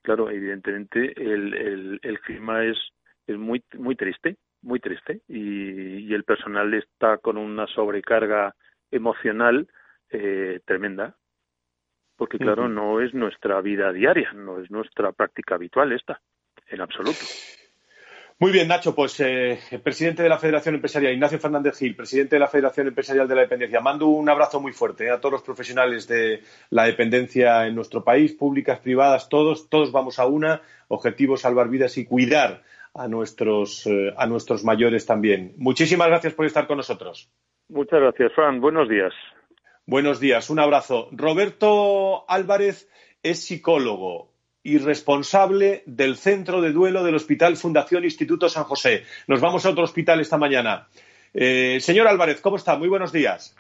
Claro, 0.01 0.31
evidentemente 0.31 1.13
el, 1.23 2.01
el, 2.03 2.21
clima 2.21 2.65
es, 2.65 2.79
es 3.27 3.37
muy, 3.37 3.63
muy 3.75 3.97
triste, 3.97 4.39
muy 4.63 4.81
triste, 4.81 5.21
y, 5.29 6.15
el 6.15 6.25
personal 6.25 6.73
está 6.73 7.19
con 7.19 7.37
una 7.37 7.67
sobrecarga 7.67 8.55
emocional 8.91 9.69
eh, 10.09 10.61
tremenda, 10.65 11.17
porque 12.23 12.39
claro, 12.39 12.69
no 12.69 13.01
es 13.01 13.13
nuestra 13.15 13.61
vida 13.61 13.93
diaria, 13.93 14.33
no 14.33 14.61
es 14.61 14.71
nuestra 14.71 15.11
práctica 15.11 15.57
habitual 15.57 15.91
esta, 15.91 16.21
en 16.69 16.81
absoluto. 16.81 17.19
Muy 18.39 18.53
bien, 18.53 18.69
Nacho, 18.69 18.95
pues 18.95 19.19
eh, 19.19 19.59
presidente 19.83 20.23
de 20.23 20.29
la 20.29 20.39
Federación 20.39 20.77
Empresarial, 20.77 21.15
Ignacio 21.15 21.41
Fernández 21.41 21.77
Gil, 21.77 21.97
presidente 21.97 22.37
de 22.37 22.41
la 22.41 22.47
Federación 22.47 22.87
Empresarial 22.87 23.27
de 23.27 23.35
la 23.35 23.41
Dependencia. 23.41 23.81
Mando 23.81 24.07
un 24.07 24.29
abrazo 24.31 24.61
muy 24.61 24.73
fuerte 24.73 25.07
eh, 25.07 25.11
a 25.11 25.19
todos 25.19 25.33
los 25.33 25.43
profesionales 25.43 26.07
de 26.07 26.45
la 26.71 26.85
dependencia 26.85 27.67
en 27.67 27.75
nuestro 27.75 28.05
país, 28.05 28.35
públicas, 28.35 28.79
privadas, 28.79 29.29
todos, 29.29 29.69
todos 29.69 29.91
vamos 29.91 30.21
a 30.21 30.27
una, 30.27 30.63
objetivo 30.87 31.37
salvar 31.37 31.71
vidas 31.71 31.99
y 31.99 32.05
cuidar 32.05 32.63
a 32.95 33.09
nuestros, 33.09 33.85
eh, 33.89 34.15
a 34.17 34.29
nuestros 34.29 34.63
mayores 34.63 35.07
también. 35.07 35.55
Muchísimas 35.57 36.07
gracias 36.07 36.35
por 36.35 36.47
estar 36.47 36.69
con 36.69 36.77
nosotros. 36.77 37.29
Muchas 37.69 37.99
gracias, 37.99 38.33
Fran. 38.35 38.61
Buenos 38.61 38.89
días. 38.89 39.13
Buenos 39.87 40.21
días, 40.21 40.49
un 40.49 40.61
abrazo. 40.61 41.09
Roberto 41.11 42.25
Álvarez 42.31 42.89
es 43.23 43.45
psicólogo, 43.45 44.33
y 44.63 44.79
responsable 44.79 45.83
del 45.87 46.17
centro 46.17 46.61
de 46.61 46.73
duelo 46.73 47.03
del 47.03 47.17
Hospital 47.17 47.57
Fundación 47.57 48.05
Instituto 48.05 48.49
San 48.49 48.65
José. 48.65 49.05
Nos 49.27 49.41
vamos 49.41 49.67
a 49.67 49.71
otro 49.71 49.83
hospital 49.83 50.21
esta 50.21 50.39
mañana. 50.39 50.87
Eh, 51.35 51.79
señor 51.81 52.07
Álvarez, 52.07 52.41
¿cómo 52.41 52.57
está? 52.57 52.77
Muy 52.77 52.89
buenos 52.89 53.13
días. 53.13 53.57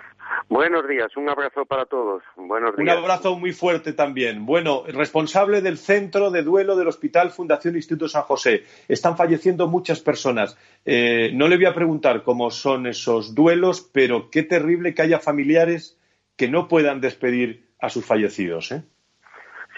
Buenos 0.49 0.87
días, 0.87 1.09
un 1.17 1.29
abrazo 1.29 1.65
para 1.65 1.87
todos. 1.87 2.23
Buenos 2.37 2.77
días. 2.77 2.97
Un 2.97 3.03
abrazo 3.03 3.37
muy 3.37 3.53
fuerte 3.53 3.93
también. 3.93 4.47
Bueno, 4.47 4.85
responsable 4.87 5.61
del 5.61 5.79
centro 5.79 6.31
de 6.31 6.43
duelo 6.43 6.77
del 6.77 6.89
Hospital 6.89 7.31
Fundación 7.31 7.75
Instituto 7.75 8.09
San 8.09 8.23
José. 8.23 8.65
Están 8.87 9.17
falleciendo 9.17 9.67
muchas 9.67 10.01
personas. 10.01 10.57
Eh, 10.85 11.33
no 11.35 11.49
le 11.49 11.57
voy 11.57 11.67
a 11.67 11.75
preguntar 11.75 12.23
cómo 12.23 12.51
son 12.51 12.87
esos 12.87 13.35
duelos, 13.35 13.81
pero 13.93 14.31
qué 14.31 14.43
terrible 14.43 14.95
que 14.95 15.03
haya 15.03 15.19
familiares 15.19 15.99
que 16.43 16.49
no 16.49 16.67
puedan 16.67 17.01
despedir 17.01 17.69
a 17.79 17.89
sus 17.89 18.05
fallecidos. 18.05 18.73
¿eh? 18.73 18.83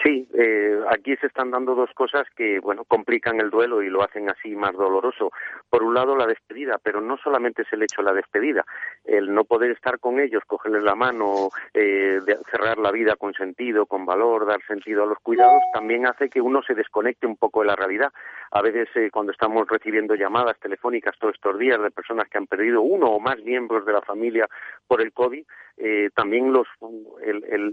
Sí, 0.03 0.27
eh, 0.33 0.79
aquí 0.89 1.15
se 1.17 1.27
están 1.27 1.51
dando 1.51 1.75
dos 1.75 1.91
cosas 1.93 2.25
que, 2.35 2.59
bueno, 2.59 2.85
complican 2.85 3.39
el 3.39 3.51
duelo 3.51 3.83
y 3.83 3.89
lo 3.89 4.03
hacen 4.03 4.31
así 4.31 4.55
más 4.55 4.73
doloroso. 4.73 5.31
Por 5.69 5.83
un 5.83 5.93
lado, 5.93 6.17
la 6.17 6.25
despedida, 6.25 6.79
pero 6.81 7.01
no 7.01 7.17
solamente 7.17 7.61
es 7.61 7.67
el 7.71 7.83
hecho 7.83 8.01
de 8.01 8.05
la 8.05 8.13
despedida. 8.13 8.65
El 9.03 9.31
no 9.31 9.43
poder 9.43 9.69
estar 9.69 9.99
con 9.99 10.19
ellos, 10.19 10.41
cogerles 10.47 10.81
la 10.81 10.95
mano, 10.95 11.49
eh, 11.75 12.19
cerrar 12.49 12.79
la 12.79 12.91
vida 12.91 13.15
con 13.15 13.35
sentido, 13.35 13.85
con 13.85 14.07
valor, 14.07 14.47
dar 14.47 14.65
sentido 14.65 15.03
a 15.03 15.05
los 15.05 15.19
cuidados, 15.19 15.61
también 15.71 16.07
hace 16.07 16.29
que 16.29 16.41
uno 16.41 16.63
se 16.63 16.73
desconecte 16.73 17.27
un 17.27 17.37
poco 17.37 17.61
de 17.61 17.67
la 17.67 17.75
realidad. 17.75 18.11
A 18.55 18.61
veces, 18.61 18.87
eh, 18.95 19.09
cuando 19.11 19.33
estamos 19.33 19.67
recibiendo 19.67 20.15
llamadas 20.15 20.57
telefónicas 20.61 21.13
todos 21.19 21.35
estos 21.35 21.59
días 21.59 21.77
de 21.81 21.91
personas 21.91 22.29
que 22.29 22.37
han 22.37 22.47
perdido 22.47 22.81
uno 22.83 23.07
o 23.07 23.19
más 23.19 23.35
miembros 23.43 23.85
de 23.85 23.91
la 23.91 24.01
familia 24.01 24.47
por 24.87 25.01
el 25.01 25.11
COVID, 25.11 25.45
eh, 25.75 26.09
también 26.15 26.53
los, 26.53 26.65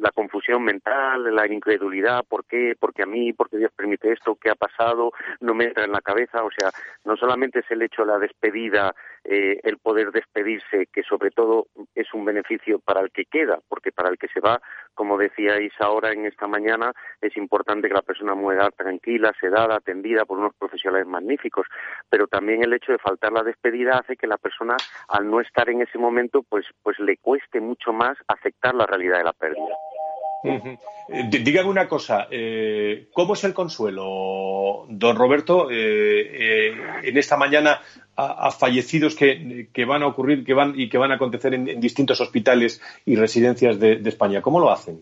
la 0.00 0.10
confusión 0.10 0.64
mental, 0.64 1.32
la 1.32 1.46
incredulidad, 1.46 2.24
¿por 2.28 2.44
qué? 2.46 2.74
Porque 2.76 3.04
a 3.04 3.06
mí, 3.06 3.32
porque 3.32 3.58
Dios 3.58 3.70
permite 3.76 4.10
esto, 4.10 4.34
¿qué 4.34 4.50
ha 4.50 4.56
pasado? 4.56 5.12
No 5.38 5.54
me 5.54 5.66
entra 5.66 5.84
en 5.84 5.92
la 5.92 6.00
cabeza, 6.00 6.42
o 6.42 6.50
sea, 6.50 6.70
no 7.04 7.16
solamente 7.16 7.60
es 7.60 7.70
el 7.70 7.82
hecho 7.82 8.02
de 8.02 8.08
la 8.08 8.18
despedida, 8.18 8.92
eh, 9.24 9.60
el 9.62 9.78
poder 9.78 10.10
despedirse, 10.10 10.88
que 10.92 11.02
sobre 11.02 11.30
todo 11.30 11.66
es 11.94 12.12
un 12.12 12.24
beneficio 12.24 12.78
para 12.80 13.00
el 13.00 13.10
que 13.10 13.24
queda, 13.24 13.60
porque 13.68 13.92
para 13.92 14.08
el 14.08 14.18
que 14.18 14.28
se 14.28 14.40
va, 14.40 14.60
como 14.94 15.16
decíais 15.16 15.72
ahora 15.78 16.12
en 16.12 16.26
esta 16.26 16.46
mañana, 16.46 16.92
es 17.20 17.36
importante 17.36 17.88
que 17.88 17.94
la 17.94 18.02
persona 18.02 18.34
muera 18.34 18.70
tranquila, 18.70 19.32
sedada, 19.40 19.76
atendida 19.76 20.24
por 20.24 20.38
unos 20.38 20.54
profesionales 20.54 21.06
magníficos, 21.06 21.66
pero 22.10 22.26
también 22.26 22.62
el 22.64 22.72
hecho 22.72 22.92
de 22.92 22.98
faltar 22.98 23.32
la 23.32 23.42
despedida 23.42 23.98
hace 23.98 24.16
que 24.16 24.26
la 24.26 24.38
persona, 24.38 24.76
al 25.08 25.30
no 25.30 25.40
estar 25.40 25.68
en 25.68 25.82
ese 25.82 25.98
momento, 25.98 26.42
pues, 26.42 26.66
pues 26.82 26.98
le 26.98 27.16
cueste 27.16 27.60
mucho 27.60 27.92
más 27.92 28.18
aceptar 28.26 28.74
la 28.74 28.86
realidad 28.86 29.18
de 29.18 29.24
la 29.24 29.32
pérdida. 29.32 29.74
Eh, 30.44 31.28
dígame 31.28 31.68
una 31.68 31.88
cosa, 31.88 32.26
eh, 32.30 33.08
¿cómo 33.12 33.34
es 33.34 33.44
el 33.44 33.54
consuelo, 33.54 34.86
don 34.88 35.16
Roberto, 35.16 35.68
eh, 35.70 36.72
en 37.02 37.16
esta 37.16 37.36
mañana 37.36 37.80
a, 38.16 38.50
fallecidos 38.50 39.16
que, 39.16 39.84
van 39.86 40.02
a 40.02 40.06
ocurrir 40.06 40.44
que 40.44 40.54
van, 40.54 40.74
y 40.78 40.88
que 40.88 40.98
van 40.98 41.12
a 41.12 41.16
acontecer 41.16 41.54
en, 41.54 41.80
distintos 41.80 42.20
hospitales 42.20 42.80
y 43.04 43.16
residencias 43.16 43.78
de 43.78 44.00
España? 44.04 44.42
¿Cómo 44.42 44.60
lo 44.60 44.70
hacen? 44.70 45.00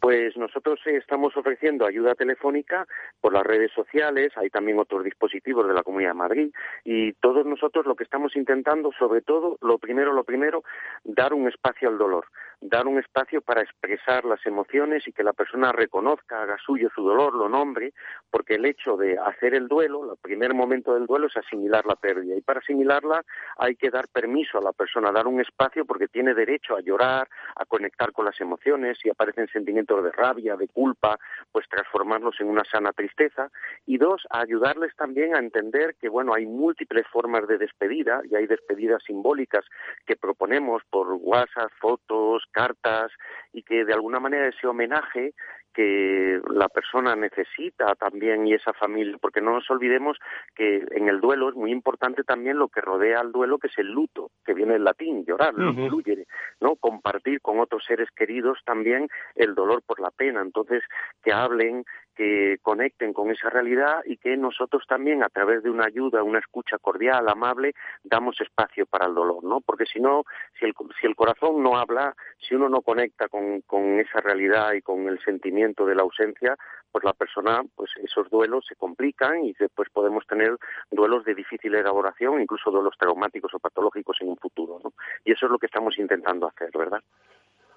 Pues 0.00 0.36
nosotros 0.36 0.78
estamos 0.86 1.36
ofreciendo 1.36 1.84
ayuda 1.84 2.14
telefónica 2.14 2.86
por 3.20 3.32
las 3.32 3.44
redes 3.44 3.72
sociales, 3.72 4.32
hay 4.36 4.48
también 4.48 4.78
otros 4.78 5.02
dispositivos 5.02 5.66
de 5.66 5.74
la 5.74 5.82
Comunidad 5.82 6.10
de 6.10 6.14
Madrid 6.14 6.50
y 6.84 7.12
todos 7.14 7.44
nosotros 7.44 7.84
lo 7.84 7.96
que 7.96 8.04
estamos 8.04 8.36
intentando, 8.36 8.90
sobre 8.96 9.22
todo, 9.22 9.58
lo 9.60 9.78
primero, 9.78 10.12
lo 10.12 10.22
primero, 10.22 10.62
dar 11.04 11.34
un 11.34 11.48
espacio 11.48 11.88
al 11.88 11.98
dolor, 11.98 12.26
dar 12.60 12.86
un 12.86 12.98
espacio 12.98 13.40
para 13.40 13.62
expresar 13.62 14.24
las 14.24 14.44
emociones 14.44 15.06
y 15.06 15.12
que 15.12 15.22
la 15.22 15.32
persona 15.32 15.72
reconozca, 15.72 16.42
haga 16.42 16.56
suyo 16.64 16.88
su 16.94 17.02
dolor, 17.02 17.34
lo 17.34 17.48
nombre, 17.48 17.92
porque 18.30 18.54
el 18.54 18.64
hecho 18.64 18.96
de 18.96 19.18
hacer 19.18 19.54
el 19.54 19.68
duelo, 19.68 20.12
el 20.12 20.18
primer 20.18 20.54
momento 20.54 20.94
del 20.94 21.06
duelo 21.06 21.28
es 21.28 21.36
asimilar 21.36 21.86
la 21.86 21.94
pérdida 21.94 22.34
y 22.36 22.40
para 22.40 22.60
asimilarla 22.60 23.24
hay 23.58 23.76
que 23.76 23.90
dar 23.90 24.08
permiso 24.08 24.58
a 24.58 24.62
la 24.62 24.72
persona, 24.72 25.12
dar 25.12 25.26
un 25.26 25.40
espacio 25.40 25.84
porque 25.84 26.08
tiene 26.08 26.34
derecho 26.34 26.76
a 26.76 26.80
llorar, 26.80 27.28
a 27.56 27.64
conectar 27.64 28.12
con 28.12 28.24
las 28.24 28.40
emociones, 28.40 28.98
si 29.00 29.08
aparecen 29.08 29.48
sentimientos 29.48 30.02
de 30.02 30.12
rabia, 30.12 30.56
de 30.56 30.68
culpa, 30.68 31.18
pues 31.52 31.68
transformarlos 31.68 32.40
en 32.40 32.48
una 32.48 32.64
sana 32.64 32.92
tristeza. 32.92 33.50
Y 33.86 33.98
dos, 33.98 34.26
ayudarles 34.30 34.94
también 34.96 35.34
a 35.34 35.38
entender 35.38 35.94
que, 36.00 36.08
bueno, 36.08 36.34
hay 36.34 36.46
múltiples 36.46 37.06
formas 37.06 37.46
de 37.46 37.58
despedida 37.58 38.20
y 38.28 38.34
hay 38.34 38.46
despedidas 38.46 39.02
simbólicas 39.04 39.64
que 40.06 40.16
proponemos 40.16 40.82
por 40.90 41.12
WhatsApp, 41.12 41.70
fotos, 41.80 42.47
cartas 42.50 43.12
y 43.52 43.62
que 43.62 43.84
de 43.84 43.92
alguna 43.94 44.20
manera 44.20 44.48
ese 44.48 44.66
homenaje 44.66 45.34
que 45.74 46.40
la 46.50 46.68
persona 46.68 47.14
necesita 47.16 47.94
también 47.94 48.46
y 48.46 48.54
esa 48.54 48.72
familia, 48.72 49.16
porque 49.20 49.40
no 49.40 49.52
nos 49.52 49.70
olvidemos 49.70 50.18
que 50.54 50.84
en 50.90 51.08
el 51.08 51.20
duelo 51.20 51.50
es 51.50 51.54
muy 51.54 51.70
importante 51.70 52.24
también 52.24 52.58
lo 52.58 52.68
que 52.68 52.80
rodea 52.80 53.20
al 53.20 53.32
duelo, 53.32 53.58
que 53.58 53.68
es 53.68 53.78
el 53.78 53.92
luto, 53.92 54.30
que 54.44 54.54
viene 54.54 54.74
del 54.74 54.84
latín, 54.84 55.24
llorar, 55.24 55.54
lo 55.54 55.70
incluye, 55.70 56.26
¿no? 56.60 56.76
Compartir 56.76 57.40
con 57.40 57.60
otros 57.60 57.84
seres 57.84 58.08
queridos 58.16 58.58
también 58.64 59.08
el 59.34 59.54
dolor 59.54 59.82
por 59.82 60.00
la 60.00 60.10
pena. 60.10 60.40
Entonces, 60.40 60.82
que 61.22 61.32
hablen, 61.32 61.84
que 62.16 62.58
conecten 62.62 63.12
con 63.12 63.30
esa 63.30 63.48
realidad 63.48 64.02
y 64.04 64.16
que 64.16 64.36
nosotros 64.36 64.82
también 64.88 65.22
a 65.22 65.28
través 65.28 65.62
de 65.62 65.70
una 65.70 65.86
ayuda, 65.86 66.24
una 66.24 66.40
escucha 66.40 66.78
cordial, 66.78 67.28
amable, 67.28 67.74
damos 68.02 68.40
espacio 68.40 68.86
para 68.86 69.06
el 69.06 69.14
dolor, 69.14 69.44
¿no? 69.44 69.60
Porque 69.60 69.86
si 69.86 70.00
no, 70.00 70.24
si 70.58 70.66
el, 70.66 70.74
si 71.00 71.06
el 71.06 71.14
corazón 71.14 71.62
no 71.62 71.76
habla, 71.76 72.16
si 72.40 72.56
uno 72.56 72.68
no 72.68 72.82
conecta 72.82 73.28
con, 73.28 73.60
con 73.60 74.00
esa 74.00 74.20
realidad 74.20 74.72
y 74.72 74.82
con 74.82 75.06
el 75.06 75.20
sentimiento 75.20 75.57
de 75.58 75.94
la 75.94 76.02
ausencia, 76.02 76.56
pues 76.92 77.04
la 77.04 77.12
persona, 77.12 77.62
pues 77.74 77.90
esos 78.02 78.30
duelos 78.30 78.64
se 78.66 78.76
complican 78.76 79.44
y 79.44 79.52
después 79.52 79.88
podemos 79.90 80.26
tener 80.26 80.56
duelos 80.90 81.24
de 81.24 81.34
difícil 81.34 81.74
elaboración, 81.74 82.40
incluso 82.40 82.70
duelos 82.70 82.94
traumáticos 82.98 83.52
o 83.54 83.58
patológicos 83.58 84.16
en 84.20 84.28
un 84.28 84.36
futuro, 84.36 84.80
¿no? 84.82 84.92
Y 85.24 85.32
eso 85.32 85.46
es 85.46 85.52
lo 85.52 85.58
que 85.58 85.66
estamos 85.66 85.98
intentando 85.98 86.46
hacer, 86.46 86.70
¿verdad? 86.72 87.02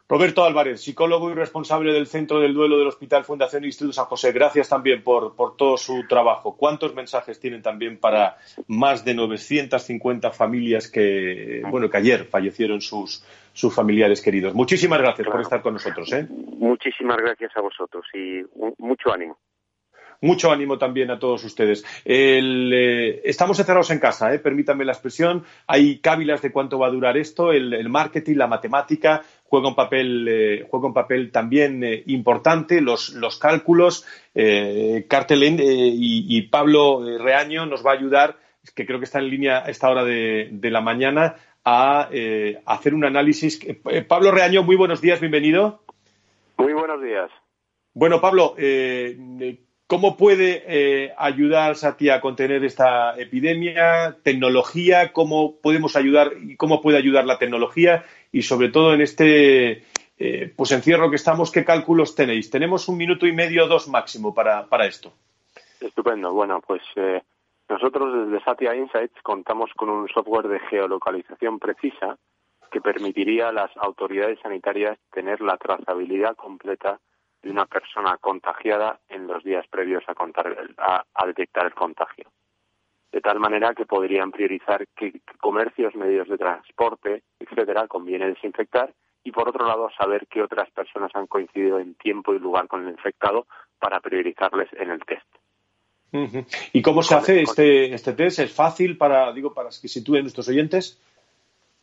Roberto 0.08 0.44
Álvarez, 0.44 0.82
psicólogo 0.82 1.32
y 1.32 1.34
responsable 1.34 1.94
del 1.94 2.08
Centro 2.08 2.40
del 2.40 2.54
Duelo 2.54 2.78
del 2.78 2.88
Hospital 2.88 3.24
Fundación 3.24 3.64
Instituto 3.64 3.94
San 3.94 4.06
José. 4.06 4.32
Gracias 4.32 4.70
también 4.70 5.04
por, 5.04 5.36
todo 5.56 5.78
su 5.78 6.06
trabajo. 6.08 6.58
¿Cuántos 6.58 6.94
mensajes 6.94 7.40
tienen 7.40 7.62
también 7.62 7.98
para 7.98 8.38
más 8.68 9.06
de 9.06 9.14
950 9.14 10.32
familias 10.32 10.90
que, 10.90 11.62
bueno, 11.70 11.90
que 11.90 11.98
ayer 11.98 12.26
fallecieron 12.26 12.82
sus, 12.82 13.26
sus 13.54 13.74
familiares 13.74 14.22
queridos? 14.22 14.54
Muchísimas 14.54 15.00
gracias 15.00 15.28
por 15.28 15.42
estar 15.42 15.62
con 15.62 15.74
nosotros. 15.74 16.12
¿eh? 16.14 16.28
Muchísimas 16.30 17.18
gracias 17.18 17.52
a 17.56 17.62
vosotros 17.62 18.06
y 18.14 18.42
mucho 18.78 19.12
ánimo 19.12 19.38
mucho 20.22 20.52
ánimo 20.52 20.78
también 20.78 21.10
a 21.12 21.20
todos 21.20 21.44
ustedes. 21.44 21.84
Eh, 22.06 23.22
estamos 23.26 23.60
encerrados 23.60 23.90
en 23.90 24.00
casa, 24.00 24.34
eh, 24.34 24.40
permítanme 24.40 24.86
la 24.86 24.94
expresión. 24.94 25.44
Hay 25.68 26.00
cávilas 26.00 26.42
de 26.42 26.52
cuánto 26.52 26.80
va 26.80 26.88
a 26.88 26.92
durar 26.92 27.18
esto. 27.18 27.52
El, 27.52 27.90
marketing, 27.90 28.36
la 28.36 28.48
matemática 28.48 29.24
juega 29.52 29.68
un 29.68 29.76
papel, 29.76 30.26
eh, 30.30 30.66
juega 30.72 30.88
un 30.88 30.94
papel 30.94 31.30
también 31.30 31.84
importante. 32.06 32.80
Los, 32.80 33.12
cálculos. 33.38 34.06
Cartelén 35.10 35.58
y, 35.62 36.42
Pablo 36.44 37.04
Reaño 37.20 37.66
nos 37.66 37.86
va 37.86 37.92
a 37.92 37.96
ayudar, 37.96 38.38
que 38.74 38.86
creo 38.86 39.00
que 39.00 39.06
está 39.06 39.20
en 39.20 39.30
línea 39.30 39.58
a 39.66 39.70
esta 39.70 39.90
hora 39.90 40.06
de, 40.06 40.48
de 40.54 40.72
la 40.72 40.80
mañana, 40.80 41.36
a 41.66 42.08
hacer 42.66 42.94
un 42.94 43.04
análisis. 43.04 43.60
Pablo 44.08 44.32
Reaño, 44.32 44.64
muy 44.64 44.78
buenos 44.78 45.02
días, 45.02 45.20
bienvenido. 45.20 45.82
Muy 46.58 46.72
buenos 46.72 47.04
días. 47.04 47.30
Bueno, 47.94 48.22
Pablo, 48.22 48.56
¿Cómo 49.92 50.16
puede 50.16 50.64
eh, 50.68 51.14
ayudar 51.18 51.76
Satya 51.76 52.16
a 52.16 52.22
contener 52.22 52.64
esta 52.64 53.14
epidemia? 53.20 54.16
¿Tecnología? 54.24 55.12
¿Cómo 55.12 55.58
podemos 55.58 55.98
ayudar 55.98 56.32
y 56.42 56.56
cómo 56.56 56.82
puede 56.82 56.98
ayudar 56.98 57.26
la 57.26 57.40
tecnología? 57.40 58.06
Y 58.32 58.44
sobre 58.44 58.70
todo 58.70 58.94
en 58.94 59.02
este 59.02 59.84
eh, 60.24 60.54
pues 60.56 60.72
encierro 60.72 61.10
que 61.10 61.16
estamos, 61.16 61.52
¿qué 61.52 61.66
cálculos 61.66 62.14
tenéis? 62.14 62.52
Tenemos 62.52 62.88
un 62.88 62.96
minuto 62.96 63.26
y 63.26 63.32
medio, 63.32 63.66
dos 63.66 63.88
máximo 63.88 64.36
para, 64.36 64.86
esto. 64.86 65.12
Estupendo. 65.80 66.32
Bueno, 66.32 66.62
pues 66.62 66.84
eh, 66.96 67.24
nosotros 67.68 68.30
desde 68.30 68.44
Satya 68.46 68.76
Insights 68.76 69.20
contamos 69.24 69.72
con 69.76 69.90
un 69.90 70.08
software 70.10 70.48
de 70.48 70.60
geolocalización 70.60 71.58
precisa 71.58 72.20
que 72.72 72.82
permitiría 72.82 73.50
a 73.50 73.52
las 73.52 73.76
autoridades 73.78 74.40
sanitarias 74.44 75.00
tener 75.12 75.42
la 75.42 75.58
trazabilidad 75.58 76.36
completa 76.36 77.00
de 77.42 77.50
una 77.50 77.66
persona 77.66 78.18
contagiada 78.18 79.00
en 79.10 79.26
los 79.26 79.44
días 79.44 79.66
previos 79.72 80.04
a, 80.08 81.04
a, 81.16 81.26
detectar 81.26 81.66
el 81.66 81.74
contagio. 81.74 82.26
De 83.12 83.22
tal 83.22 83.40
manera 83.40 83.74
que 83.74 83.86
podrían 83.86 84.32
priorizar 84.32 84.88
qué 84.96 85.22
comercios, 85.40 85.96
medios 85.96 86.30
de 86.30 86.38
transporte, 86.38 87.24
etcétera, 87.40 87.88
conviene 87.88 88.28
desinfectar 88.28 88.94
y 89.24 89.32
por 89.32 89.50
otro 89.50 89.66
lado 89.66 89.90
saber 89.98 90.28
qué 90.28 90.42
otras 90.42 90.70
personas 90.72 91.12
han 91.14 91.28
coincidido 91.28 91.80
en 91.80 91.96
tiempo 91.96 92.34
y 92.34 92.40
lugar 92.40 92.68
con 92.68 92.84
el 92.84 92.92
infectado 92.92 93.46
para 93.80 94.00
priorizarles 94.00 94.70
en 94.74 94.92
el 94.92 95.00
test. 95.06 95.28
¿Y 96.74 96.82
cómo 96.82 97.04
se 97.04 97.16
hace 97.16 97.42
este, 97.42 97.94
este 97.94 98.14
test? 98.14 98.40
¿Es 98.40 98.54
fácil 98.54 98.98
para, 98.98 99.32
digo, 99.32 99.54
para 99.54 99.70
que 99.70 99.88
sitúen 99.88 100.24
nuestros 100.24 100.48
oyentes? 100.50 101.00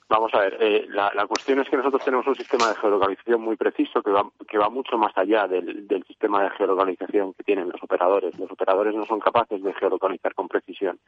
Vamos 0.08 0.32
a 0.32 0.40
ver, 0.40 0.56
eh, 0.58 0.86
la, 0.88 1.26
cuestión 1.26 1.60
es 1.60 1.68
que 1.68 1.76
nosotros 1.76 2.02
tenemos 2.02 2.26
un 2.26 2.34
sistema 2.34 2.68
de 2.68 2.76
geolocalización 2.76 3.42
muy 3.42 3.56
preciso 3.56 4.02
que 4.02 4.10
va, 4.10 4.24
que 4.48 4.56
va 4.56 4.70
mucho 4.70 4.96
más 4.96 5.12
allá 5.16 5.46
del, 5.46 5.86
sistema 6.06 6.42
de 6.42 6.50
geolocalización 6.50 7.34
que 7.34 7.44
tienen 7.44 7.68
los 7.68 7.82
operadores. 7.82 8.38
Los 8.38 8.50
operadores 8.50 8.94
no 8.94 9.04
son 9.04 9.20
capaces 9.20 9.62
de 9.62 9.74
geolocalizar 9.74 10.34
con 10.34 10.48
precisión. 10.48 10.98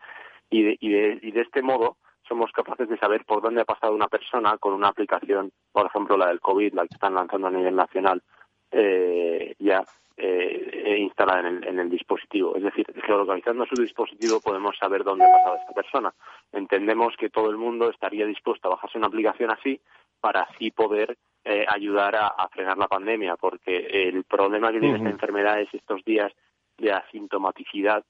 Y 0.50 0.62
de, 0.64 0.76
y 0.80 0.90
de, 0.90 1.18
y 1.22 1.30
de 1.30 1.40
este 1.40 1.62
modo 1.62 1.96
somos 2.28 2.52
capaces 2.52 2.90
de 2.90 2.98
saber 2.98 3.24
por 3.24 3.40
dónde 3.40 3.62
ha 3.62 3.64
pasado 3.64 3.94
una 3.94 4.08
persona 4.08 4.58
con 4.58 4.74
una 4.74 4.88
aplicación, 4.88 5.50
por 5.72 5.86
ejemplo 5.86 6.18
la 6.18 6.28
del 6.28 6.40
COVID, 6.40 6.74
la 6.74 6.82
que 6.82 6.94
están 6.94 7.14
lanzando 7.14 7.48
a 7.48 7.50
nivel 7.50 7.74
nacional, 7.74 8.22
eh, 8.70 9.54
ya 9.58 9.82
eh, 10.22 10.98
instalada 10.98 11.48
en 11.48 11.78
el, 11.78 11.90
dispositivo. 11.90 12.54
Es 12.56 12.62
decir, 12.62 12.86
geolocalizando 13.06 13.64
su 13.66 13.80
dispositivo 13.80 14.40
podemos 14.40 14.76
saber 14.76 15.02
dónde 15.02 15.24
ha 15.24 15.32
pasado 15.32 15.56
esta 15.56 15.72
persona. 15.72 16.14
Entendemos 16.52 17.16
que 17.16 17.30
todo 17.30 17.50
el 17.50 17.56
mundo 17.56 17.90
estaría 17.90 18.26
dispuesto 18.26 18.68
a 18.68 18.72
bajarse 18.72 18.98
una 18.98 19.06
aplicación 19.06 19.50
así 19.50 19.80
para 20.20 20.42
así 20.42 20.70
poder 20.70 21.16
eh, 21.44 21.64
ayudar 21.66 22.16
a, 22.16 22.48
frenar 22.48 22.76
la 22.76 22.88
pandemia, 22.88 23.36
porque 23.36 23.76
el 23.76 24.24
problema 24.24 24.70
que 24.70 24.80
tiene 24.80 24.98
esta 24.98 25.08
enfermedad 25.08 25.60
es 25.60 25.72
estos 25.72 26.04
días 26.04 26.32
de 26.76 26.92
asintomaticidad 26.92 28.04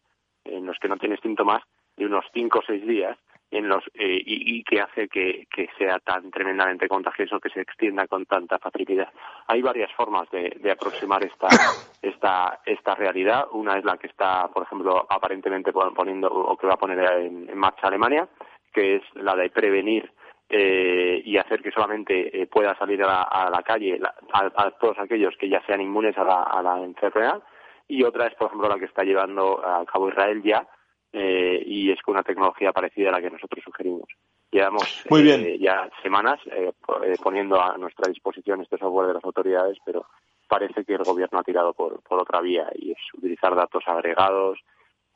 en 0.44 0.66
los 0.66 0.78
que 0.78 0.88
no 0.88 0.96
tienes 0.96 1.20
síntomas 1.20 1.62
de 1.96 2.06
unos 2.06 2.24
cinco 2.32 2.58
o 2.58 2.62
seis 2.66 2.84
días 2.84 3.16
en 3.50 3.68
los 3.68 3.84
eh, 3.94 4.22
y, 4.24 4.62
que 4.62 4.80
hace 4.80 5.08
que, 5.08 5.46
sea 5.76 5.98
tan 5.98 6.30
tremendamente 6.30 6.88
contagioso 6.88 7.40
que 7.40 7.50
se 7.50 7.60
extienda 7.60 8.06
con 8.06 8.24
tanta 8.26 8.58
facilidad. 8.58 9.08
Hay 9.48 9.60
varias 9.60 9.92
formas 9.92 10.30
de, 10.30 10.70
aproximar 10.70 11.24
esta, 11.24 11.48
esta, 12.02 12.60
esta 12.64 12.94
realidad. 12.94 13.46
Una 13.52 13.78
es 13.78 13.84
la 13.84 13.96
que 13.96 14.06
está, 14.06 14.48
por 14.48 14.62
ejemplo, 14.62 15.06
aparentemente 15.08 15.72
poniendo 15.72 16.28
o 16.28 16.56
que 16.56 16.66
va 16.66 16.74
a 16.74 16.78
poner 16.78 16.98
en, 17.20 17.56
marcha 17.58 17.88
Alemania, 17.88 18.28
que 18.72 18.96
es 18.96 19.02
la 19.14 19.34
de 19.34 19.50
prevenir 19.50 20.12
eh, 20.48 21.20
y 21.24 21.36
hacer 21.36 21.62
que 21.62 21.72
solamente 21.72 22.42
eh, 22.42 22.46
pueda 22.46 22.76
salir 22.76 23.02
a 23.02 23.50
la, 23.50 23.62
calle 23.62 24.00
a, 24.32 24.70
todos 24.72 24.98
aquellos 24.98 25.36
que 25.36 25.48
ya 25.48 25.62
sean 25.66 25.80
inmunes 25.80 26.16
a 26.18 26.24
la, 26.24 26.42
a 26.42 26.62
la 26.62 26.78
enfermedad. 26.82 27.42
Y 27.88 28.04
otra 28.04 28.28
es, 28.28 28.34
por 28.36 28.46
ejemplo, 28.46 28.68
la 28.68 28.78
que 28.78 28.84
está 28.84 29.02
llevando 29.02 29.64
a 29.66 29.84
cabo 29.84 30.08
Israel 30.08 30.40
ya, 30.44 30.64
eh, 31.12 31.60
y 31.66 31.90
es 31.90 32.00
con 32.02 32.14
una 32.14 32.22
tecnología 32.22 32.72
parecida 32.72 33.08
a 33.08 33.12
la 33.12 33.20
que 33.20 33.30
nosotros 33.30 33.64
sugerimos. 33.64 34.06
Llevamos 34.52 35.04
eh, 35.10 35.58
ya 35.60 35.90
semanas 36.02 36.38
eh, 36.46 36.72
poniendo 37.20 37.60
a 37.60 37.76
nuestra 37.78 38.08
disposición 38.08 38.60
este 38.60 38.78
software 38.78 39.08
de 39.08 39.14
las 39.14 39.24
autoridades, 39.24 39.78
pero 39.84 40.06
parece 40.48 40.84
que 40.84 40.94
el 40.94 41.02
gobierno 41.02 41.40
ha 41.40 41.44
tirado 41.44 41.72
por, 41.72 42.00
por 42.02 42.20
otra 42.20 42.40
vía 42.40 42.66
y 42.76 42.92
es 42.92 42.98
utilizar 43.16 43.54
datos 43.56 43.82
agregados 43.86 44.58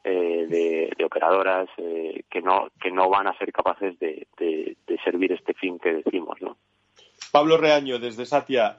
de, 0.04 0.92
operadoras 1.02 1.66
que 1.76 2.42
no 2.42 2.68
que 2.78 2.90
no 2.90 3.08
van 3.08 3.26
a 3.26 3.38
ser 3.38 3.50
capaces 3.50 3.98
de, 3.98 4.26
de, 4.36 4.76
de 4.86 4.98
servir 5.02 5.32
este 5.32 5.54
fin 5.54 5.78
que 5.78 5.94
decimos, 5.94 6.36
¿no? 6.42 6.58
Pablo 7.32 7.56
Reaño, 7.56 7.98
desde 7.98 8.26
Satia, 8.26 8.76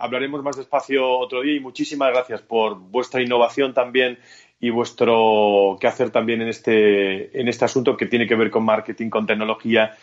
hablaremos 0.00 0.42
más 0.42 0.56
despacio 0.56 1.08
otro 1.08 1.42
día 1.42 1.54
y 1.54 1.60
muchísimas 1.60 2.10
gracias 2.10 2.42
por 2.42 2.76
vuestra 2.76 3.22
innovación 3.22 3.72
también 3.72 4.18
y 4.60 4.70
vuestro 4.70 5.76
qué 5.80 5.86
hacer 5.86 6.10
también 6.10 6.40
en 6.42 6.48
este, 6.48 7.38
en 7.38 7.48
este 7.48 7.64
asunto 7.64 7.96
que 7.96 8.06
tiene 8.06 8.26
que 8.26 8.34
ver 8.34 8.50
con 8.50 8.64
marketing, 8.64 9.10
con 9.10 9.26
tecnología, 9.26 9.96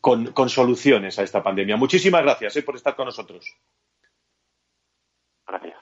con, 0.00 0.48
soluciones 0.48 1.18
a 1.18 1.22
esta 1.22 1.42
pandemia. 1.42 1.76
Muchísimas 1.76 2.22
gracias 2.22 2.56
eh, 2.56 2.62
por 2.62 2.76
estar 2.76 2.96
con 2.96 3.06
nosotros. 3.06 3.56
Gracias. 5.46 5.75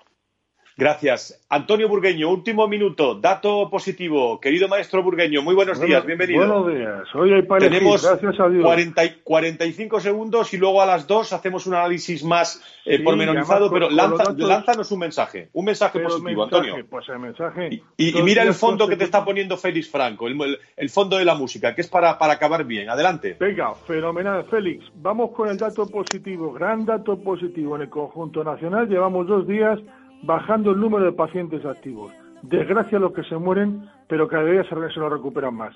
Gracias. 0.76 1.40
Antonio 1.48 1.88
Burgueño, 1.88 2.28
último 2.28 2.66
minuto, 2.66 3.14
dato 3.14 3.70
positivo. 3.70 4.40
Querido 4.40 4.66
maestro 4.66 5.04
Burgueño, 5.04 5.40
muy 5.40 5.54
buenos 5.54 5.80
días, 5.80 6.04
bienvenido. 6.04 6.40
Buenos 6.40 6.66
días, 6.66 7.14
hoy 7.14 7.32
hay 7.32 7.42
para 7.42 7.60
Tenemos 7.60 8.02
gracias 8.04 8.40
a 8.40 8.48
Dios. 8.48 8.64
40, 8.64 9.02
45 9.22 10.00
segundos 10.00 10.52
y 10.52 10.56
luego 10.56 10.82
a 10.82 10.86
las 10.86 11.06
dos 11.06 11.32
hacemos 11.32 11.68
un 11.68 11.74
análisis 11.74 12.24
más 12.24 12.60
eh, 12.84 12.98
pormenorizado, 12.98 13.70
pero 13.70 13.88
lánzanos 13.88 14.90
un 14.90 14.98
mensaje, 14.98 15.48
un 15.52 15.64
mensaje 15.64 16.00
positivo, 16.00 16.42
Antonio. 16.42 16.84
Pues 16.90 17.08
el 17.08 17.20
mensaje, 17.20 17.82
y, 17.96 18.22
mira 18.22 18.42
el 18.42 18.52
fondo 18.52 18.88
que 18.88 18.96
te 18.96 19.04
está 19.04 19.24
poniendo 19.24 19.56
Félix 19.56 19.88
Franco, 19.88 20.26
el, 20.26 20.90
fondo 20.90 21.18
de 21.18 21.24
la 21.24 21.36
música, 21.36 21.72
que 21.76 21.82
es 21.82 21.88
para, 21.88 22.18
para 22.18 22.32
acabar 22.32 22.64
bien. 22.64 22.90
Adelante. 22.90 23.36
Venga, 23.38 23.76
fenomenal, 23.86 24.44
Félix. 24.50 24.84
Vamos 24.96 25.30
con 25.30 25.48
el 25.48 25.56
dato 25.56 25.86
positivo, 25.86 26.52
gran 26.52 26.84
dato 26.84 27.16
positivo. 27.16 27.76
En 27.76 27.82
el 27.82 27.90
conjunto 27.90 28.42
nacional 28.42 28.88
llevamos 28.88 29.28
dos 29.28 29.46
días 29.46 29.78
bajando 30.24 30.70
el 30.72 30.80
número 30.80 31.04
de 31.04 31.12
pacientes 31.12 31.64
activos. 31.64 32.12
Desgracia 32.42 32.98
los 32.98 33.12
que 33.12 33.24
se 33.24 33.36
mueren, 33.36 33.88
pero 34.08 34.28
cada 34.28 34.44
día 34.44 34.64
se, 34.64 34.74
lo 34.74 35.08
recuperan 35.08 35.54
más. 35.54 35.74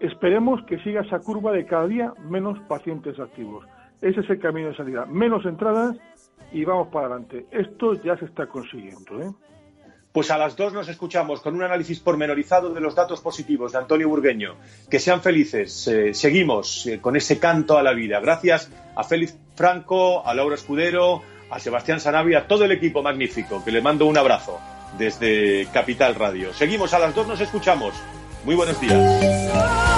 Esperemos 0.00 0.64
que 0.64 0.78
siga 0.80 1.02
esa 1.02 1.18
curva 1.18 1.52
de 1.52 1.66
cada 1.66 1.86
día 1.86 2.12
menos 2.28 2.58
pacientes 2.68 3.18
activos. 3.18 3.64
Ese 4.00 4.20
es 4.20 4.30
el 4.30 4.38
camino 4.38 4.68
de 4.68 4.76
salida. 4.76 5.06
Menos 5.06 5.44
entradas 5.44 5.96
y 6.52 6.64
vamos 6.64 6.88
para 6.88 7.06
adelante. 7.06 7.46
Esto 7.50 7.94
ya 7.94 8.16
se 8.16 8.26
está 8.26 8.46
consiguiendo. 8.46 9.20
¿eh? 9.20 9.30
Pues 10.12 10.30
a 10.30 10.38
las 10.38 10.56
dos 10.56 10.72
nos 10.72 10.88
escuchamos 10.88 11.40
con 11.40 11.54
un 11.56 11.62
análisis 11.62 11.98
pormenorizado 12.00 12.72
de 12.72 12.80
los 12.80 12.94
datos 12.94 13.20
positivos 13.20 13.72
de 13.72 13.78
Antonio 13.78 14.08
Burgueño. 14.08 14.54
Que 14.88 15.00
sean 15.00 15.20
felices. 15.20 15.88
Eh, 15.88 16.14
seguimos 16.14 16.86
eh, 16.86 17.00
con 17.00 17.16
ese 17.16 17.38
canto 17.38 17.76
a 17.76 17.82
la 17.82 17.92
vida. 17.92 18.20
Gracias 18.20 18.70
a 18.94 19.02
Félix 19.02 19.36
Franco, 19.56 20.24
a 20.24 20.32
Laura 20.32 20.54
Escudero, 20.54 21.22
a 21.50 21.58
Sebastián 21.58 22.00
Sanabia, 22.00 22.38
a 22.38 22.46
todo 22.46 22.64
el 22.64 22.72
equipo 22.72 23.02
magnífico, 23.02 23.64
que 23.64 23.72
le 23.72 23.80
mando 23.80 24.06
un 24.06 24.18
abrazo 24.18 24.60
desde 24.96 25.66
Capital 25.72 26.14
Radio. 26.14 26.52
Seguimos 26.52 26.94
a 26.94 26.98
las 26.98 27.14
dos, 27.14 27.26
nos 27.26 27.40
escuchamos. 27.40 27.94
Muy 28.44 28.54
buenos 28.54 28.80
días. 28.80 29.97